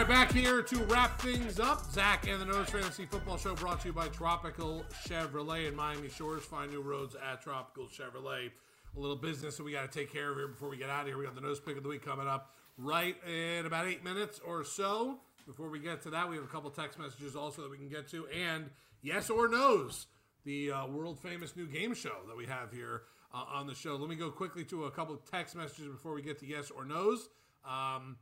Right, 0.00 0.08
back 0.08 0.32
here 0.32 0.62
to 0.62 0.76
wrap 0.84 1.20
things 1.20 1.60
up. 1.60 1.84
Zach 1.92 2.26
and 2.26 2.40
the 2.40 2.46
Nose 2.46 2.70
Fantasy 2.70 3.04
Football 3.04 3.36
Show 3.36 3.54
brought 3.54 3.80
to 3.82 3.88
you 3.88 3.92
by 3.92 4.08
Tropical 4.08 4.82
Chevrolet 5.06 5.68
in 5.68 5.76
Miami 5.76 6.08
Shores. 6.08 6.42
Find 6.42 6.70
new 6.70 6.80
roads 6.80 7.16
at 7.16 7.42
Tropical 7.42 7.86
Chevrolet. 7.86 8.50
A 8.96 8.98
little 8.98 9.16
business 9.16 9.58
that 9.58 9.62
we 9.62 9.72
got 9.72 9.90
to 9.90 9.98
take 9.98 10.10
care 10.10 10.30
of 10.30 10.38
here 10.38 10.48
before 10.48 10.70
we 10.70 10.78
get 10.78 10.88
out 10.88 11.02
of 11.02 11.08
here. 11.08 11.18
We 11.18 11.26
got 11.26 11.34
the 11.34 11.42
Nose 11.42 11.60
Pick 11.60 11.76
of 11.76 11.82
the 11.82 11.90
Week 11.90 12.02
coming 12.02 12.26
up 12.26 12.54
right 12.78 13.14
in 13.28 13.66
about 13.66 13.88
eight 13.88 14.02
minutes 14.02 14.40
or 14.46 14.64
so. 14.64 15.18
Before 15.46 15.68
we 15.68 15.78
get 15.78 16.00
to 16.02 16.10
that, 16.10 16.30
we 16.30 16.36
have 16.36 16.44
a 16.46 16.48
couple 16.48 16.70
text 16.70 16.98
messages 16.98 17.36
also 17.36 17.60
that 17.60 17.70
we 17.70 17.76
can 17.76 17.90
get 17.90 18.08
to. 18.12 18.26
And 18.28 18.70
yes 19.02 19.28
or 19.28 19.48
no's, 19.48 20.06
the 20.46 20.70
uh, 20.70 20.86
world 20.86 21.20
famous 21.20 21.56
new 21.56 21.66
game 21.66 21.94
show 21.94 22.20
that 22.26 22.36
we 22.38 22.46
have 22.46 22.72
here 22.72 23.02
uh, 23.34 23.44
on 23.52 23.66
the 23.66 23.74
show. 23.74 23.96
Let 23.96 24.08
me 24.08 24.16
go 24.16 24.30
quickly 24.30 24.64
to 24.64 24.84
a 24.84 24.90
couple 24.90 25.14
text 25.30 25.56
messages 25.56 25.88
before 25.88 26.14
we 26.14 26.22
get 26.22 26.38
to 26.38 26.46
yes 26.46 26.70
or 26.70 26.86
no's. 26.86 27.28
Um, 27.68 28.16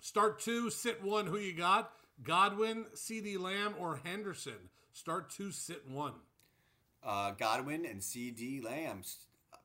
Start 0.00 0.40
two, 0.40 0.70
sit 0.70 1.02
one. 1.02 1.26
Who 1.26 1.38
you 1.38 1.52
got? 1.52 1.92
Godwin, 2.22 2.86
CeeDee 2.94 3.38
Lamb, 3.38 3.74
or 3.78 4.00
Henderson? 4.02 4.70
Start 4.92 5.30
two, 5.30 5.50
sit 5.50 5.88
one. 5.88 6.14
Uh, 7.02 7.32
Godwin 7.32 7.84
and 7.86 8.00
CeeDee 8.00 8.64
Lamb. 8.64 9.02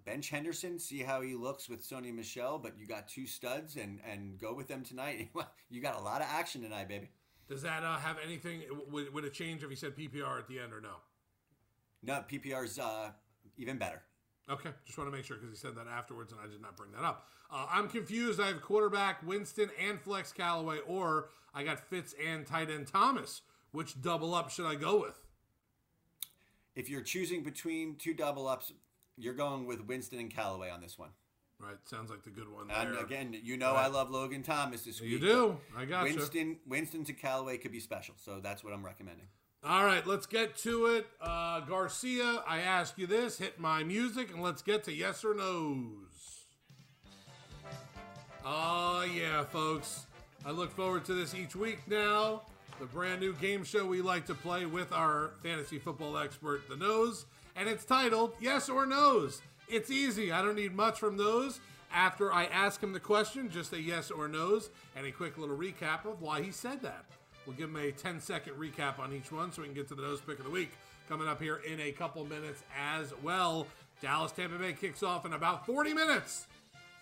Bench 0.06 0.30
Henderson, 0.30 0.78
see 0.78 1.00
how 1.00 1.22
he 1.22 1.36
looks 1.36 1.68
with 1.68 1.82
Sony 1.82 2.14
Michel, 2.14 2.60
but 2.60 2.78
you 2.78 2.86
got 2.86 3.08
two 3.08 3.26
studs 3.26 3.76
and, 3.76 4.00
and 4.10 4.38
go 4.38 4.54
with 4.54 4.68
them 4.68 4.84
tonight. 4.84 5.30
you 5.70 5.82
got 5.82 5.96
a 5.96 6.02
lot 6.02 6.22
of 6.22 6.28
action 6.30 6.62
tonight, 6.62 6.88
baby. 6.88 7.10
Does 7.50 7.62
that 7.64 7.84
uh, 7.84 7.98
have 7.98 8.18
anything? 8.24 8.64
Would, 8.92 9.14
would 9.14 9.26
it 9.26 9.34
change 9.34 9.64
if 9.64 9.70
he 9.70 9.76
said 9.76 9.96
PPR 9.96 10.40
at 10.40 10.48
the 10.48 10.60
end 10.60 10.74
or 10.74 10.82
no? 10.82 10.96
No, 12.04 12.24
PPR's 12.30 12.78
uh, 12.78 13.12
even 13.58 13.78
better. 13.78 14.02
Okay, 14.50 14.70
just 14.86 14.98
want 14.98 15.10
to 15.10 15.16
make 15.16 15.26
sure 15.26 15.38
because 15.38 15.50
he 15.50 15.56
said 15.56 15.76
that 15.76 15.88
afterwards, 15.88 16.32
and 16.32 16.39
I 16.39 16.48
did 16.48 16.62
not 16.62 16.78
bring 16.78 16.91
that 16.91 17.04
up. 17.04 17.28
Uh, 17.52 17.66
I'm 17.72 17.88
confused. 17.88 18.39
I 18.39 18.48
have 18.48 18.62
quarterback 18.62 19.26
Winston 19.26 19.70
and 19.84 20.00
flex 20.00 20.32
Callaway, 20.32 20.80
or 20.88 21.30
I 21.54 21.64
got 21.64 21.80
Fitz 21.80 22.14
and 22.24 22.46
tight 22.46 22.70
end 22.70 22.88
Thomas. 22.88 23.41
Which 23.72 24.02
double 24.02 24.34
up 24.34 24.52
should 24.52 24.68
I 24.68 24.76
go 24.76 25.02
with? 25.02 25.22
If 26.76 26.89
you're 26.89 27.02
choosing 27.02 27.43
between 27.43 27.96
two 27.96 28.14
double 28.14 28.48
ups, 28.48 28.72
you're 29.18 29.34
going 29.34 29.66
with 29.66 29.82
Winston 29.86 30.20
and 30.20 30.34
Callaway 30.34 30.70
on 30.70 30.82
this 30.82 30.98
one. 30.98 31.10
Right, 31.60 31.76
sounds 31.86 32.10
like 32.10 32.24
the 32.24 32.30
good 32.30 32.52
one. 32.52 32.68
There. 32.68 32.78
And 32.78 32.98
again, 32.98 33.36
you 33.41 33.58
know 33.58 33.74
right. 33.74 33.86
I 33.86 33.88
love 33.88 34.12
Logan 34.12 34.43
Thomas 34.43 34.82
this 34.82 35.00
week. 35.00 35.12
You 35.12 35.20
do. 35.20 35.58
I 35.76 35.86
got 35.86 36.04
Winston. 36.04 36.50
You. 36.50 36.58
Winston 36.68 37.04
to 37.06 37.14
Callaway 37.14 37.58
could 37.58 37.72
be 37.72 37.80
special, 37.80 38.16
so 38.18 38.39
that's 38.41 38.64
what 38.64 38.74
I'm 38.74 38.86
recommending. 38.86 39.28
All 39.68 39.84
right, 39.84 40.05
let's 40.05 40.28
get 40.28 40.55
to 40.57 40.86
it. 40.86 41.07
Uh, 41.20 41.61
Garcia, 41.61 42.43
I 42.47 42.59
ask 42.59 42.99
you 42.99 43.07
this 43.07 43.39
hit 43.39 43.59
my 43.59 43.84
music, 43.84 44.32
and 44.32 44.43
let's 44.43 44.61
get 44.61 44.84
to 44.84 44.93
yes 44.93 45.26
or 45.26 45.34
no's. 45.34 46.45
Oh, 48.45 49.03
yeah, 49.11 49.43
folks. 49.43 50.05
I 50.45 50.51
look 50.51 50.72
forward 50.72 51.03
to 51.05 51.16
this 51.16 51.34
each 51.34 51.55
week 51.55 51.80
now. 51.88 52.43
The 52.80 52.86
brand 52.86 53.22
new 53.22 53.34
game 53.34 53.63
show 53.63 53.88
we 53.88 54.03
like 54.03 54.28
to 54.28 54.36
play 54.36 54.68
with 54.68 54.91
our 54.91 55.32
fantasy 55.41 55.80
football 55.80 56.16
expert, 56.16 56.70
The 56.70 56.76
Nose. 56.76 57.26
And 57.55 57.68
it's 57.68 57.86
titled 57.86 58.34
Yes 58.39 58.70
or 58.70 58.86
No's. 58.86 59.41
It's 59.68 59.89
easy. 59.89 60.32
I 60.32 60.43
don't 60.43 60.57
need 60.57 60.76
much 60.76 60.99
from 60.99 61.18
those. 61.18 61.59
After 61.91 62.32
I 62.32 62.45
ask 62.45 62.84
him 62.84 62.93
the 62.93 62.99
question, 62.99 63.49
just 63.49 63.74
a 63.74 63.82
yes 63.82 64.11
or 64.11 64.28
no's 64.28 64.70
and 64.95 65.07
a 65.07 65.11
quick 65.11 65.39
little 65.39 65.57
recap 65.57 66.05
of 66.05 66.22
why 66.22 66.41
he 66.41 66.51
said 66.51 66.84
that. 66.84 67.05
We'll 67.46 67.56
give 67.56 67.72
them 67.72 67.82
a 67.82 67.91
10 67.91 68.20
second 68.20 68.54
recap 68.54 69.00
on 69.00 69.14
each 69.14 69.32
one 69.32 69.52
so 69.52 69.62
we 69.62 69.68
can 69.68 69.76
get 69.76 69.88
to 69.89 69.96
the 69.96 70.02
nose 70.02 70.22
pick 70.22 70.39
of 70.39 70.46
the 70.46 70.52
week 70.52 70.72
coming 71.08 71.28
up 71.28 71.41
here 71.41 71.58
in 71.58 71.80
a 71.80 71.91
couple 71.91 72.26
minutes 72.26 72.64
as 72.78 73.14
well. 73.22 73.68
Dallas 74.02 74.32
Tampa 74.32 74.58
Bay 74.58 74.74
kicks 74.74 75.04
off 75.04 75.26
in 75.26 75.34
about 75.34 75.66
40 75.66 75.93
minutes. 75.93 76.48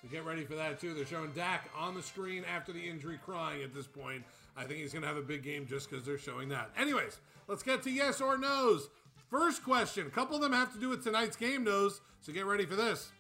So 0.01 0.09
get 0.09 0.25
ready 0.25 0.43
for 0.43 0.55
that 0.55 0.79
too. 0.79 0.93
They're 0.93 1.05
showing 1.05 1.31
Dak 1.31 1.69
on 1.77 1.95
the 1.95 2.03
screen 2.03 2.43
after 2.53 2.73
the 2.73 2.81
injury 2.81 3.19
crying 3.23 3.63
at 3.63 3.73
this 3.73 3.87
point. 3.87 4.23
I 4.57 4.65
think 4.65 4.79
he's 4.79 4.91
going 4.91 5.01
to 5.01 5.07
have 5.07 5.17
a 5.17 5.21
big 5.21 5.43
game 5.43 5.65
just 5.65 5.89
because 5.89 6.05
they're 6.05 6.17
showing 6.17 6.49
that. 6.49 6.69
Anyways, 6.77 7.19
let's 7.47 7.63
get 7.63 7.81
to 7.83 7.89
yes 7.89 8.21
or 8.21 8.37
no's. 8.37 8.89
First 9.29 9.63
question. 9.63 10.05
A 10.05 10.11
couple 10.11 10.35
of 10.35 10.41
them 10.41 10.51
have 10.51 10.73
to 10.73 10.79
do 10.79 10.89
with 10.89 11.03
tonight's 11.03 11.37
game, 11.37 11.63
no's. 11.63 12.01
So 12.21 12.33
get 12.33 12.45
ready 12.45 12.65
for 12.65 12.75
this. 12.75 13.11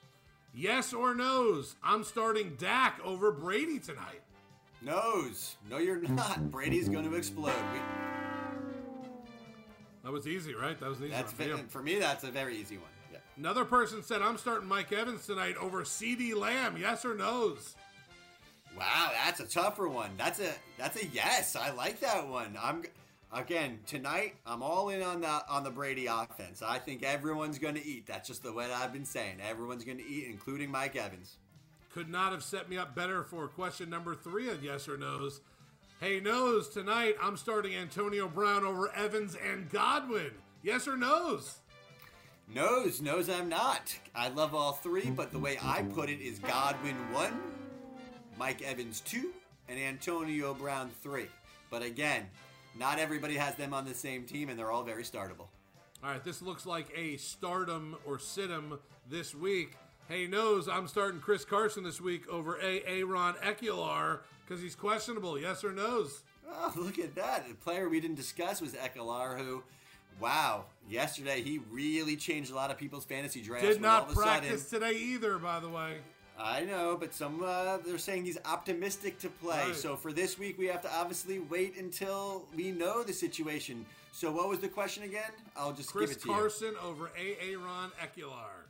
Yes 0.53 0.93
or 0.93 1.15
no's? 1.15 1.75
I'm 1.83 2.03
starting 2.03 2.55
Dak 2.59 2.99
over 3.03 3.31
Brady 3.31 3.79
tonight. 3.79 4.21
No's. 4.83 5.57
No, 5.69 5.77
you're 5.77 6.01
not. 6.01 6.51
Brady's 6.51 6.89
going 6.89 7.09
to 7.09 7.15
explode. 7.15 7.53
We... 7.73 7.79
That 10.03 10.11
was 10.11 10.27
easy, 10.27 10.53
right? 10.53 10.79
That 10.79 10.89
was 10.89 10.99
easy 10.99 11.09
that's 11.09 11.37
one. 11.37 11.57
For, 11.57 11.69
for 11.69 11.81
me, 11.81 11.99
that's 11.99 12.23
a 12.23 12.31
very 12.31 12.57
easy 12.57 12.77
one. 12.77 12.89
Yeah. 13.11 13.19
Another 13.37 13.63
person 13.63 14.03
said, 14.03 14.21
I'm 14.21 14.37
starting 14.37 14.67
Mike 14.67 14.91
Evans 14.91 15.25
tonight 15.25 15.55
over 15.57 15.83
CeeDee 15.83 16.35
Lamb. 16.35 16.75
Yes 16.77 17.05
or 17.05 17.15
no's? 17.15 17.75
Wow, 18.77 19.11
that's 19.25 19.39
a 19.39 19.47
tougher 19.47 19.87
one. 19.87 20.11
That's 20.17 20.39
a 20.39 20.51
that's 20.77 21.01
a 21.01 21.05
yes. 21.07 21.55
I 21.55 21.71
like 21.71 21.99
that 21.99 22.27
one. 22.27 22.57
I'm 22.59 22.83
again 23.31 23.79
tonight. 23.85 24.33
I'm 24.47 24.63
all 24.63 24.89
in 24.89 25.03
on 25.03 25.21
the 25.21 25.43
on 25.47 25.63
the 25.63 25.69
Brady 25.69 26.07
offense. 26.07 26.63
I 26.63 26.79
think 26.79 27.03
everyone's 27.03 27.59
going 27.59 27.75
to 27.75 27.85
eat. 27.85 28.07
That's 28.07 28.27
just 28.27 28.41
the 28.41 28.51
way 28.51 28.65
I've 28.73 28.91
been 28.91 29.05
saying. 29.05 29.37
Everyone's 29.47 29.83
going 29.83 29.99
to 29.99 30.07
eat, 30.07 30.27
including 30.27 30.71
Mike 30.71 30.95
Evans 30.95 31.37
could 31.93 32.09
not 32.09 32.31
have 32.31 32.43
set 32.43 32.69
me 32.69 32.77
up 32.77 32.95
better 32.95 33.23
for 33.23 33.47
question 33.47 33.89
number 33.89 34.15
three 34.15 34.49
of 34.49 34.63
yes 34.63 34.89
or 34.89 34.97
no's. 34.97 35.41
Hey, 35.99 36.19
no's, 36.19 36.67
tonight 36.67 37.15
I'm 37.21 37.37
starting 37.37 37.75
Antonio 37.75 38.27
Brown 38.27 38.65
over 38.65 38.91
Evans 38.95 39.37
and 39.47 39.69
Godwin. 39.69 40.31
Yes 40.63 40.87
or 40.87 40.97
no's? 40.97 41.59
No's, 42.53 42.99
no's, 42.99 43.29
I'm 43.29 43.47
not. 43.47 43.95
I 44.15 44.29
love 44.29 44.55
all 44.55 44.73
three, 44.73 45.11
but 45.11 45.31
the 45.31 45.39
way 45.39 45.57
I 45.61 45.83
put 45.83 46.09
it 46.09 46.19
is 46.19 46.39
Godwin 46.39 46.95
one, 47.13 47.39
Mike 48.39 48.63
Evans 48.63 49.01
two, 49.01 49.31
and 49.69 49.79
Antonio 49.79 50.55
Brown 50.55 50.89
three. 51.03 51.27
But 51.69 51.83
again, 51.83 52.25
not 52.77 52.97
everybody 52.97 53.35
has 53.35 53.55
them 53.55 53.73
on 53.73 53.85
the 53.85 53.93
same 53.93 54.23
team, 54.25 54.49
and 54.49 54.57
they're 54.57 54.71
all 54.71 54.83
very 54.83 55.03
startable. 55.03 55.47
All 56.03 56.09
right, 56.09 56.23
this 56.23 56.41
looks 56.41 56.65
like 56.65 56.87
a 56.97 57.17
stardom 57.17 57.95
or 58.05 58.17
sit 58.17 58.49
'em 58.49 58.79
this 59.09 59.33
week. 59.35 59.75
Hey, 60.09 60.27
knows 60.27 60.67
I'm 60.67 60.87
starting 60.87 61.21
Chris 61.21 61.45
Carson 61.45 61.83
this 61.83 62.01
week 62.01 62.27
over 62.27 62.59
A. 62.61 62.83
Aaron 62.85 63.35
Ekeler 63.43 64.19
because 64.45 64.61
he's 64.61 64.75
questionable. 64.75 65.39
Yes 65.39 65.63
or 65.63 65.71
no's? 65.71 66.23
Oh, 66.47 66.73
look 66.77 66.99
at 66.99 67.15
that. 67.15 67.47
The 67.47 67.55
player 67.55 67.89
we 67.89 67.99
didn't 67.99 68.17
discuss 68.17 68.61
was 68.61 68.73
Ekeler, 68.73 69.37
who, 69.37 69.63
wow, 70.19 70.65
yesterday 70.89 71.41
he 71.41 71.61
really 71.71 72.15
changed 72.15 72.51
a 72.51 72.55
lot 72.55 72.69
of 72.69 72.77
people's 72.77 73.05
fantasy 73.05 73.41
drafts. 73.41 73.67
Did 73.67 73.81
not 73.81 74.13
practice 74.13 74.67
sudden- 74.67 74.87
today 74.89 74.99
either, 74.99 75.37
by 75.37 75.59
the 75.59 75.69
way. 75.69 75.97
I 76.37 76.61
know, 76.61 76.97
but 76.99 77.13
some 77.13 77.43
uh, 77.43 77.77
they're 77.85 77.99
saying 77.99 78.25
he's 78.25 78.39
optimistic 78.43 79.19
to 79.19 79.29
play. 79.29 79.67
Right. 79.67 79.75
So 79.75 79.95
for 79.95 80.11
this 80.11 80.39
week, 80.39 80.57
we 80.57 80.65
have 80.65 80.81
to 80.81 80.91
obviously 80.91 81.37
wait 81.39 81.77
until 81.77 82.45
we 82.55 82.71
know 82.71 83.03
the 83.03 83.13
situation. 83.13 83.85
So 84.11 84.31
what 84.31 84.49
was 84.49 84.57
the 84.57 84.67
question 84.67 85.03
again? 85.03 85.29
I'll 85.55 85.73
just 85.73 85.91
Chris 85.91 86.09
give 86.09 86.17
it 86.17 86.21
to 86.23 86.29
you. 86.29 86.33
Carson 86.33 86.73
over 86.83 87.11
A. 87.17 87.37
Aaron 87.39 87.91
Ekeler. 88.01 88.62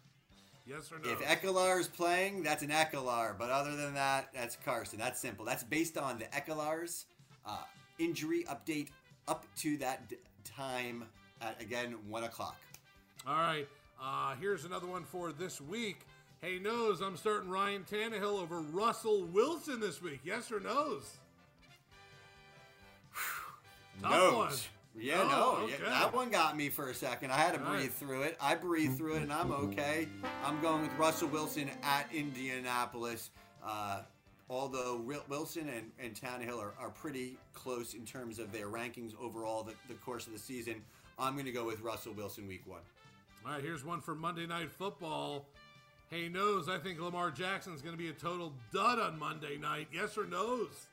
Yes 0.65 0.91
or 0.91 0.99
no? 0.99 1.09
If 1.11 1.19
Ekeler 1.19 1.79
is 1.79 1.87
playing, 1.87 2.43
that's 2.43 2.63
an 2.63 2.69
Ekeler. 2.69 3.37
But 3.37 3.49
other 3.49 3.75
than 3.75 3.93
that, 3.95 4.29
that's 4.33 4.55
Carson. 4.63 4.97
That's 4.97 5.19
simple. 5.19 5.43
That's 5.45 5.63
based 5.63 5.97
on 5.97 6.17
the 6.19 6.25
Ekeler's 6.25 7.05
uh, 7.45 7.63
injury 7.99 8.45
update 8.49 8.87
up 9.27 9.45
to 9.57 9.77
that 9.77 10.07
d- 10.07 10.17
time 10.45 11.03
at, 11.41 11.61
again, 11.61 11.95
1 12.07 12.23
o'clock. 12.23 12.57
All 13.27 13.35
right. 13.35 13.67
Uh, 14.01 14.35
here's 14.39 14.63
another 14.65 14.87
one 14.87 15.03
for 15.03 15.31
this 15.33 15.59
week. 15.59 16.01
Hey, 16.41 16.59
knows 16.59 17.01
I'm 17.01 17.15
starting 17.17 17.49
Ryan 17.49 17.85
Tannehill 17.89 18.41
over 18.41 18.59
Russell 18.61 19.23
Wilson 19.25 19.79
this 19.79 20.01
week. 20.01 20.19
Yes 20.23 20.51
or 20.51 20.59
no's? 20.59 21.17
Tough 24.01 24.11
Nose. 24.11 24.33
one. 24.33 24.51
Yeah, 24.95 25.21
Oh, 25.23 25.61
no, 25.61 25.67
yeah, 25.67 25.89
that 25.89 26.13
one 26.13 26.29
got 26.29 26.55
me 26.55 26.69
for 26.69 26.89
a 26.89 26.93
second. 26.93 27.31
I 27.31 27.37
had 27.37 27.55
to 27.55 27.59
All 27.63 27.71
breathe 27.71 27.81
right. 27.85 27.93
through 27.93 28.21
it. 28.23 28.37
I 28.39 28.55
breathed 28.55 28.97
through 28.97 29.15
it, 29.15 29.23
and 29.23 29.33
I'm 29.33 29.51
okay. 29.51 30.07
I'm 30.45 30.61
going 30.61 30.83
with 30.83 30.95
Russell 30.97 31.29
Wilson 31.29 31.69
at 31.81 32.07
Indianapolis. 32.13 33.31
Uh, 33.65 34.01
although 34.49 35.01
Wilson 35.29 35.69
and, 35.69 35.91
and 35.99 36.13
Tannehill 36.13 36.59
are, 36.59 36.73
are 36.79 36.89
pretty 36.89 37.37
close 37.53 37.95
in 37.95 38.05
terms 38.05 38.37
of 38.37 38.51
their 38.51 38.67
rankings 38.67 39.13
overall 39.19 39.63
the, 39.63 39.73
the 39.87 39.95
course 39.95 40.27
of 40.27 40.33
the 40.33 40.39
season, 40.39 40.75
I'm 41.17 41.33
going 41.33 41.45
to 41.45 41.51
go 41.51 41.65
with 41.65 41.81
Russell 41.81 42.13
Wilson 42.13 42.47
week 42.47 42.63
one. 42.67 42.81
All 43.45 43.53
right, 43.53 43.63
here's 43.63 43.83
one 43.83 43.99
for 43.99 44.13
Monday 44.15 44.45
Night 44.45 44.69
Football. 44.71 45.45
Hey, 46.09 46.29
knows 46.29 46.69
I 46.69 46.77
think 46.77 46.99
Lamar 47.01 47.31
Jackson's 47.31 47.81
going 47.81 47.95
to 47.95 48.01
be 48.01 48.09
a 48.09 48.13
total 48.13 48.53
dud 48.71 48.99
on 48.99 49.17
Monday 49.17 49.57
night. 49.57 49.87
Yes 49.91 50.17
or 50.17 50.25
no's? 50.25 50.87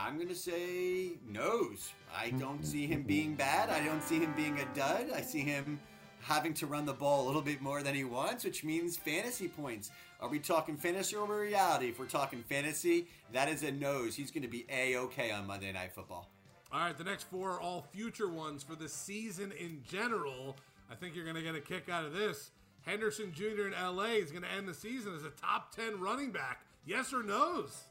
I'm 0.00 0.14
going 0.14 0.28
to 0.28 0.34
say 0.34 1.10
nose. 1.28 1.92
I 2.16 2.30
don't 2.30 2.64
see 2.64 2.86
him 2.86 3.02
being 3.02 3.34
bad. 3.34 3.68
I 3.68 3.84
don't 3.84 4.02
see 4.02 4.20
him 4.20 4.32
being 4.36 4.58
a 4.60 4.64
dud. 4.76 5.10
I 5.14 5.20
see 5.20 5.40
him 5.40 5.80
having 6.20 6.54
to 6.54 6.66
run 6.66 6.86
the 6.86 6.92
ball 6.92 7.24
a 7.24 7.26
little 7.26 7.42
bit 7.42 7.60
more 7.60 7.82
than 7.82 7.94
he 7.94 8.04
wants, 8.04 8.44
which 8.44 8.62
means 8.62 8.96
fantasy 8.96 9.48
points. 9.48 9.90
Are 10.20 10.28
we 10.28 10.38
talking 10.38 10.76
fantasy 10.76 11.16
or 11.16 11.26
reality? 11.26 11.88
If 11.88 11.98
we're 11.98 12.06
talking 12.06 12.44
fantasy, 12.48 13.08
that 13.32 13.48
is 13.48 13.64
a 13.64 13.72
nose. 13.72 14.14
He's 14.14 14.30
going 14.30 14.42
to 14.42 14.48
be 14.48 14.66
a 14.70 14.96
okay 14.96 15.32
on 15.32 15.46
Monday 15.46 15.72
Night 15.72 15.92
Football. 15.92 16.28
All 16.72 16.80
right, 16.80 16.96
the 16.96 17.04
next 17.04 17.24
four 17.24 17.52
are 17.52 17.60
all 17.60 17.86
future 17.92 18.28
ones 18.28 18.62
for 18.62 18.76
the 18.76 18.88
season 18.88 19.52
in 19.58 19.82
general. 19.90 20.56
I 20.90 20.94
think 20.94 21.16
you're 21.16 21.24
going 21.24 21.36
to 21.36 21.42
get 21.42 21.56
a 21.56 21.60
kick 21.60 21.88
out 21.88 22.04
of 22.04 22.12
this. 22.12 22.50
Henderson 22.82 23.32
Jr. 23.34 23.66
in 23.66 23.72
LA 23.72 24.14
is 24.14 24.30
going 24.30 24.44
to 24.44 24.50
end 24.50 24.68
the 24.68 24.74
season 24.74 25.14
as 25.14 25.24
a 25.24 25.30
top 25.30 25.74
10 25.74 25.98
running 26.00 26.30
back. 26.30 26.62
Yes 26.86 27.12
or 27.12 27.22
no's? 27.22 27.84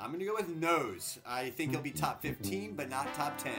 I'm 0.00 0.08
going 0.08 0.20
to 0.20 0.26
go 0.26 0.34
with 0.34 0.48
nose. 0.48 1.18
I 1.26 1.50
think 1.50 1.70
he'll 1.70 1.80
be 1.80 1.90
top 1.90 2.22
15, 2.22 2.74
but 2.74 2.88
not 2.88 3.12
top 3.14 3.38
10. 3.38 3.52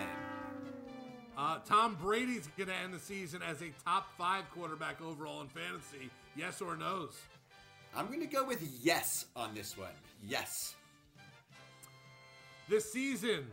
Uh, 1.37 1.57
Tom 1.65 1.97
Brady's 2.01 2.47
going 2.57 2.69
to 2.69 2.75
end 2.75 2.93
the 2.93 2.99
season 2.99 3.41
as 3.41 3.61
a 3.61 3.71
top 3.85 4.07
five 4.17 4.43
quarterback 4.51 5.01
overall 5.01 5.41
in 5.41 5.47
fantasy. 5.47 6.09
Yes 6.35 6.61
or 6.61 6.75
no's? 6.75 7.17
I'm 7.95 8.07
going 8.07 8.19
to 8.19 8.27
go 8.27 8.43
with 8.43 8.61
yes 8.81 9.25
on 9.35 9.53
this 9.55 9.77
one. 9.77 9.87
Yes. 10.27 10.75
This 12.69 12.91
season, 12.91 13.47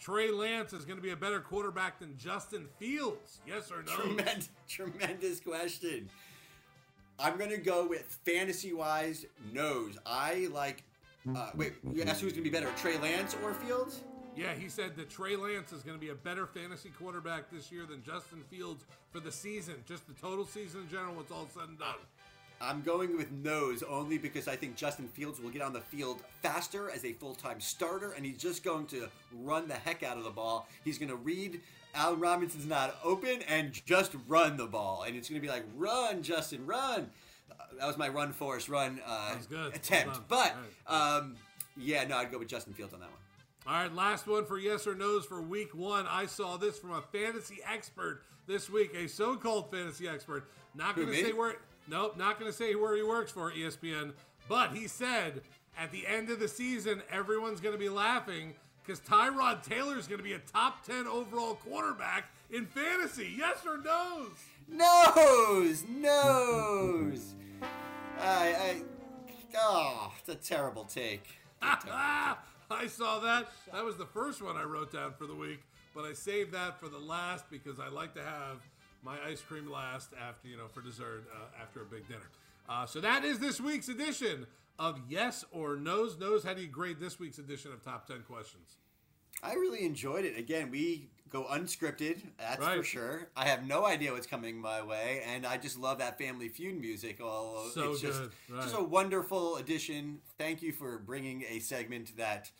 Trey 0.00 0.30
Lance 0.30 0.72
is 0.72 0.84
going 0.84 0.96
to 0.98 1.02
be 1.02 1.10
a 1.10 1.16
better 1.16 1.40
quarterback 1.40 1.98
than 1.98 2.16
Justin 2.16 2.66
Fields. 2.78 3.40
Yes 3.46 3.70
or 3.70 3.82
no? 3.82 3.92
Tremendous, 3.94 4.48
tremendous 4.68 5.40
question. 5.40 6.08
I'm 7.20 7.36
gonna 7.36 7.56
go 7.56 7.84
with 7.86 8.18
fantasy 8.24 8.72
wise 8.72 9.26
nose. 9.52 9.98
I 10.06 10.48
like. 10.52 10.84
Uh, 11.36 11.50
wait, 11.56 11.74
you 11.92 12.02
asked 12.02 12.20
who's 12.20 12.32
gonna 12.32 12.42
be 12.42 12.50
better, 12.50 12.68
Trey 12.76 12.98
Lance 12.98 13.36
or 13.42 13.52
Fields? 13.54 14.00
Yeah, 14.38 14.54
he 14.54 14.68
said 14.68 14.94
that 14.96 15.10
Trey 15.10 15.34
Lance 15.34 15.72
is 15.72 15.82
going 15.82 15.96
to 15.96 16.00
be 16.00 16.10
a 16.10 16.14
better 16.14 16.46
fantasy 16.46 16.90
quarterback 16.90 17.50
this 17.50 17.72
year 17.72 17.86
than 17.86 18.04
Justin 18.04 18.44
Fields 18.48 18.84
for 19.10 19.18
the 19.18 19.32
season, 19.32 19.74
just 19.84 20.06
the 20.06 20.14
total 20.14 20.46
season 20.46 20.82
in 20.82 20.88
general. 20.88 21.14
What's 21.14 21.32
all 21.32 21.48
said 21.52 21.68
and 21.68 21.76
done. 21.76 21.96
I'm 22.60 22.82
going 22.82 23.16
with 23.16 23.32
nose 23.32 23.82
only 23.82 24.16
because 24.16 24.46
I 24.46 24.54
think 24.54 24.76
Justin 24.76 25.08
Fields 25.08 25.40
will 25.40 25.50
get 25.50 25.62
on 25.62 25.72
the 25.72 25.80
field 25.80 26.22
faster 26.40 26.88
as 26.88 27.04
a 27.04 27.14
full 27.14 27.34
time 27.34 27.60
starter, 27.60 28.12
and 28.12 28.24
he's 28.24 28.38
just 28.38 28.62
going 28.62 28.86
to 28.86 29.08
run 29.32 29.66
the 29.66 29.74
heck 29.74 30.04
out 30.04 30.18
of 30.18 30.22
the 30.22 30.30
ball. 30.30 30.68
He's 30.84 30.98
going 30.98 31.10
to 31.10 31.16
read 31.16 31.60
Allen 31.94 32.20
Robinson's 32.20 32.66
not 32.66 32.96
open 33.02 33.42
and 33.48 33.72
just 33.72 34.14
run 34.28 34.56
the 34.56 34.66
ball, 34.66 35.02
and 35.02 35.16
it's 35.16 35.28
going 35.28 35.40
to 35.40 35.44
be 35.44 35.52
like, 35.52 35.64
run, 35.76 36.22
Justin, 36.22 36.64
run. 36.64 37.10
That 37.78 37.86
was 37.86 37.96
my 37.96 38.08
run, 38.08 38.32
Forrest, 38.32 38.68
run 38.68 39.00
uh, 39.06 39.34
good. 39.48 39.58
Well 39.58 39.68
attempt. 39.68 40.20
but, 40.28 40.54
All 40.86 41.18
um, 41.18 41.36
yeah, 41.76 42.04
no, 42.04 42.16
I'd 42.16 42.32
go 42.32 42.38
with 42.38 42.48
Justin 42.48 42.72
Fields 42.72 42.92
on 42.94 43.00
that 43.00 43.10
one. 43.10 43.18
All 43.66 43.82
right, 43.82 43.94
last 43.94 44.26
one 44.26 44.46
for 44.46 44.58
yes 44.58 44.86
or 44.86 44.94
no's 44.94 45.26
for 45.26 45.42
week 45.42 45.74
one. 45.74 46.06
I 46.08 46.26
saw 46.26 46.56
this 46.56 46.78
from 46.78 46.92
a 46.92 47.02
fantasy 47.02 47.58
expert 47.70 48.22
this 48.46 48.70
week, 48.70 48.94
a 48.96 49.06
so-called 49.06 49.70
fantasy 49.70 50.08
expert. 50.08 50.48
Not 50.74 50.96
going 50.96 51.08
to 51.08 51.14
say 51.14 51.32
where. 51.32 51.56
Nope, 51.86 52.16
not 52.16 52.38
going 52.38 52.50
to 52.50 52.56
say 52.56 52.74
where 52.74 52.96
he 52.96 53.02
works 53.02 53.30
for 53.30 53.52
ESPN. 53.52 54.12
But 54.48 54.72
he 54.72 54.88
said 54.88 55.42
at 55.78 55.92
the 55.92 56.06
end 56.06 56.30
of 56.30 56.40
the 56.40 56.48
season, 56.48 57.02
everyone's 57.10 57.60
going 57.60 57.74
to 57.74 57.78
be 57.78 57.88
laughing 57.88 58.54
because 58.82 59.00
Tyrod 59.00 59.62
Taylor 59.62 59.98
is 59.98 60.06
going 60.06 60.18
to 60.18 60.24
be 60.24 60.32
a 60.32 60.38
top 60.38 60.84
ten 60.84 61.06
overall 61.06 61.54
quarterback 61.54 62.30
in 62.50 62.66
fantasy. 62.66 63.34
Yes 63.36 63.58
or 63.66 63.78
no's? 63.78 64.30
Nose, 64.66 65.84
nose. 65.88 67.34
I, 68.20 68.54
I, 68.54 68.82
oh, 69.56 70.12
it's 70.18 70.28
a 70.28 70.34
terrible 70.34 70.84
take. 70.84 71.24
I 71.62 72.86
saw 72.86 73.20
that. 73.20 73.48
That 73.72 73.84
was 73.84 73.96
the 73.96 74.06
first 74.06 74.42
one 74.42 74.56
I 74.56 74.64
wrote 74.64 74.92
down 74.92 75.14
for 75.18 75.26
the 75.26 75.34
week, 75.34 75.60
but 75.94 76.04
I 76.04 76.12
saved 76.12 76.52
that 76.52 76.78
for 76.80 76.88
the 76.88 76.98
last 76.98 77.44
because 77.50 77.80
I 77.80 77.88
like 77.88 78.14
to 78.14 78.22
have 78.22 78.58
my 79.02 79.16
ice 79.26 79.40
cream 79.40 79.70
last 79.70 80.10
after, 80.20 80.48
you 80.48 80.56
know, 80.56 80.68
for 80.68 80.82
dessert 80.82 81.24
uh, 81.34 81.62
after 81.62 81.82
a 81.82 81.84
big 81.84 82.06
dinner. 82.08 82.28
Uh, 82.68 82.84
so 82.84 83.00
that 83.00 83.24
is 83.24 83.38
this 83.38 83.60
week's 83.60 83.88
edition 83.88 84.46
of 84.78 85.00
Yes 85.08 85.44
or 85.50 85.76
No's. 85.76 86.18
No's, 86.18 86.44
how 86.44 86.54
do 86.54 86.60
you 86.60 86.68
grade 86.68 87.00
this 87.00 87.18
week's 87.18 87.38
edition 87.38 87.72
of 87.72 87.82
Top 87.82 88.06
10 88.06 88.22
Questions? 88.28 88.76
I 89.42 89.54
really 89.54 89.84
enjoyed 89.84 90.24
it. 90.24 90.36
Again, 90.36 90.70
we 90.70 91.08
go 91.30 91.44
unscripted, 91.44 92.20
that's 92.38 92.64
for 92.64 92.82
sure. 92.82 93.28
I 93.36 93.46
have 93.46 93.66
no 93.66 93.86
idea 93.86 94.12
what's 94.12 94.26
coming 94.26 94.60
my 94.60 94.82
way, 94.82 95.22
and 95.26 95.46
I 95.46 95.56
just 95.56 95.78
love 95.78 95.98
that 95.98 96.18
Family 96.18 96.48
Feud 96.48 96.80
music. 96.80 97.20
All 97.20 97.68
So 97.74 97.92
it's 97.92 98.00
just, 98.00 98.20
good, 98.20 98.30
just 98.60 98.74
right. 98.74 98.82
a 98.82 98.84
wonderful 98.84 99.56
addition. 99.56 100.18
Thank 100.38 100.62
you 100.62 100.72
for 100.72 100.98
bringing 100.98 101.44
a 101.48 101.58
segment 101.60 102.16
that 102.16 102.50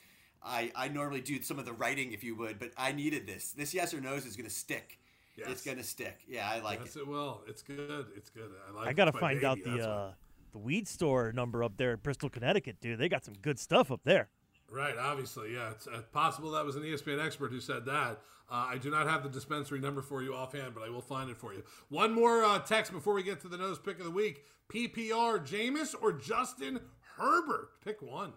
I 0.42 0.70
I 0.74 0.88
normally 0.88 1.20
do 1.20 1.42
some 1.42 1.58
of 1.58 1.64
the 1.64 1.72
writing, 1.72 2.12
if 2.12 2.22
you 2.22 2.36
would, 2.36 2.58
but 2.58 2.72
I 2.76 2.92
needed 2.92 3.26
this. 3.26 3.52
This 3.52 3.74
yes 3.74 3.92
or 3.94 4.00
no's 4.00 4.24
is 4.24 4.36
going 4.36 4.48
to 4.48 4.54
stick. 4.54 4.98
Yes. 5.36 5.48
It's 5.50 5.62
going 5.62 5.76
to 5.76 5.84
stick. 5.84 6.18
Yeah, 6.28 6.48
I 6.50 6.60
like 6.60 6.80
Yes, 6.80 6.96
it. 6.96 7.00
it 7.00 7.06
will. 7.06 7.42
It's 7.46 7.62
good. 7.62 8.06
It's 8.16 8.28
good. 8.28 8.50
I 8.68 8.74
like 8.76 8.88
I 8.88 8.92
gotta 8.92 9.12
my 9.12 9.20
find 9.20 9.44
out 9.44 9.58
the 9.64 9.88
uh, 9.88 10.12
the 10.52 10.58
weed 10.58 10.88
store 10.88 11.32
number 11.32 11.62
up 11.62 11.76
there 11.76 11.92
in 11.92 11.98
Bristol, 11.98 12.28
Connecticut, 12.28 12.80
dude. 12.80 12.98
They 12.98 13.08
got 13.08 13.24
some 13.24 13.34
good 13.40 13.58
stuff 13.58 13.92
up 13.92 14.00
there. 14.04 14.28
Right, 14.70 14.96
obviously, 14.98 15.54
yeah. 15.54 15.70
It's 15.70 15.86
uh, 15.86 16.02
possible 16.12 16.50
that 16.50 16.64
was 16.64 16.76
an 16.76 16.82
ESPN 16.82 17.24
expert 17.24 17.50
who 17.50 17.60
said 17.60 17.86
that. 17.86 18.20
Uh, 18.50 18.66
I 18.70 18.78
do 18.78 18.90
not 18.90 19.06
have 19.06 19.22
the 19.22 19.28
dispensary 19.28 19.80
number 19.80 20.02
for 20.02 20.22
you 20.22 20.34
offhand, 20.34 20.74
but 20.74 20.82
I 20.82 20.90
will 20.90 21.02
find 21.02 21.30
it 21.30 21.36
for 21.36 21.54
you. 21.54 21.62
One 21.88 22.12
more 22.12 22.44
uh, 22.44 22.58
text 22.58 22.92
before 22.92 23.14
we 23.14 23.22
get 23.22 23.40
to 23.42 23.48
the 23.48 23.56
nose 23.56 23.78
pick 23.78 23.98
of 23.98 24.04
the 24.04 24.10
week. 24.10 24.44
PPR, 24.72 25.46
Jameis 25.46 25.94
or 26.00 26.12
Justin 26.12 26.80
Herbert? 27.16 27.80
Pick 27.82 28.02
one. 28.02 28.32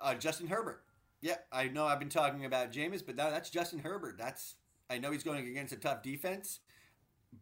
Uh, 0.00 0.14
Justin 0.14 0.46
Herbert. 0.46 0.82
Yeah, 1.20 1.36
I 1.50 1.66
know 1.66 1.86
I've 1.86 1.98
been 1.98 2.08
talking 2.08 2.44
about 2.44 2.72
Jameis, 2.72 3.04
but 3.04 3.16
no, 3.16 3.30
that's 3.30 3.50
Justin 3.50 3.80
Herbert. 3.80 4.16
That's 4.18 4.54
I 4.88 4.98
know 4.98 5.10
he's 5.10 5.24
going 5.24 5.46
against 5.46 5.72
a 5.72 5.76
tough 5.76 6.02
defense, 6.02 6.60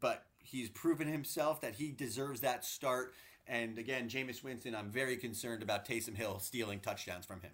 but 0.00 0.24
he's 0.38 0.70
proven 0.70 1.06
himself 1.06 1.60
that 1.60 1.74
he 1.74 1.92
deserves 1.92 2.40
that 2.40 2.64
start. 2.64 3.14
And 3.46 3.78
again, 3.78 4.08
Jameis 4.08 4.42
Winston, 4.42 4.74
I'm 4.74 4.90
very 4.90 5.16
concerned 5.16 5.62
about 5.62 5.86
Taysom 5.86 6.16
Hill 6.16 6.38
stealing 6.40 6.80
touchdowns 6.80 7.26
from 7.26 7.42
him. 7.42 7.52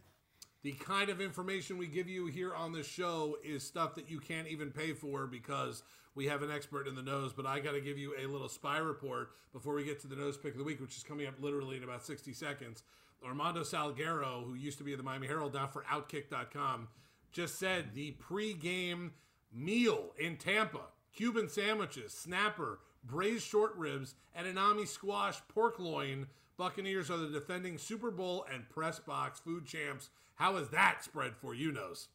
The 0.63 0.73
kind 0.73 1.11
of 1.11 1.21
information 1.21 1.77
we 1.77 1.89
give 1.89 2.09
you 2.09 2.27
here 2.27 2.55
on 2.55 2.73
the 2.73 2.83
show 2.83 3.37
is 3.45 3.65
stuff 3.65 3.95
that 3.97 4.11
you 4.11 4.21
can't 4.21 4.47
even 4.47 4.71
pay 4.71 4.93
for 4.93 5.27
because 5.27 5.83
we 6.15 6.27
have 6.27 6.43
an 6.43 6.51
expert 6.51 6.87
in 6.87 6.95
the 6.95 7.03
nose. 7.03 7.33
But 7.33 7.47
I 7.47 7.59
got 7.59 7.73
to 7.73 7.81
give 7.81 7.99
you 7.99 8.15
a 8.19 8.27
little 8.27 8.49
spy 8.49 8.79
report 8.79 9.33
before 9.53 9.75
we 9.75 9.85
get 9.85 10.01
to 10.03 10.07
the 10.07 10.17
nose 10.17 10.37
pick 10.37 10.53
of 10.53 10.59
the 10.59 10.65
week, 10.65 10.81
which 10.81 10.97
is 10.97 11.03
coming 11.03 11.27
up 11.27 11.35
literally 11.41 11.77
in 11.77 11.85
about 11.85 12.05
60 12.05 12.33
seconds. 12.33 12.85
Armando 13.27 13.63
Salguero, 13.63 14.45
who 14.45 14.55
used 14.55 14.79
to 14.79 14.85
be 14.85 14.93
at 14.93 14.99
the 14.99 15.05
Miami 15.05 15.27
Herald, 15.27 15.55
now 15.55 15.67
for 15.67 15.83
Outkick.com, 15.85 16.89
just 17.33 17.59
said 17.59 17.95
the 17.95 18.15
pregame 18.21 19.11
meal 19.53 20.11
in 20.19 20.37
Tampa 20.37 20.81
Cuban 21.13 21.49
sandwiches, 21.49 22.13
snapper, 22.13 22.81
braised 23.05 23.47
short 23.47 23.75
ribs, 23.77 24.15
and 24.35 24.47
Anami 24.47 24.89
squash 24.89 25.41
pork 25.49 25.79
loin. 25.79 26.27
Buccaneers 26.57 27.11
are 27.11 27.19
the 27.19 27.29
defending 27.29 27.77
Super 27.77 28.11
Bowl 28.11 28.47
and 28.53 28.69
press 28.69 28.99
box 28.99 29.41
food 29.41 29.67
champs. 29.67 30.11
How 30.37 30.57
is 30.57 30.69
that 30.71 31.05
spread 31.05 31.33
for 31.41 31.55
you, 31.55 31.73
Nose? 31.73 32.09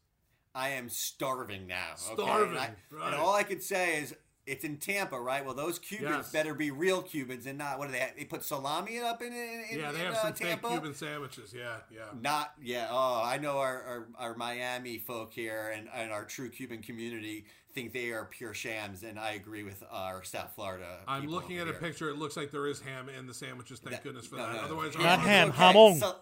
I 0.54 0.70
am 0.70 0.88
starving 0.88 1.66
now. 1.66 1.92
okay? 2.10 2.22
Starving, 2.22 2.50
And, 2.50 2.58
I- 2.58 2.74
right. 2.90 3.06
and 3.12 3.14
all 3.16 3.34
I 3.34 3.42
can 3.42 3.60
say 3.60 4.00
is 4.00 4.14
it's 4.46 4.64
in 4.64 4.78
Tampa, 4.78 5.20
right? 5.20 5.44
Well, 5.44 5.52
those 5.54 5.78
Cubans 5.78 6.10
Yes. 6.10 6.32
better 6.32 6.54
be 6.54 6.70
real 6.70 7.02
Cubans 7.02 7.44
and 7.44 7.58
not 7.58 7.78
what 7.78 7.86
do 7.86 7.92
they? 7.92 7.98
Have? 7.98 8.16
They 8.16 8.24
put 8.24 8.42
salami 8.42 8.98
up 8.98 9.20
in 9.20 9.28
in, 9.32 9.64
in 9.72 9.78
Yeah, 9.78 9.92
they 9.92 10.00
in, 10.00 10.06
have 10.06 10.14
uh, 10.14 10.22
some 10.22 10.32
Tampa. 10.32 10.68
fake 10.68 10.78
Cuban 10.80 10.94
sandwiches. 10.94 11.52
Yeah, 11.54 11.76
yeah. 11.94 12.04
Not 12.18 12.54
yeah. 12.60 12.88
Oh, 12.90 13.20
I 13.22 13.36
know 13.38 13.58
our, 13.58 13.82
our, 13.82 14.08
our 14.30 14.34
Miami 14.36 14.96
folk 14.98 15.34
here 15.34 15.72
and, 15.76 15.86
and 15.94 16.10
our 16.10 16.24
true 16.24 16.48
Cuban 16.48 16.80
community 16.80 17.44
think 17.74 17.92
they 17.92 18.10
are 18.10 18.24
pure 18.24 18.54
shams, 18.54 19.02
and 19.02 19.18
I 19.20 19.32
agree 19.32 19.62
with 19.64 19.84
our 19.90 20.24
South 20.24 20.52
Florida. 20.54 21.00
I'm 21.06 21.20
people 21.20 21.34
looking 21.36 21.58
at 21.58 21.68
over 21.68 21.76
a 21.76 21.80
picture. 21.80 22.08
It 22.08 22.16
looks 22.16 22.34
like 22.36 22.50
there 22.50 22.66
is 22.66 22.80
ham 22.80 23.10
in 23.10 23.26
the 23.26 23.34
sandwiches. 23.34 23.80
Thank 23.80 23.96
That- 23.96 24.02
goodness 24.02 24.26
for 24.26 24.36
no, 24.36 24.46
that. 24.46 24.52
no, 24.54 24.58
no. 24.60 24.64
Otherwise, 24.64 24.94
Not 24.96 25.04
I'm 25.04 25.20
ham, 25.20 25.48
okay. 25.50 25.58
jamon. 25.74 25.98
Sa- 25.98 26.12
I'm 26.12 26.16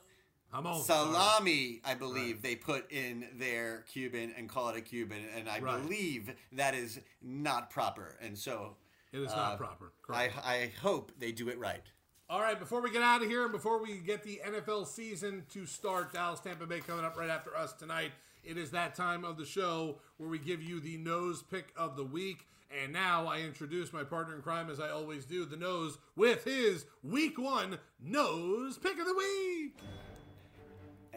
on. 0.65 0.81
salami, 0.81 1.81
I 1.85 1.95
believe 1.95 2.41
they 2.41 2.55
put 2.55 2.91
in 2.93 3.27
their 3.35 3.81
Cuban 3.93 4.33
and 4.39 4.49
call 4.49 4.69
it 4.71 4.77
a 4.77 4.81
Cuban, 4.81 5.19
and 5.35 5.49
I 5.49 5.59
Right. 5.59 5.83
believe 5.83 6.33
that 6.53 6.75
is 6.75 7.01
not 7.21 7.69
proper. 7.69 8.17
And 8.23 8.39
so 8.39 8.77
It 9.13 9.19
is 9.21 9.33
uh, 9.33 9.37
not 9.37 9.59
proper. 9.59 9.93
I, 10.09 10.29
Correct. 10.29 10.47
I 10.47 10.73
hope 10.81 11.13
they 11.19 11.33
do 11.33 11.49
it 11.49 11.59
right. 11.59 11.83
All 12.31 12.41
right, 12.41 12.59
before 12.59 12.81
we 12.81 12.91
get 12.91 13.03
out 13.03 13.23
of 13.23 13.29
here 13.29 13.43
and 13.45 13.53
before 13.53 13.81
we 13.83 13.99
get 13.99 14.23
the 14.23 14.41
NFL 14.45 14.87
season 14.87 15.45
to 15.51 15.67
start, 15.67 16.13
Dallas 16.13 16.41
Tampa 16.41 16.67
Bay 16.67 16.81
coming 16.81 17.05
up 17.05 17.17
right 17.17 17.31
after 17.31 17.57
us 17.57 17.73
tonight. 17.73 18.13
It 18.43 18.57
is 18.57 18.71
that 18.71 18.95
time 18.95 19.25
of 19.25 19.37
the 19.37 19.45
show 19.45 19.99
where 20.17 20.29
we 20.29 20.39
give 20.39 20.63
you 20.63 20.81
the 20.81 20.97
nose 20.97 21.43
pick 21.43 21.73
of 21.77 21.97
the 21.97 22.05
week. 22.05 22.47
And 22.83 22.93
now 22.93 23.27
I 23.29 23.41
introduce 23.43 23.93
my 23.93 24.03
partner 24.03 24.35
in 24.35 24.43
crime, 24.43 24.71
as 24.71 24.81
I 24.81 24.91
always 24.91 25.25
do, 25.25 25.45
the 25.45 25.57
nose, 25.57 25.99
with 26.17 26.43
his 26.45 26.85
week 27.05 27.39
one 27.39 27.79
nose 28.01 28.77
pick 28.77 28.99
of 28.99 29.07
the 29.07 29.15
week. 29.15 29.77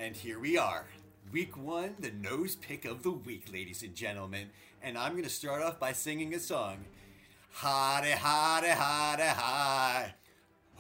And 0.02 0.16
here 0.16 0.40
we 0.40 0.58
are. 0.58 0.86
Week 1.30 1.58
one, 1.58 1.96
the 2.00 2.12
nose 2.12 2.56
pick 2.56 2.86
of 2.86 3.04
the 3.04 3.12
week, 3.12 3.52
ladies 3.52 3.84
and 3.84 3.94
gentlemen. 3.94 4.50
And 4.82 4.98
I'm 4.98 5.12
going 5.12 5.26
to 5.26 5.30
start 5.30 5.62
off 5.62 5.78
by 5.78 5.92
singing 5.92 6.34
a 6.34 6.40
song. 6.40 6.86
Howdy, 7.52 8.12
howdy, 8.12 8.70
howdy, 8.70 9.24
hi. 9.24 10.14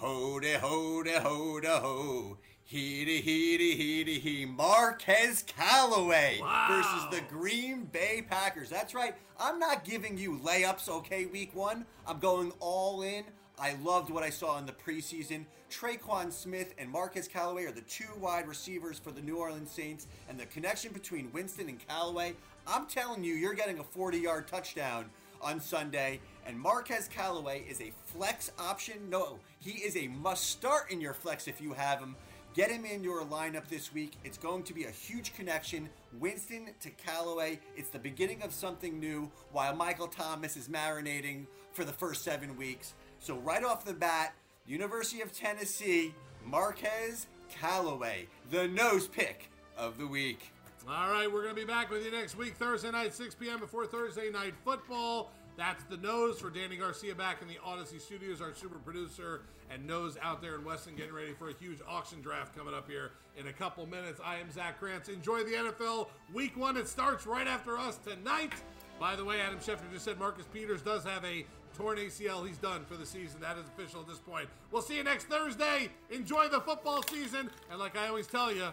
Hody, 0.01 0.55
hody, 0.55 1.19
hody, 1.19 1.67
ho. 1.67 2.37
Heedy, 2.71 3.21
heedy, 3.21 3.25
heedy, 3.25 3.75
he. 3.75 4.03
De, 4.03 4.13
he, 4.13 4.19
de, 4.19 4.19
he, 4.19 4.45
Marquez 4.45 5.43
Callaway 5.43 6.39
versus 6.69 7.07
the 7.11 7.21
Green 7.29 7.89
Bay 7.91 8.23
Packers. 8.29 8.69
That's 8.69 8.95
right. 8.95 9.15
I'm 9.37 9.59
not 9.59 9.83
giving 9.83 10.17
you 10.17 10.39
layups, 10.39 10.87
okay, 10.87 11.25
week 11.25 11.53
one. 11.53 11.85
I'm 12.07 12.19
going 12.19 12.53
all 12.61 13.01
in. 13.01 13.25
I 13.59 13.75
loved 13.83 14.09
what 14.09 14.23
I 14.23 14.29
saw 14.29 14.57
in 14.57 14.65
the 14.65 14.71
preseason. 14.71 15.45
Tre'Quan 15.69 16.31
Smith 16.31 16.73
and 16.77 16.89
Marquez 16.89 17.27
Callaway 17.27 17.65
are 17.65 17.71
the 17.71 17.81
two 17.81 18.07
wide 18.19 18.47
receivers 18.47 18.97
for 18.97 19.11
the 19.11 19.21
New 19.21 19.35
Orleans 19.35 19.69
Saints, 19.69 20.07
and 20.29 20.39
the 20.39 20.45
connection 20.45 20.93
between 20.93 21.31
Winston 21.33 21.67
and 21.67 21.85
Callaway, 21.87 22.33
I'm 22.65 22.85
telling 22.85 23.23
you, 23.23 23.33
you're 23.33 23.53
getting 23.53 23.79
a 23.79 23.83
40 23.83 24.17
yard 24.17 24.47
touchdown 24.47 25.05
on 25.41 25.59
Sunday. 25.59 26.19
And 26.45 26.59
Marquez 26.59 27.07
Callaway 27.07 27.63
is 27.69 27.81
a 27.81 27.91
flex 28.05 28.51
option. 28.57 29.09
No, 29.09 29.39
he 29.59 29.71
is 29.71 29.95
a 29.97 30.07
must 30.07 30.45
start 30.45 30.89
in 30.89 31.01
your 31.01 31.13
flex 31.13 31.47
if 31.47 31.61
you 31.61 31.73
have 31.73 31.99
him. 31.99 32.15
Get 32.55 32.71
him 32.71 32.83
in 32.83 33.03
your 33.03 33.23
lineup 33.25 33.67
this 33.67 33.93
week. 33.93 34.13
It's 34.23 34.37
going 34.37 34.63
to 34.63 34.73
be 34.73 34.85
a 34.85 34.91
huge 34.91 35.35
connection. 35.35 35.87
Winston 36.19 36.69
to 36.81 36.89
Callaway. 36.89 37.59
It's 37.75 37.89
the 37.89 37.99
beginning 37.99 38.41
of 38.41 38.51
something 38.51 38.99
new 38.99 39.31
while 39.51 39.75
Michael 39.75 40.07
Thomas 40.07 40.57
is 40.57 40.67
marinating 40.67 41.45
for 41.73 41.85
the 41.85 41.93
first 41.93 42.23
seven 42.23 42.57
weeks. 42.57 42.95
So, 43.19 43.35
right 43.35 43.63
off 43.63 43.83
the 43.83 43.93
bat, 43.93 44.33
University 44.65 45.21
of 45.21 45.33
Tennessee, 45.33 46.13
Marquez 46.45 47.27
Callaway, 47.49 48.27
the 48.49 48.67
nose 48.69 49.07
pick 49.07 49.51
of 49.77 49.97
the 49.97 50.07
week. 50.07 50.53
All 50.87 51.11
right, 51.11 51.31
we're 51.31 51.43
going 51.43 51.53
to 51.53 51.61
be 51.61 51.67
back 51.67 51.91
with 51.91 52.05
you 52.05 52.11
next 52.11 52.37
week, 52.37 52.55
Thursday 52.55 52.89
night, 52.91 53.13
6 53.13 53.35
p.m. 53.35 53.59
before 53.59 53.85
Thursday 53.85 54.29
night 54.29 54.53
football. 54.63 55.31
That's 55.57 55.83
the 55.83 55.97
nose 55.97 56.39
for 56.39 56.49
Danny 56.49 56.77
Garcia 56.77 57.13
back 57.13 57.41
in 57.41 57.49
the 57.49 57.55
Audacy 57.55 57.99
Studios, 57.99 58.41
our 58.41 58.53
super 58.53 58.79
producer, 58.79 59.41
and 59.69 59.85
nose 59.85 60.17
out 60.21 60.41
there 60.41 60.55
in 60.55 60.63
Weston 60.63 60.95
getting 60.95 61.13
ready 61.13 61.33
for 61.33 61.49
a 61.49 61.53
huge 61.53 61.79
auction 61.87 62.21
draft 62.21 62.57
coming 62.57 62.73
up 62.73 62.89
here 62.89 63.11
in 63.37 63.47
a 63.47 63.53
couple 63.53 63.85
minutes. 63.85 64.21
I 64.23 64.37
am 64.37 64.49
Zach 64.49 64.79
Krantz. 64.79 65.09
Enjoy 65.09 65.43
the 65.43 65.51
NFL 65.51 66.07
week 66.33 66.55
one. 66.55 66.77
It 66.77 66.87
starts 66.87 67.27
right 67.27 67.47
after 67.47 67.77
us 67.77 67.97
tonight. 67.97 68.53
By 68.99 69.15
the 69.15 69.25
way, 69.25 69.41
Adam 69.41 69.59
Schefter 69.59 69.91
just 69.91 70.05
said 70.05 70.17
Marcus 70.17 70.45
Peters 70.53 70.81
does 70.81 71.03
have 71.03 71.23
a 71.25 71.45
torn 71.79 71.97
ACL. 71.97 72.45
He's 72.45 72.57
done 72.57 72.83
for 72.85 72.97
the 72.97 73.05
season. 73.05 73.39
That 73.39 73.57
is 73.57 73.63
official 73.67 74.01
at 74.01 74.07
this 74.07 74.19
point. 74.19 74.49
We'll 74.69 74.81
see 74.81 74.97
you 74.97 75.03
next 75.03 75.25
Thursday. 75.25 75.89
Enjoy 76.09 76.49
the 76.49 76.59
football 76.59 77.01
season. 77.03 77.49
And 77.71 77.79
like 77.79 77.97
I 77.97 78.09
always 78.09 78.27
tell 78.27 78.53
you, 78.53 78.67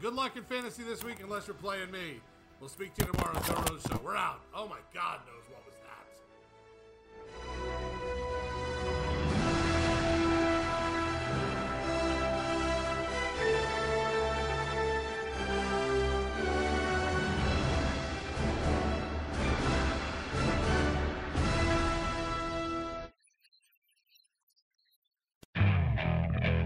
good 0.00 0.14
luck 0.14 0.36
in 0.36 0.42
fantasy 0.42 0.82
this 0.82 1.04
week 1.04 1.18
unless 1.22 1.46
you're 1.46 1.54
playing 1.54 1.92
me. 1.92 2.20
We'll 2.58 2.68
speak 2.68 2.94
to 2.94 3.06
you 3.06 3.12
tomorrow 3.12 3.36
on 3.36 3.42
the 3.42 3.70
Rose 3.70 3.82
Show. 3.88 4.00
We're 4.04 4.16
out. 4.16 4.40
Oh 4.52 4.66
my 4.66 4.78
God 4.92 5.20
knows 5.26 5.37